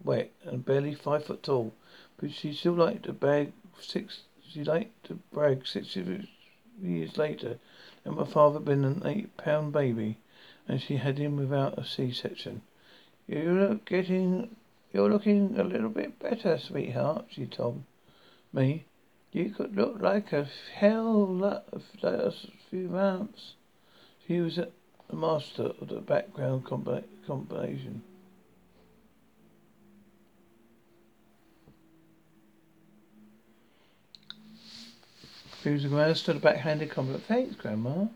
wet 0.04 0.32
and 0.44 0.66
barely 0.66 0.94
five 0.94 1.24
foot 1.24 1.42
tall, 1.42 1.72
but 2.18 2.30
she 2.30 2.52
still 2.52 2.74
liked 2.74 3.04
to 3.04 3.14
brag 3.14 3.54
six. 3.80 4.24
She 4.46 4.64
liked 4.64 5.06
to 5.06 5.14
brag 5.32 5.66
six 5.66 5.96
years 5.96 7.16
later 7.16 7.58
that 8.04 8.12
my 8.12 8.26
father 8.26 8.58
had 8.58 8.66
been 8.66 8.84
an 8.84 9.02
eight 9.06 9.34
pound 9.38 9.72
baby, 9.72 10.18
and 10.68 10.82
she 10.82 10.98
had 10.98 11.16
him 11.16 11.38
without 11.38 11.78
a 11.78 11.86
C 11.86 12.12
section. 12.12 12.60
You're 13.26 13.76
getting, 13.76 14.56
you're 14.92 15.10
looking 15.10 15.58
a 15.58 15.64
little 15.64 15.88
bit 15.88 16.18
better, 16.18 16.58
sweetheart. 16.58 17.28
She 17.30 17.46
told 17.46 17.82
me. 18.52 18.84
You 19.30 19.50
could 19.50 19.76
look 19.76 20.00
like 20.00 20.32
a 20.32 20.48
hell 20.74 21.26
lot 21.26 21.66
of 21.70 21.84
few 22.70 22.88
months. 22.88 23.54
She 24.26 24.40
was 24.40 24.58
a 24.58 24.68
master 25.12 25.72
of 25.80 25.88
the 25.88 26.00
background 26.00 26.64
combination. 26.66 28.02
She 35.62 35.70
was 35.70 35.84
a 35.84 35.88
master 35.88 36.32
of 36.32 36.40
the 36.40 36.42
backhanded 36.42 36.90
compliment. 36.90 37.24
Thanks, 37.24 37.56
Grandma. 37.56 38.06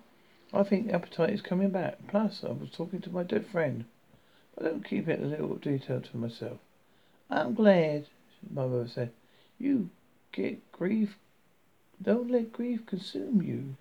I 0.52 0.62
think 0.62 0.92
appetite 0.92 1.30
is 1.30 1.40
coming 1.40 1.70
back. 1.70 1.98
Plus, 2.08 2.44
I 2.44 2.52
was 2.52 2.70
talking 2.70 3.00
to 3.00 3.10
my 3.10 3.22
dead 3.22 3.46
friend. 3.46 3.86
I 4.58 4.64
don't 4.64 4.84
keep 4.84 5.08
it 5.08 5.20
a 5.20 5.24
little 5.24 5.56
detail 5.56 6.00
to 6.02 6.16
myself. 6.16 6.58
I'm 7.30 7.54
glad, 7.54 8.06
my 8.50 8.66
mother 8.66 8.86
said. 8.86 9.10
You 9.58 9.88
get 10.30 10.70
grief. 10.72 11.16
Don't 12.00 12.30
let 12.30 12.52
grief 12.52 12.84
consume 12.84 13.40
you. 13.42 13.76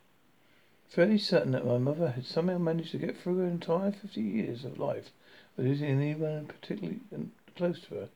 Fairly 0.91 1.17
certain 1.17 1.53
that 1.53 1.65
my 1.65 1.77
mother 1.77 2.09
had 2.09 2.25
somehow 2.25 2.57
managed 2.57 2.91
to 2.91 2.97
get 2.97 3.15
through 3.15 3.37
her 3.37 3.47
entire 3.47 3.93
fifty 3.93 4.19
years 4.19 4.65
of 4.65 4.77
life 4.77 5.09
without 5.55 5.69
losing 5.69 5.87
anyone 5.87 6.47
particularly 6.47 6.99
um, 7.15 7.31
close 7.55 7.79
to 7.83 7.95
her. 7.95 8.09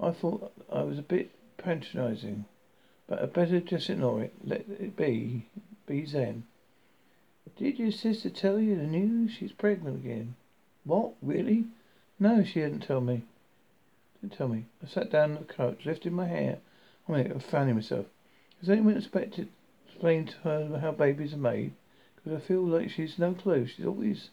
I 0.00 0.12
thought 0.12 0.50
I 0.72 0.80
was 0.80 0.98
a 0.98 1.02
bit 1.02 1.30
patronizing, 1.58 2.46
but 3.06 3.20
I 3.20 3.26
better 3.26 3.60
just 3.60 3.90
ignore 3.90 4.22
it. 4.22 4.32
Let 4.42 4.60
it 4.60 4.96
be. 4.96 5.44
Be 5.86 6.06
Zen. 6.06 6.44
Did 7.58 7.78
your 7.78 7.90
sister 7.90 8.30
tell 8.30 8.58
you 8.58 8.76
the 8.76 8.86
news? 8.86 9.32
She's 9.32 9.52
pregnant 9.52 10.02
again. 10.02 10.36
What? 10.84 11.12
Really? 11.20 11.66
No, 12.18 12.42
she 12.42 12.60
didn't 12.60 12.80
tell 12.80 13.02
me. 13.02 13.24
Didn't 14.22 14.38
tell 14.38 14.48
me. 14.48 14.64
I 14.82 14.88
sat 14.88 15.10
down 15.10 15.36
on 15.36 15.44
the 15.46 15.52
couch, 15.52 15.84
lifted 15.84 16.14
my 16.14 16.28
hair 16.28 16.60
I 17.06 17.12
mean, 17.12 17.40
fanning 17.40 17.74
myself. 17.74 18.06
Has 18.60 18.70
anyone 18.70 18.96
expected 18.96 19.48
to 19.48 19.92
explain 19.92 20.24
to 20.26 20.36
her 20.44 20.78
how 20.80 20.92
babies 20.92 21.34
are 21.34 21.36
made? 21.36 21.74
Because 22.22 22.42
I 22.42 22.46
feel 22.46 22.62
like 22.62 22.90
she's 22.90 23.18
no 23.18 23.32
clue. 23.32 23.66
She's 23.66 23.86
always 23.86 24.30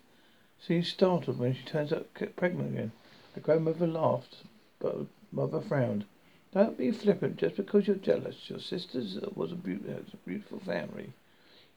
seems 0.59 0.88
startled 0.88 1.39
when 1.39 1.53
she 1.53 1.63
turns 1.63 1.93
up 1.93 2.07
pregnant 2.35 2.73
again. 2.73 2.91
My 3.35 3.41
grandmother 3.41 3.88
laughed, 3.88 4.38
but 4.79 5.05
mother 5.31 5.61
frowned. 5.61 6.05
Don't 6.53 6.77
be 6.77 6.91
flippant 6.91 7.38
just 7.38 7.55
because 7.55 7.88
you're 7.88 7.95
jealous. 7.95 8.49
Your 8.49 8.59
sister's 8.59 9.19
was 9.35 9.51
a, 9.51 9.55
be- 9.55 9.73
a 9.73 10.17
beautiful 10.25 10.59
family. 10.59 11.13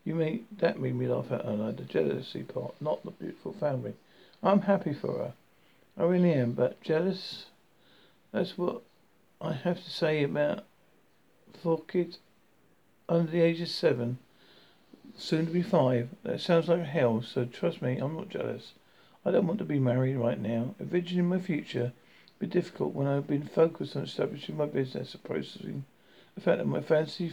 You 0.05 0.15
made 0.15 0.47
that 0.59 0.81
made 0.81 0.95
me 0.95 1.07
laugh 1.07 1.31
out 1.31 1.47
loud. 1.47 1.77
The 1.77 1.85
jealousy 1.85 2.43
part, 2.43 2.75
not 2.81 3.05
the 3.05 3.11
beautiful 3.11 3.53
family. 3.53 3.95
I'm 4.43 4.63
happy 4.63 4.95
for 4.95 5.19
her. 5.19 5.33
I 5.99 6.05
really 6.05 6.33
am, 6.33 6.53
but 6.53 6.81
jealous. 6.81 7.47
That's 8.33 8.57
what 8.57 8.83
I 9.41 9.53
have 9.53 9.85
to 9.85 9.91
say 9.91 10.23
about 10.23 10.65
four 11.63 11.83
kids 11.83 12.19
under 13.09 13.31
the 13.31 13.43
age 13.43 13.61
of 13.61 13.69
seven, 13.69 14.19
soon 15.21 15.47
to 15.47 15.53
be 15.53 15.63
five. 15.63 16.09
That 16.23 16.41
sounds 16.41 16.69
like 16.69 16.85
hell. 16.85 17.23
So 17.23 17.45
trust 17.45 17.83
me, 17.83 17.99
I'm 17.99 18.17
not 18.17 18.29
jealous. 18.29 18.73
I 19.25 19.31
don't 19.31 19.47
want 19.47 19.59
to 19.59 19.65
be 19.65 19.79
married 19.79 20.17
right 20.17 20.41
now. 20.41 20.75
Envisioning 20.81 21.29
my 21.29 21.39
future 21.39 21.93
be 22.39 22.47
difficult 22.47 22.95
when 22.95 23.07
I've 23.07 23.27
been 23.27 23.47
focused 23.47 23.95
on 23.97 24.05
establishing 24.05 24.57
my 24.57 24.67
business 24.67 25.13
and 25.13 25.23
processing 25.23 25.85
the 26.35 26.41
fact 26.41 26.59
that 26.59 26.67
my 26.67 26.81
fancy 26.81 27.33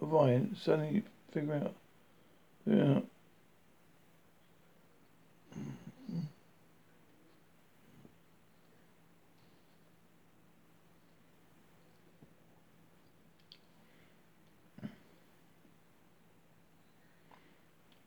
of 0.00 0.14
iron 0.14 0.56
suddenly 0.60 1.04
figure 1.32 1.54
out 1.54 1.74
yeah. 2.66 3.00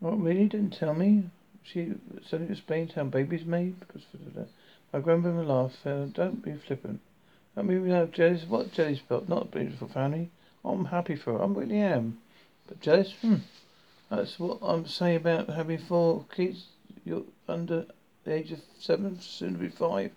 What 0.06 0.22
really 0.22 0.48
didn't 0.48 0.78
tell 0.78 0.94
me? 0.94 1.32
She 1.64 1.96
suddenly 2.30 2.52
explained 2.52 2.92
how 2.92 3.06
babies 3.06 3.44
made 3.44 3.80
because 3.80 4.04
my 4.94 5.00
grandmother 5.00 5.44
laughed. 5.44 5.78
Said, 5.82 6.14
"Don't 6.14 6.44
be 6.46 6.54
flippant. 6.54 7.00
Don't 7.56 7.66
be 7.66 7.74
no 7.74 8.06
jealous. 8.06 8.44
What 8.44 8.72
jealous 8.72 9.02
about? 9.02 9.28
Not 9.28 9.50
beautiful 9.50 9.88
family. 9.88 10.30
I'm 10.64 10.86
happy 10.86 11.16
for 11.16 11.34
her. 11.34 11.44
I 11.44 11.48
really 11.48 11.80
am. 11.80 12.20
But 12.68 12.82
jealous? 12.82 13.14
Hmm. 13.14 13.38
That's 14.12 14.40
what 14.40 14.60
I'm 14.62 14.86
saying 14.86 15.16
about 15.16 15.50
having 15.50 15.80
four 15.80 16.26
kids. 16.32 16.68
You're 17.04 17.26
under 17.48 17.88
the 18.26 18.32
age 18.32 18.52
of 18.52 18.62
seven, 18.78 19.20
soon 19.22 19.54
to 19.54 19.58
be 19.58 19.70
five. 19.70 20.12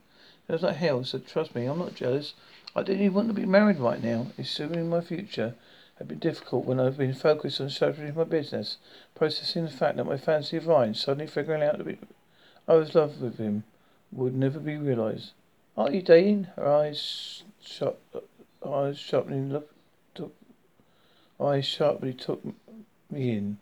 It 0.49 0.53
was 0.53 0.65
like 0.65 0.77
hell. 0.77 1.03
So 1.03 1.19
trust 1.19 1.55
me, 1.55 1.65
I'm 1.65 1.79
not 1.79 1.95
jealous. 1.95 2.35
I 2.77 2.83
didn't 2.83 3.05
even 3.05 3.15
want 3.15 3.29
to 3.29 3.33
be 3.35 3.47
married 3.47 3.79
right 3.79 4.05
now. 4.05 4.27
Assuming 4.37 4.91
my 4.91 5.01
future 5.01 5.55
had 5.99 6.07
been 6.07 6.19
difficult 6.21 6.65
when 6.65 6.79
I've 6.79 6.97
been 6.97 7.13
focused 7.13 7.61
on 7.61 7.67
establishing 7.67 8.15
my 8.15 8.25
business, 8.25 8.77
processing 9.17 9.65
the 9.65 9.71
fact 9.71 9.97
that 9.97 10.05
my 10.05 10.17
fancy 10.17 10.57
of 10.57 10.69
Ryan, 10.69 10.95
suddenly 10.95 11.27
figuring 11.27 11.63
out 11.63 11.79
that 11.79 11.99
I 12.69 12.75
was 12.75 12.95
in 12.95 13.01
love 13.01 13.21
with 13.21 13.39
him, 13.39 13.65
would 14.13 14.35
never 14.35 14.61
be 14.61 14.77
realised. 14.77 15.33
Are 15.77 15.91
you 15.91 16.01
dating? 16.03 16.45
Her 16.55 16.67
eyes 16.69 17.43
shut, 17.61 17.99
eyes 18.65 18.99
sharply 18.99 19.41
look, 19.41 19.75
took, 20.15 20.35
eyes 21.41 21.67
sharply 21.67 22.15
took 22.15 22.45
me 23.11 23.31
in. 23.37 23.59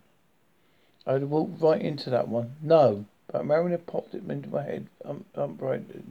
I 1.07 1.15
had 1.15 1.31
walked 1.31 1.63
right 1.63 1.81
into 1.81 2.11
that 2.11 2.29
one. 2.29 2.57
No, 2.61 3.07
but 3.33 3.47
Mariner 3.47 3.79
popped 3.79 4.15
it 4.15 4.29
into 4.29 4.51
my 4.51 4.63
head, 4.63 4.89
um, 5.05 5.25
unbraided. 5.35 6.05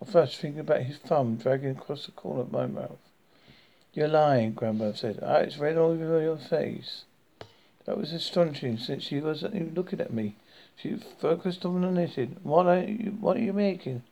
I 0.00 0.04
flashed 0.06 0.40
thinking 0.40 0.60
about 0.60 0.82
his 0.82 0.98
thumb 0.98 1.36
dragging 1.36 1.70
across 1.70 2.06
the 2.06 2.12
corner 2.12 2.40
of 2.40 2.52
my 2.52 2.66
mouth. 2.66 3.09
You're 3.92 4.08
lying, 4.08 4.52
Grandmother 4.52 4.96
said. 4.96 5.18
Ah, 5.22 5.38
it's 5.38 5.58
red 5.58 5.76
all 5.76 5.90
over 5.90 6.22
your 6.22 6.36
face. 6.36 7.04
That 7.86 7.98
was 7.98 8.12
astonishing, 8.12 8.78
since 8.78 9.04
she 9.04 9.20
wasn't 9.20 9.56
even 9.56 9.74
looking 9.74 10.00
at 10.00 10.12
me. 10.12 10.36
She 10.76 10.96
focused 11.20 11.64
on 11.64 11.80
the 11.80 11.90
knitting. 11.90 12.36
What 12.42 12.66
are 12.66 12.78
you, 12.78 13.16
what 13.20 13.36
are 13.36 13.40
you 13.40 13.52
making? 13.52 14.02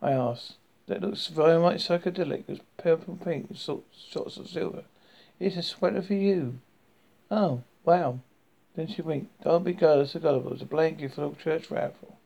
I 0.00 0.12
asked. 0.12 0.54
That 0.86 1.00
looks 1.00 1.26
very 1.28 1.58
much 1.58 1.88
psychedelic. 1.88 2.44
It's 2.46 2.60
purple 2.76 3.18
pink 3.22 3.48
and 3.48 3.58
shots 3.58 4.36
of 4.36 4.48
silver. 4.48 4.84
It's 5.40 5.56
a 5.56 5.62
sweater 5.62 6.02
for 6.02 6.14
you. 6.14 6.60
Oh, 7.30 7.62
wow. 7.84 8.20
Then 8.76 8.86
she 8.86 9.02
winked. 9.02 9.42
Don't 9.42 9.64
be 9.64 9.72
girlish 9.72 10.14
or 10.14 10.20
gullible. 10.20 10.52
It's 10.52 10.62
a 10.62 10.66
blanket 10.66 11.14
for 11.14 11.28
the 11.28 11.36
church 11.36 11.70
raffle. 11.70 12.18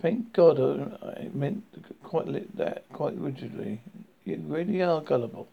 Thank 0.00 0.32
God 0.32 0.60
I 1.02 1.28
meant 1.34 1.64
quite 2.04 2.28
lit 2.28 2.56
that 2.56 2.88
quite 2.92 3.16
rigidly. 3.16 3.80
You 4.24 4.42
really 4.46 4.80
are 4.82 5.00
gullible. 5.00 5.48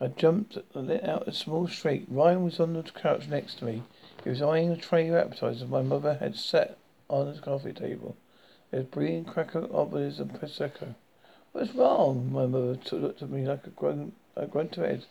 I 0.00 0.08
jumped 0.08 0.58
and 0.74 0.88
let 0.88 1.04
out 1.04 1.28
a 1.28 1.32
small 1.32 1.66
shriek. 1.68 2.06
Ryan 2.08 2.42
was 2.42 2.58
on 2.58 2.72
the 2.72 2.82
couch 2.82 3.28
next 3.28 3.58
to 3.58 3.64
me. 3.64 3.84
He 4.24 4.30
was 4.30 4.42
eyeing 4.42 4.70
a 4.70 4.76
tray 4.76 5.08
of 5.08 5.14
appetizers 5.14 5.68
my 5.68 5.82
mother 5.82 6.14
had 6.14 6.36
set 6.36 6.78
on 7.08 7.32
the 7.32 7.40
coffee 7.40 7.72
table. 7.72 8.16
There 8.70 8.82
was 8.82 9.08
and 9.10 9.26
cracker 9.26 9.68
obelisk 9.72 10.18
and 10.18 10.32
prosecco. 10.32 10.96
What's 11.52 11.74
wrong? 11.76 12.32
My 12.32 12.46
mother 12.46 12.76
looked 12.90 13.22
at 13.22 13.30
me 13.30 13.46
like 13.46 13.68
a 13.68 13.70
grown 13.70 14.12
a 14.34 14.46
grunt 14.46 14.76
of 14.78 14.84
head. 14.84 15.06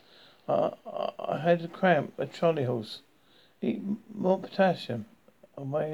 I, 0.50 0.74
I, 0.86 1.12
I 1.18 1.38
had 1.40 1.62
a 1.62 1.70
cramp, 1.70 2.14
a 2.18 2.26
charley 2.26 2.66
horse. 2.66 3.00
Eat 3.62 3.82
more 4.14 4.38
potassium. 4.38 5.06
On 5.58 5.70
my 5.70 5.86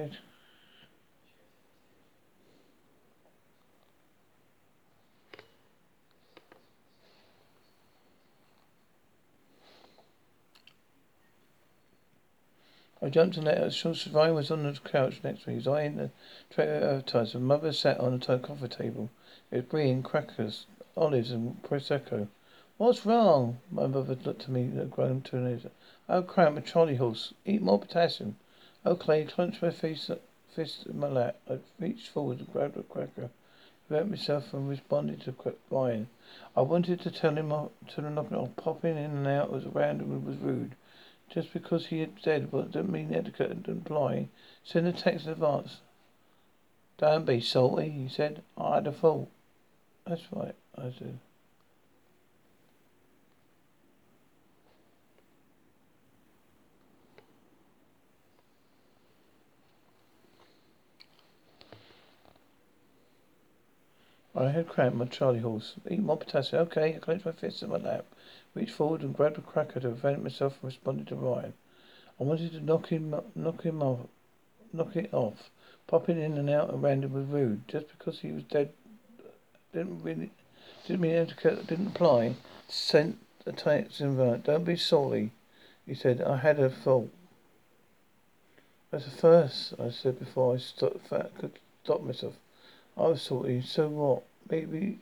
I 13.01 13.09
jumped 13.09 13.37
and 13.37 13.45
let 13.45 13.57
her. 13.57 13.93
Ryan 14.11 14.35
was 14.35 14.51
on 14.51 14.63
the 14.63 14.77
couch 14.83 15.21
next 15.23 15.43
to 15.43 15.49
me. 15.49 15.53
He 15.53 15.57
was 15.59 15.67
eyeing 15.67 15.95
the 15.95 16.11
tray 16.49 16.67
of 16.67 16.83
advertising. 16.83 17.43
Mother 17.43 17.71
sat 17.71 17.97
on 17.97 18.19
the 18.19 18.37
coffee 18.39 18.67
table. 18.67 19.09
It 19.51 19.55
was 19.55 19.65
brie 19.65 19.89
and 19.89 20.03
crackers, 20.03 20.65
olives 20.97 21.31
and 21.31 21.63
prosecco. 21.63 22.27
What's 22.77 23.05
wrong? 23.05 23.59
My 23.71 23.87
mother 23.87 24.15
looked 24.15 24.43
at 24.43 24.49
me 24.49 24.63
and 24.63 24.91
groaned 24.91 25.23
to 25.27 25.71
Oh, 26.09 26.23
cramp, 26.23 26.57
a 26.57 26.61
charley 26.61 26.95
horse. 26.95 27.33
Eat 27.45 27.61
more 27.61 27.79
potassium. 27.79 28.35
Oh, 28.85 28.97
Clay 28.97 29.23
clenched 29.23 29.61
my 29.61 29.71
face, 29.71 30.11
fist 30.49 30.85
in 30.85 30.99
my 30.99 31.07
lap. 31.07 31.37
I 31.49 31.59
reached 31.79 32.09
forward 32.09 32.39
and 32.39 32.51
grabbed 32.51 32.75
a 32.75 32.83
cracker. 32.83 33.29
Prevent 33.87 34.09
myself 34.09 34.47
from 34.47 34.67
responding 34.67 35.19
to 35.19 35.33
Ryan. 35.71 36.09
I 36.53 36.63
wanted 36.63 36.99
to 36.99 37.11
tell 37.11 37.35
him 37.35 37.49
to 37.49 38.01
knock 38.01 38.31
it 38.31 38.35
off. 38.35 38.55
Popping 38.57 38.97
in 38.97 39.11
and 39.11 39.27
out 39.27 39.53
was 39.53 39.65
random 39.67 40.11
and 40.11 40.25
was 40.25 40.35
rude. 40.35 40.75
Just 41.29 41.53
because 41.53 41.87
he 41.87 41.99
had 41.99 42.13
said 42.21 42.51
what 42.51 42.71
didn't 42.71 42.91
mean 42.91 43.13
etiquette 43.13 43.51
and 43.51 43.67
imply. 43.67 44.29
Send 44.63 44.87
a 44.87 44.93
text 44.93 45.25
in 45.25 45.33
advance. 45.33 45.77
Don't 46.97 47.25
be 47.25 47.39
salty, 47.39 47.89
he 47.89 48.09
said. 48.09 48.41
I 48.57 48.75
had 48.75 48.87
a 48.87 48.91
fault. 48.91 49.29
That's 50.07 50.23
right, 50.31 50.55
I 50.77 50.91
said. 50.97 51.19
I 64.39 64.49
had 64.49 64.69
cramped 64.69 64.97
my 64.97 65.05
charley 65.05 65.39
horse. 65.39 65.75
Eat 65.89 65.99
more 65.99 66.17
potassium. 66.17 66.63
Okay, 66.63 66.95
I 66.95 66.99
clenched 66.99 67.25
my 67.25 67.33
fists 67.33 67.61
in 67.61 67.69
my 67.69 67.77
lap 67.77 68.05
reached 68.55 68.71
forward 68.71 69.01
and 69.01 69.15
grabbed 69.15 69.37
a 69.37 69.41
cracker 69.41 69.79
to 69.79 69.89
prevent 69.89 70.23
myself 70.23 70.57
from 70.57 70.67
responding 70.67 71.05
to 71.05 71.15
Ryan. 71.15 71.53
I 72.19 72.23
wanted 72.23 72.51
to 72.51 72.61
knock 72.61 72.87
him, 72.87 73.15
knock 73.35 73.61
him 73.63 73.81
off, 73.81 74.07
knock 74.73 74.95
it 74.95 75.13
off. 75.13 75.49
Popping 75.87 76.19
in 76.19 76.37
and 76.37 76.49
out 76.49 76.69
at 76.69 76.75
random 76.75 77.13
was 77.13 77.25
rude. 77.25 77.67
Just 77.67 77.87
because 77.89 78.19
he 78.19 78.31
was 78.31 78.43
dead 78.43 78.71
didn't 79.73 80.03
really, 80.03 80.31
didn't 80.85 81.01
mean 81.01 81.15
etiquette 81.15 81.67
didn't 81.67 81.87
apply. 81.87 82.35
Sent 82.67 83.17
a 83.45 83.51
text 83.51 84.01
invite. 84.01 84.43
Don't 84.43 84.65
be 84.65 84.75
sorry, 84.75 85.31
he 85.85 85.93
said. 85.93 86.21
I 86.21 86.37
had 86.37 86.59
a 86.59 86.69
fault. 86.69 87.09
That's 88.91 89.05
the 89.05 89.11
first 89.11 89.73
I 89.79 89.89
said 89.89 90.19
before 90.19 90.55
I 90.55 90.57
stopped, 90.57 91.09
could 91.09 91.59
stop 91.83 92.01
myself. 92.01 92.33
I 92.97 93.03
was 93.03 93.21
sorry. 93.21 93.61
So 93.61 93.87
what? 93.87 94.23
Maybe 94.49 94.99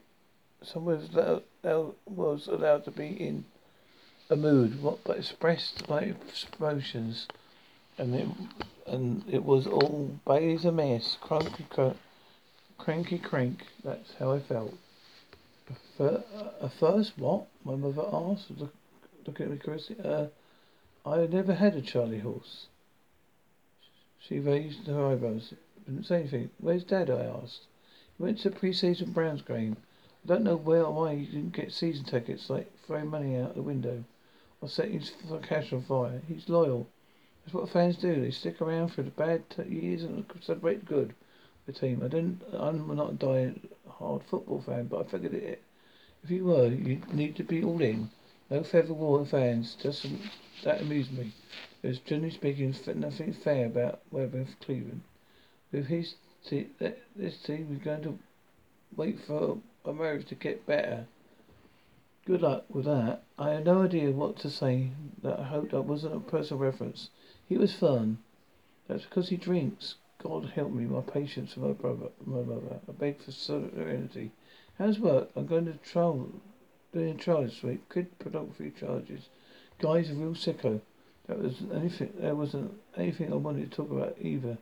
someone 0.62 0.98
was 0.98 1.42
allowed, 1.64 1.94
was 2.06 2.48
allowed 2.48 2.84
to 2.86 2.92
be 2.92 3.08
in 3.08 3.46
a 4.30 4.36
mood, 4.36 4.82
what 4.82 5.04
but 5.04 5.18
expressed 5.18 5.88
by 5.88 6.14
emotions, 6.60 7.28
and 7.98 8.14
it 8.14 8.28
and 8.86 9.24
it 9.30 9.44
was 9.44 9.68
all 9.68 10.20
Bailey's 10.26 10.66
a 10.66 10.72
mess, 10.72 11.18
cranky, 11.22 11.66
cranky 12.78 13.18
crank. 13.20 13.64
That's 13.84 14.14
how 14.20 14.32
I 14.34 14.40
felt. 14.40 14.74
A 16.00 16.70
first, 16.70 17.18
what? 17.18 17.48
My 17.64 17.76
mother 17.76 18.04
asked, 18.12 18.52
look, 18.58 18.74
looking 19.26 19.48
at 19.48 19.52
me 19.52 19.58
curiously. 19.58 19.98
Uh, 20.04 20.28
I 21.06 21.26
never 21.26 21.54
had 21.54 21.76
a 21.76 21.82
Charley 21.82 22.20
horse. 22.20 22.68
She 24.20 24.40
raised 24.40 24.88
her 24.88 25.08
eyebrows. 25.08 25.54
Didn't 25.86 26.06
say 26.06 26.20
anything. 26.20 26.50
Where's 26.60 26.84
Dad? 26.84 27.10
I 27.10 27.26
asked. 27.26 27.62
Went 28.20 28.40
to 28.40 28.50
pre-season 28.50 29.12
Browns 29.12 29.42
game. 29.42 29.78
I 30.24 30.28
don't 30.28 30.44
know 30.44 30.56
where 30.56 30.90
why 30.90 31.16
he 31.16 31.26
didn't 31.26 31.54
get 31.54 31.72
season 31.72 32.04
tickets, 32.04 32.50
like 32.50 32.72
throwing 32.86 33.08
money 33.08 33.38
out 33.38 33.56
the 33.56 33.62
window 33.62 34.04
or 34.60 34.68
setting 34.68 35.00
his 35.00 35.12
cash 35.44 35.72
on 35.72 35.84
fire. 35.84 36.22
He's 36.28 36.50
loyal. 36.50 36.88
That's 37.46 37.54
what 37.54 37.70
fans 37.70 37.96
do. 37.96 38.20
They 38.20 38.32
stick 38.32 38.60
around 38.60 38.90
for 38.90 39.04
the 39.04 39.12
bad 39.12 39.50
t- 39.50 39.64
years 39.64 40.04
and 40.04 40.26
celebrate 40.42 40.84
good. 40.84 41.14
the 41.68 41.74
team. 41.74 42.02
I 42.04 42.08
didn't. 42.08 42.42
I'm 42.54 42.96
not 42.96 43.12
a 43.12 43.14
die 43.14 43.54
hard 43.88 44.24
football 44.24 44.62
fan, 44.62 44.88
but 44.88 45.06
I 45.06 45.10
figured 45.10 45.34
it. 45.34 45.62
If 46.24 46.32
you 46.32 46.46
were, 46.46 46.68
you'd 46.68 47.14
need 47.14 47.36
to 47.36 47.44
be 47.44 47.64
all 47.64 47.82
in. 47.82 48.10
No 48.50 48.64
feather 48.64 48.94
water 48.94 49.26
fans. 49.26 49.76
Just 49.76 50.08
that 50.64 50.82
amused 50.82 51.12
me. 51.12 51.34
There's 51.82 52.00
generally 52.00 52.32
speaking 52.32 52.76
nothing 52.96 53.34
fair 53.34 53.68
about 53.68 54.02
Webber 54.12 54.48
Cleveland. 54.60 55.02
With 55.72 55.86
his 55.86 56.16
team, 56.50 56.70
this 57.16 57.38
team 57.38 57.68
is 57.72 57.84
going 57.84 58.04
to 58.04 58.18
wait 58.96 59.20
for 59.26 59.58
America 59.86 60.26
to 60.26 60.36
get 60.36 60.66
better. 60.66 61.06
Good 62.26 62.42
luck 62.42 62.66
with 62.70 62.86
that. 62.86 63.22
I 63.40 63.52
had 63.52 63.66
no 63.66 63.84
idea 63.84 64.12
what 64.12 64.38
to 64.40 64.50
say. 64.50 64.90
That 65.24 65.40
I 65.40 65.44
hope 65.44 65.72
that 65.72 65.84
wasn't 65.84 66.16
a 66.16 66.20
personal 66.20 66.62
reference. 66.62 67.10
He 67.48 67.58
was 67.58 67.74
fun. 67.74 68.18
That's 68.88 69.06
because 69.06 69.30
he 69.30 69.38
drinks. 69.38 69.96
God 70.22 70.52
help 70.56 70.72
me, 70.72 70.86
my 70.86 71.02
patience 71.02 71.54
for 71.54 71.62
my 71.62 71.74
brother, 71.74 72.08
my 72.26 72.42
mother. 72.42 72.80
I 72.88 72.92
beg 72.92 73.22
for 73.22 73.32
serenity. 73.32 74.32
How's 74.78 75.00
work? 75.00 75.30
I'm 75.36 75.46
going 75.46 75.66
to 75.66 75.74
trial, 75.90 76.30
doing 76.92 77.12
a 77.12 77.14
trial 77.16 77.44
this 77.44 77.64
week. 77.64 77.88
Kid 77.94 78.18
pornography 78.20 78.72
charges. 78.78 79.30
Guy's 79.80 80.10
a 80.10 80.16
real 80.16 80.34
sicko. 80.34 80.82
That 81.28 81.40
was 81.40 81.62
anything. 81.74 82.14
There 82.20 82.36
wasn't 82.36 82.72
anything 82.96 83.32
I 83.32 83.36
wanted 83.36 83.70
to 83.70 83.78
talk 83.78 83.92
about 83.92 84.18
either. 84.20 84.58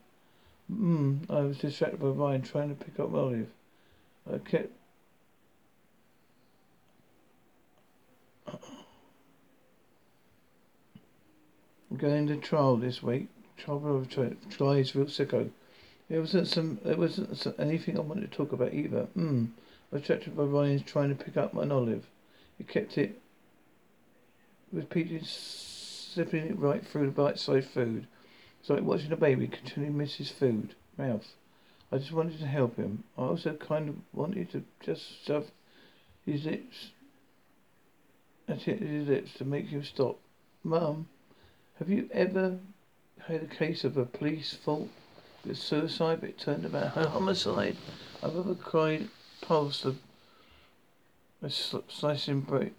Hmm. 0.67 1.17
I 1.29 1.41
was 1.41 1.59
distracted 1.59 1.99
by 1.99 2.07
Ryan 2.07 2.41
trying 2.41 2.75
to 2.75 2.83
pick 2.83 2.99
up 2.99 3.13
Olive. 3.13 3.49
I 4.31 4.39
kept. 4.39 4.71
I'm 11.91 11.97
going 11.97 12.27
to 12.27 12.37
trial 12.37 12.77
this 12.77 13.03
week. 13.03 13.27
Trial 13.57 13.95
of 13.95 14.09
tries 14.09 14.95
real 14.95 15.05
sicko. 15.05 15.49
There 16.09 16.19
wasn't 16.19 16.47
some. 16.47 16.79
There 16.83 16.97
wasn't 16.97 17.37
some, 17.37 17.53
anything 17.59 17.97
I 17.97 18.01
wanted 18.01 18.31
to 18.31 18.37
talk 18.37 18.51
about 18.51 18.73
either. 18.73 19.03
Hmm. 19.13 19.45
I 19.91 19.95
was 19.95 20.01
distracted 20.01 20.35
by 20.35 20.43
Ryan's 20.43 20.83
trying 20.83 21.15
to 21.15 21.23
pick 21.23 21.37
up 21.37 21.55
an 21.55 21.71
olive. 21.71 22.05
He 22.57 22.63
kept 22.63 22.97
it. 22.97 23.21
Repeated 24.73 25.25
sipping 25.25 26.47
it 26.47 26.57
right 26.57 26.85
through 26.85 27.05
the 27.05 27.11
bite-sized 27.11 27.69
food. 27.69 28.07
It's 28.65 28.69
like 28.71 28.81
watching 28.81 29.11
a 29.11 29.15
baby 29.15 29.47
continually 29.47 29.93
miss 29.93 30.15
his 30.15 30.31
food 30.31 30.73
mouth. 30.97 31.35
I 31.91 31.99
just 31.99 32.11
wanted 32.11 32.39
to 32.39 32.47
help 32.47 32.77
him. 32.77 33.03
I 33.15 33.21
also 33.21 33.53
kind 33.53 33.89
of 33.89 33.95
wanted 34.11 34.51
to 34.53 34.63
just 34.83 35.23
shove 35.23 35.51
his 36.25 36.45
lips 36.45 36.89
at 38.47 38.63
his 38.63 39.07
lips 39.07 39.35
to 39.35 39.45
make 39.45 39.67
him 39.67 39.83
stop. 39.83 40.17
Mum, 40.63 41.07
have 41.77 41.91
you 41.91 42.09
ever 42.11 42.57
had 43.27 43.43
a 43.43 43.45
case 43.45 43.83
of 43.83 43.97
a 43.97 44.05
police 44.05 44.55
fault 44.55 44.89
with 45.45 45.59
suicide 45.59 46.21
but 46.21 46.29
it 46.29 46.39
turned 46.39 46.65
about 46.65 46.97
a 46.97 47.09
homicide? 47.09 47.77
I've 48.23 48.35
ever 48.35 48.55
cried 48.55 49.09
pulse 49.41 49.85
of 49.85 49.99
a 51.43 51.51
slicing 51.51 52.39
break 52.39 52.73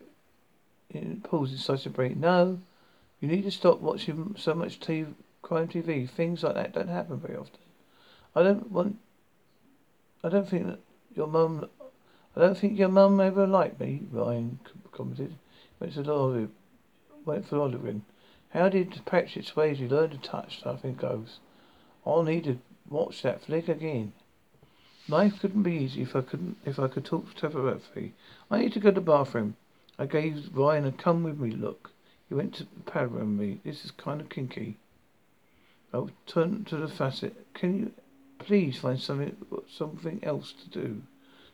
in 0.90 1.20
pulls 1.20 1.52
in 1.52 1.58
slicing 1.58 1.92
break. 1.92 2.16
No. 2.16 2.58
You 3.20 3.28
need 3.28 3.44
to 3.44 3.52
stop 3.52 3.80
watching 3.80 4.34
so 4.36 4.52
much 4.52 4.80
TV, 4.80 5.14
crime 5.46 5.68
TV. 5.68 6.10
Things 6.10 6.42
like 6.42 6.56
that 6.56 6.72
don't 6.72 6.88
happen 6.88 7.20
very 7.20 7.36
often. 7.36 7.60
I 8.34 8.42
don't 8.42 8.68
want. 8.72 8.98
I 10.24 10.28
don't 10.28 10.48
think 10.48 10.66
that 10.66 10.80
your 11.14 11.28
mum. 11.28 11.68
I 12.34 12.40
don't 12.40 12.58
think 12.58 12.76
your 12.76 12.88
mum 12.88 13.20
ever 13.20 13.46
liked 13.46 13.78
me. 13.78 14.02
Ryan 14.10 14.58
commented. 14.90 15.36
Went 15.78 15.94
to 15.94 16.12
Olive. 16.12 16.50
Went 17.24 17.46
for 17.46 17.58
Olivin. 17.58 18.00
How 18.50 18.68
did 18.68 19.00
Patrick 19.06 19.44
Swayze 19.44 19.88
learn 19.88 20.10
to 20.10 20.18
touch 20.18 20.58
stuff 20.58 20.84
in 20.84 20.94
Ghost? 20.94 21.38
Oh, 22.04 22.16
I'll 22.16 22.22
need 22.24 22.44
to 22.44 22.58
watch 22.90 23.22
that 23.22 23.44
flick 23.44 23.68
again. 23.68 24.14
Life 25.08 25.38
couldn't 25.40 25.62
be 25.62 25.74
easy 25.74 26.02
if 26.02 26.16
I 26.16 26.22
couldn't 26.22 26.56
if 26.64 26.80
I 26.80 26.88
could 26.88 27.04
talk 27.04 27.32
telepathy. 27.34 28.14
I 28.50 28.58
need 28.58 28.72
to 28.72 28.80
go 28.80 28.90
to 28.90 28.96
the 28.96 29.00
bathroom. 29.00 29.54
I 29.96 30.06
gave 30.06 30.50
Ryan 30.52 30.86
a 30.86 30.92
come 30.92 31.22
with 31.22 31.38
me 31.38 31.52
look. 31.52 31.92
He 32.28 32.34
went 32.34 32.54
to 32.56 32.66
powder 32.84 33.20
on 33.20 33.36
me. 33.38 33.60
This 33.64 33.84
is 33.84 33.92
kind 33.92 34.20
of 34.20 34.28
kinky. 34.28 34.78
Oh, 35.96 36.08
I 36.08 36.30
turned 36.30 36.66
to 36.66 36.76
the 36.76 36.88
facet. 36.88 37.46
Can 37.54 37.78
you 37.78 37.92
please 38.38 38.76
find 38.76 39.00
something 39.00 39.34
something 39.66 40.22
else 40.22 40.52
to 40.52 40.68
do? 40.68 41.00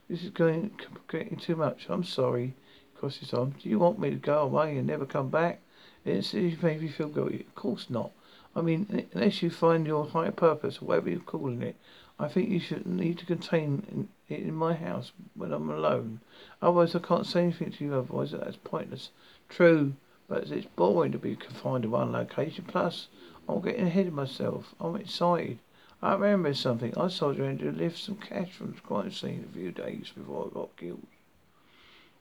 This 0.08 0.24
is 0.24 0.30
going 0.30 0.72
getting 1.08 1.36
too 1.36 1.54
much. 1.54 1.86
I'm 1.88 2.02
sorry. 2.02 2.56
Cross 2.96 3.18
his. 3.18 3.30
Do 3.30 3.52
you 3.62 3.78
want 3.78 4.00
me 4.00 4.10
to 4.10 4.16
go 4.16 4.40
away 4.40 4.76
and 4.76 4.88
never 4.88 5.06
come 5.06 5.28
back? 5.28 5.60
It's 6.04 6.34
it 6.34 6.60
made 6.60 6.82
me 6.82 6.88
feel 6.88 7.08
guilty. 7.08 7.46
Of 7.46 7.54
course 7.54 7.88
not. 7.88 8.10
I 8.56 8.62
mean, 8.62 9.06
unless 9.14 9.44
you 9.44 9.50
find 9.50 9.86
your 9.86 10.06
higher 10.06 10.32
purpose, 10.32 10.82
whatever 10.82 11.10
you're 11.10 11.20
calling 11.20 11.62
it, 11.62 11.76
I 12.18 12.26
think 12.26 12.48
you 12.50 12.58
should 12.58 12.84
need 12.84 13.18
to 13.18 13.26
contain 13.26 14.08
it 14.28 14.40
in 14.40 14.56
my 14.56 14.74
house 14.74 15.12
when 15.34 15.52
I'm 15.52 15.70
alone. 15.70 16.18
Otherwise, 16.60 16.96
I 16.96 16.98
can't 16.98 17.26
say 17.26 17.44
anything 17.44 17.70
to 17.70 17.84
you. 17.84 17.94
Otherwise, 17.94 18.32
that's 18.32 18.56
pointless. 18.56 19.10
True. 19.48 19.92
But 20.28 20.50
it's 20.50 20.66
boring 20.66 21.12
to 21.12 21.18
be 21.18 21.36
confined 21.36 21.82
to 21.82 21.90
one 21.90 22.10
location. 22.10 22.64
Plus, 22.66 23.08
I'm 23.48 23.60
getting 23.60 23.86
ahead 23.86 24.06
of 24.06 24.14
myself. 24.14 24.74
I'm 24.80 24.96
excited. 24.96 25.58
I 26.00 26.14
remember 26.14 26.54
something. 26.54 26.96
I 26.96 27.08
saw 27.08 27.30
you 27.30 27.56
to 27.56 27.72
lift 27.72 27.98
some 27.98 28.16
cash 28.16 28.52
from 28.52 28.72
the 28.72 28.80
crime 28.80 29.12
scene 29.12 29.48
a 29.48 29.54
few 29.54 29.70
days 29.70 30.12
before 30.14 30.46
I 30.46 30.54
got 30.54 30.76
killed. 30.76 31.06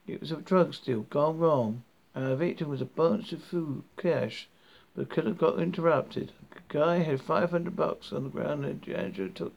It 0.08 0.20
was 0.20 0.32
a 0.32 0.38
drug 0.38 0.74
steal 0.74 1.02
gone 1.02 1.38
wrong, 1.40 1.84
and 2.14 2.28
the 2.28 2.36
victim 2.36 2.70
was 2.70 2.82
a 2.82 2.86
bunch 2.86 3.34
of 3.34 3.44
food 3.44 3.84
cash. 3.98 4.48
But 4.96 5.10
the 5.10 5.16
killer 5.16 5.34
got 5.34 5.60
interrupted. 5.60 6.32
The 6.52 6.60
guy 6.68 6.98
had 7.00 7.22
500 7.22 7.76
bucks 7.76 8.12
on 8.12 8.26
the 8.26 8.30
ground 8.30 8.66
and 8.66 8.88
Andrew 8.90 9.30
took 9.30 9.54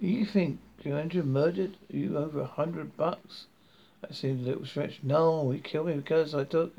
You 0.00 0.26
think 0.26 0.60
Andrew 0.84 1.22
murdered 1.22 1.78
you 1.88 2.18
over 2.18 2.40
a 2.40 2.46
hundred 2.46 2.96
bucks? 2.96 3.46
That 4.02 4.14
seems 4.14 4.42
a 4.42 4.50
little 4.50 4.66
stretch. 4.66 5.00
No, 5.02 5.50
he 5.50 5.60
killed 5.60 5.86
me 5.86 5.94
because 5.94 6.34
I 6.34 6.44
took 6.44 6.76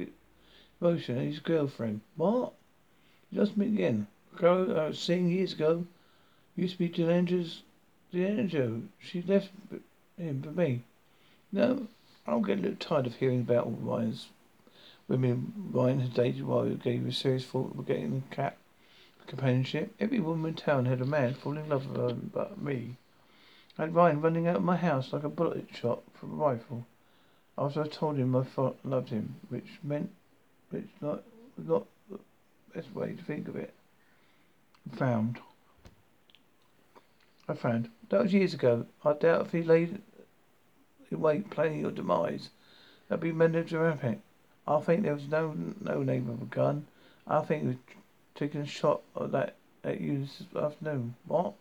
motion 0.80 1.18
and 1.18 1.28
his 1.28 1.40
girlfriend. 1.40 2.02
What? 2.16 2.54
You 3.32 3.40
lost 3.40 3.58
me 3.58 3.68
again. 3.68 4.08
Girl 4.36 4.80
I 4.80 4.88
was 4.88 5.00
seeing 5.00 5.30
years 5.30 5.54
ago. 5.54 5.86
Used 6.56 6.74
to 6.74 6.80
be 6.80 6.90
Delanger's 6.90 7.64
Delanger. 8.12 8.82
She 9.00 9.22
left 9.22 9.52
him 10.18 10.42
for 10.42 10.52
me. 10.52 10.84
No, 11.52 11.88
I'm 12.26 12.42
getting 12.42 12.66
a 12.66 12.70
little 12.70 12.80
tired 12.80 13.08
of 13.08 13.16
hearing 13.16 13.42
about 13.42 13.66
all 13.66 13.78
Ryan's 13.82 14.30
women 15.08 15.72
Ryan 15.72 16.00
had 16.00 16.14
dated 16.14 16.44
while 16.44 16.66
he 16.66 16.76
gave 16.76 17.06
a 17.06 17.12
serious 17.12 17.46
thought 17.46 17.78
of 17.78 17.86
getting 17.86 18.24
a 18.32 18.36
cat 18.36 18.58
companionship. 19.28 19.94
Every 20.00 20.20
woman 20.20 20.50
in 20.50 20.56
town 20.56 20.86
had 20.86 21.02
a 21.02 21.06
man 21.06 21.34
falling 21.34 21.66
in 21.66 21.70
love 21.70 21.88
with 21.88 21.98
her 21.98 22.14
but 22.14 22.62
me. 22.62 22.98
I 23.78 23.84
had 23.84 23.96
Ryan 23.96 24.22
running 24.22 24.48
out 24.48 24.58
of 24.58 24.64
my 24.64 24.78
house 24.78 25.14
like 25.14 25.24
a 25.24 25.30
bullet 25.30 25.68
shot 25.74 26.02
from 26.14 26.34
a 26.34 26.44
rifle 26.44 26.86
after 27.58 27.84
I 27.84 27.88
told 27.88 28.18
him 28.18 28.36
I 28.36 28.46
loved 28.84 29.10
him, 29.10 29.36
which 29.50 29.80
meant 29.84 30.12
which 30.70 30.88
not 31.02 31.24
not 31.58 31.86
the 32.10 32.20
best 32.74 32.94
way 32.94 33.14
to 33.14 33.24
think 33.24 33.48
of 33.48 33.56
it. 33.56 33.74
Found. 34.96 35.40
I 37.48 37.54
found. 37.54 37.90
That 38.10 38.24
was 38.24 38.34
years 38.34 38.54
ago. 38.54 38.86
I 39.04 39.14
doubt 39.14 39.46
if 39.48 39.52
he 39.52 39.64
laid 39.64 40.02
in 41.12 41.20
wait 41.20 41.50
planning 41.50 41.82
your 41.82 41.92
demise. 41.92 42.50
That'd 43.08 43.22
be 43.22 43.32
melodramatic. 43.32 44.20
I 44.68 44.80
think 44.82 45.04
there 45.04 45.16
was 45.16 45.28
no 45.28 45.56
no 45.82 46.04
name 46.04 46.30
of 46.30 46.42
a 46.42 46.46
gun. 46.46 46.86
I 47.28 47.42
think 47.42 47.62
he 47.62 47.68
was 47.70 47.78
taking 48.36 48.62
a 48.62 48.66
shot 48.66 49.02
at 49.20 49.32
that 49.32 49.56
at 49.84 50.00
you 50.00 50.20
this 50.20 50.44
afternoon. 50.56 51.16
What? 51.26 51.54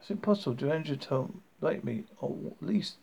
It's 0.00 0.10
impossible. 0.10 0.56
Deranger 0.56 1.00
told 1.00 1.34
like 1.60 1.84
me, 1.84 2.04
or 2.20 2.36
at 2.50 2.66
least 2.66 2.96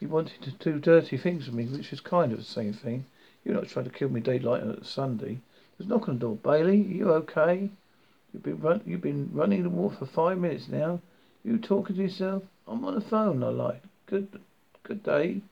he 0.00 0.06
wanted 0.06 0.42
to 0.42 0.50
do 0.50 0.78
dirty 0.78 1.16
things 1.16 1.46
with 1.46 1.54
me, 1.54 1.66
which 1.66 1.92
is 1.92 2.00
kind 2.00 2.32
of 2.32 2.38
the 2.38 2.44
same 2.44 2.72
thing. 2.72 3.06
You're 3.46 3.54
not 3.54 3.68
trying 3.68 3.84
to 3.84 3.92
kill 3.92 4.08
me 4.08 4.20
daylight 4.20 4.62
on 4.62 4.82
Sunday. 4.82 5.38
There's 5.78 5.88
knock 5.88 6.08
on 6.08 6.16
the 6.16 6.20
door. 6.22 6.34
Bailey, 6.34 6.78
you 6.78 7.12
okay? 7.12 7.70
You've 8.32 8.42
been 8.42 8.58
run, 8.58 8.80
you've 8.84 9.02
been 9.02 9.30
running 9.32 9.62
the 9.62 9.70
water 9.70 9.94
for 10.00 10.06
five 10.06 10.38
minutes 10.38 10.66
now. 10.66 11.00
You 11.44 11.56
talking 11.58 11.94
to 11.94 12.02
yourself? 12.02 12.42
I'm 12.66 12.84
on 12.84 12.96
the 12.96 13.00
phone. 13.00 13.44
I 13.44 13.50
like. 13.50 13.82
Good, 14.06 14.40
good 14.82 15.04
day, 15.04 15.42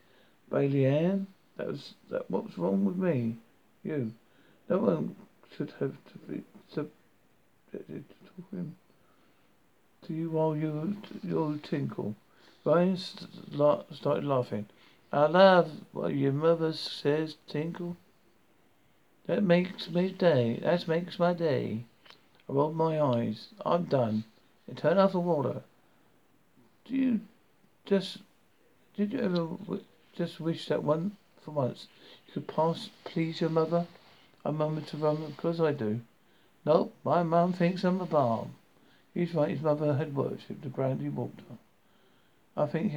Bailey 0.50 0.86
Ann. 0.86 1.28
That 1.56 1.68
was 1.68 1.94
that. 2.10 2.28
What 2.28 2.46
was 2.46 2.58
wrong 2.58 2.84
with 2.84 2.96
me? 2.96 3.36
You. 3.84 4.12
No 4.68 4.78
one 4.78 5.14
should 5.56 5.72
have 5.78 5.92
to 5.92 6.18
be 6.28 6.42
to, 6.72 6.88
to, 7.70 7.78
to 7.78 8.66
to 10.08 10.12
you 10.12 10.30
while 10.30 10.56
you 10.56 10.96
you 11.22 11.60
tinkle. 11.62 12.16
Ryan 12.64 12.96
started 12.96 14.24
laughing. 14.24 14.66
I 15.14 15.26
love 15.26 15.70
what 15.92 16.16
your 16.16 16.32
mother 16.32 16.72
says, 16.72 17.36
Tinkle. 17.46 17.96
That 19.26 19.44
makes 19.44 19.88
me 19.88 20.10
day. 20.10 20.58
That 20.60 20.88
makes 20.88 21.20
my 21.20 21.32
day. 21.32 21.84
I 22.48 22.52
rolled 22.52 22.74
my 22.74 23.00
eyes. 23.00 23.50
I'm 23.64 23.84
done. 23.84 24.24
And 24.66 24.76
turn 24.76 24.98
off 24.98 25.12
the 25.12 25.20
water. 25.20 25.62
Do 26.84 26.96
you 26.96 27.20
just 27.86 28.18
did 28.96 29.12
you 29.12 29.20
ever 29.20 29.36
w- 29.36 29.84
just 30.16 30.40
wish 30.40 30.66
that 30.66 30.82
one 30.82 31.16
for 31.40 31.52
once 31.52 31.86
you 32.26 32.32
could 32.32 32.48
pass 32.48 32.90
please 33.04 33.40
your 33.40 33.50
mother? 33.50 33.86
I 34.44 34.50
murmured 34.50 34.88
to 34.88 34.96
Run 34.96 35.26
because 35.26 35.60
I 35.60 35.70
do. 35.70 36.00
Nope, 36.66 36.92
my 37.04 37.22
mum 37.22 37.52
thinks 37.52 37.84
I'm 37.84 38.00
a 38.00 38.06
bomb. 38.06 38.56
He's 39.14 39.32
right, 39.32 39.50
his 39.50 39.62
mother 39.62 39.94
had 39.94 40.16
worshipped 40.16 40.62
the 40.62 40.70
walked 40.70 41.40
on. 41.48 41.58
I 42.56 42.66
think 42.66 42.94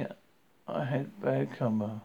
I 0.66 0.84
had 0.84 1.20
bad 1.20 1.56
karma. 1.56 2.02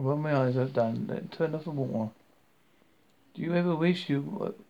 I 0.00 0.14
my 0.14 0.34
eyes 0.34 0.56
are 0.56 0.66
done, 0.66 1.06
then 1.08 1.28
turn 1.28 1.54
off 1.54 1.64
the 1.64 1.70
water. 1.70 2.10
Do 3.34 3.42
you 3.42 3.54
ever 3.54 3.76
wish 3.76 4.08
you 4.08 4.40
uh, 4.42 4.62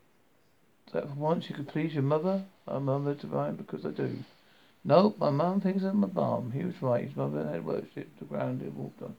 that 0.93 1.09
for 1.09 1.15
once 1.15 1.49
you 1.49 1.55
could 1.55 1.69
please 1.69 1.95
your 1.95 2.03
mother? 2.03 2.45
I'm 2.67 2.85
murmured 2.85 3.21
divine 3.21 3.55
because 3.55 3.87
I 3.87 3.91
do. 3.91 4.19
Nope, 4.85 5.19
my 5.19 5.31
mum 5.31 5.61
thinks 5.61 5.85
I'm 5.85 6.03
a 6.03 6.09
bomb. 6.09 6.53
He 6.53 6.65
was 6.65 6.83
right. 6.83 7.07
His 7.07 7.17
mother 7.17 7.47
had 7.49 7.65
worshipped 7.65 8.19
the 8.19 8.25
ground 8.25 8.63
he 8.63 8.69
walked 8.69 9.03
on. 9.03 9.15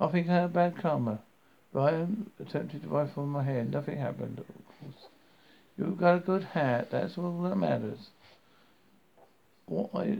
I 0.00 0.06
think 0.08 0.28
I 0.28 0.34
had 0.34 0.52
bad 0.52 0.76
karma. 0.76 1.20
Ryan 1.72 2.30
attempted 2.38 2.82
to 2.82 2.88
rifle 2.88 3.26
my 3.26 3.42
hair. 3.42 3.64
Nothing 3.64 3.98
happened, 3.98 4.38
of 4.38 4.46
course. 4.46 5.08
You've 5.76 5.98
got 5.98 6.16
a 6.16 6.20
good 6.20 6.44
hat. 6.44 6.90
That's 6.90 7.16
all 7.16 7.42
that 7.42 7.56
matters. 7.56 8.10
What 9.66 9.90
I, 9.94 10.18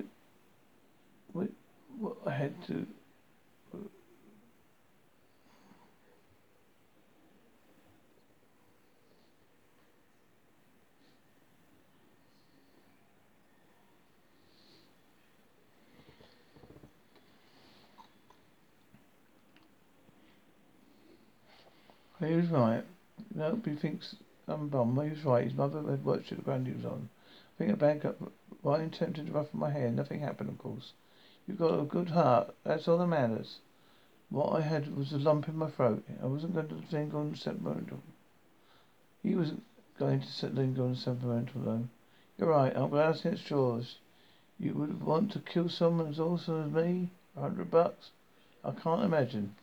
what 1.32 1.48
I 2.26 2.30
had 2.30 2.66
to 2.66 2.86
He 22.20 22.34
was 22.34 22.48
right. 22.48 22.84
He 23.64 23.74
thinks 23.76 24.14
I'm 24.46 24.62
a 24.62 24.64
bum. 24.66 25.00
He 25.02 25.10
was 25.10 25.24
right. 25.24 25.44
His 25.44 25.54
mother 25.54 25.78
had 25.78 26.04
worked 26.04 26.04
watched 26.04 26.36
the 26.36 26.42
ground 26.42 26.66
he 26.66 26.74
was 26.74 26.84
on. 26.84 27.08
I 27.54 27.58
think 27.58 27.72
a 27.72 27.76
bag 27.76 28.04
up 28.04 28.20
right 28.62 28.82
attempted 28.82 29.26
to 29.26 29.32
ruffle 29.32 29.58
my 29.58 29.70
hair. 29.70 29.90
Nothing 29.90 30.20
happened, 30.20 30.50
of 30.50 30.58
course. 30.58 30.92
You've 31.46 31.58
got 31.58 31.80
a 31.80 31.84
good 31.84 32.10
heart. 32.10 32.54
That's 32.62 32.86
all 32.86 32.98
that 32.98 33.06
matters. 33.06 33.60
What 34.28 34.52
I 34.52 34.60
had 34.60 34.94
was 34.94 35.12
a 35.12 35.18
lump 35.18 35.48
in 35.48 35.56
my 35.56 35.70
throat. 35.70 36.04
I 36.22 36.26
wasn't 36.26 36.54
going 36.54 36.68
to 36.68 36.82
think 36.90 37.14
on 37.14 37.34
sentimental. 37.34 38.02
He 39.22 39.34
wasn't 39.34 39.64
going 39.98 40.20
to 40.20 40.46
linger 40.48 40.84
on 40.84 40.96
sentimental 40.96 41.62
though. 41.62 41.88
You're 42.38 42.50
right. 42.50 42.76
I'm 42.76 42.90
glad 42.90 43.20
it's 43.24 43.50
yours. 43.50 43.96
You 44.58 44.74
would 44.74 45.02
want 45.02 45.32
to 45.32 45.38
kill 45.38 45.70
someone 45.70 46.08
as 46.08 46.20
awesome 46.20 46.66
as 46.66 46.70
me? 46.70 47.10
A 47.36 47.40
hundred 47.40 47.70
bucks? 47.70 48.10
I 48.62 48.72
can't 48.72 49.04
imagine. 49.04 49.54